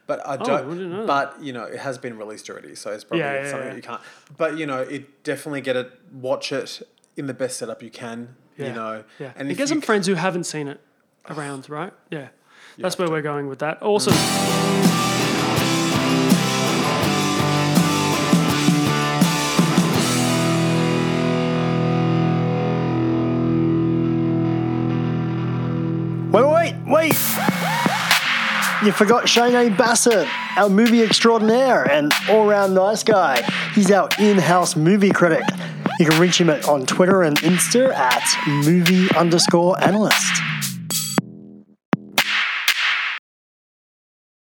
But 0.07 0.24
I 0.24 0.37
don't. 0.37 0.48
Oh, 0.50 0.70
I 0.70 0.74
know 0.74 1.07
but 1.07 1.42
you 1.42 1.52
know, 1.52 1.64
it 1.64 1.80
has 1.80 1.98
been 1.98 2.16
released 2.16 2.48
already, 2.48 2.76
so 2.76 2.92
it's 2.92 3.02
probably 3.02 3.20
Yeah, 3.24 3.42
yeah, 3.42 3.50
something 3.50 3.66
yeah. 3.66 3.70
that 3.70 3.76
you 3.76 3.83
can't. 3.83 4.00
But 4.37 4.59
you 4.59 4.66
know, 4.66 4.83
it 4.83 5.24
definitely 5.24 5.62
get 5.62 5.74
it. 5.74 5.90
Watch 6.12 6.52
it 6.52 6.83
in 7.16 7.27
the 7.27 7.35
best 7.35 7.59
setup 7.59 7.83
you 7.83 7.90
can. 7.90 8.37
yeah. 8.57 8.66
You 8.68 8.72
know, 8.74 9.05
yeah. 9.18 9.27
and 9.37 9.40
And 9.42 9.50
if 9.53 9.59
get 9.59 9.68
some 9.68 9.81
c- 9.81 9.87
friends 9.87 10.07
who 10.07 10.14
haven't 10.14 10.44
seen 10.44 10.68
it 10.68 10.81
around, 11.31 11.68
right? 11.68 11.92
Yeah. 12.11 12.29
That's 12.79 12.98
where 12.98 13.09
we're 13.09 13.22
going 13.22 13.46
with 13.48 13.61
that. 13.61 13.79
Awesome. 13.83 14.14
Wait, 26.33 26.44
wait, 26.44 26.74
wait! 26.87 27.14
You 28.85 28.90
forgot 28.90 29.29
Shane 29.29 29.72
Bassett, 29.77 30.27
our 30.59 30.68
movie 30.68 31.00
extraordinaire 31.03 31.88
and 31.88 32.12
all 32.29 32.46
round 32.46 32.74
nice 32.74 33.05
guy. 33.05 33.40
He's 33.72 33.90
our 33.92 34.09
in 34.18 34.38
house 34.38 34.74
movie 34.74 35.11
critic. 35.11 35.44
You 35.98 36.07
can 36.07 36.20
reach 36.20 36.40
him 36.40 36.50
on 36.50 36.87
Twitter 36.87 37.22
and 37.22 37.37
Insta 37.38 37.94
at 37.94 38.22
movie 38.48 39.09
underscore 39.14 39.83
analyst. 39.83 40.33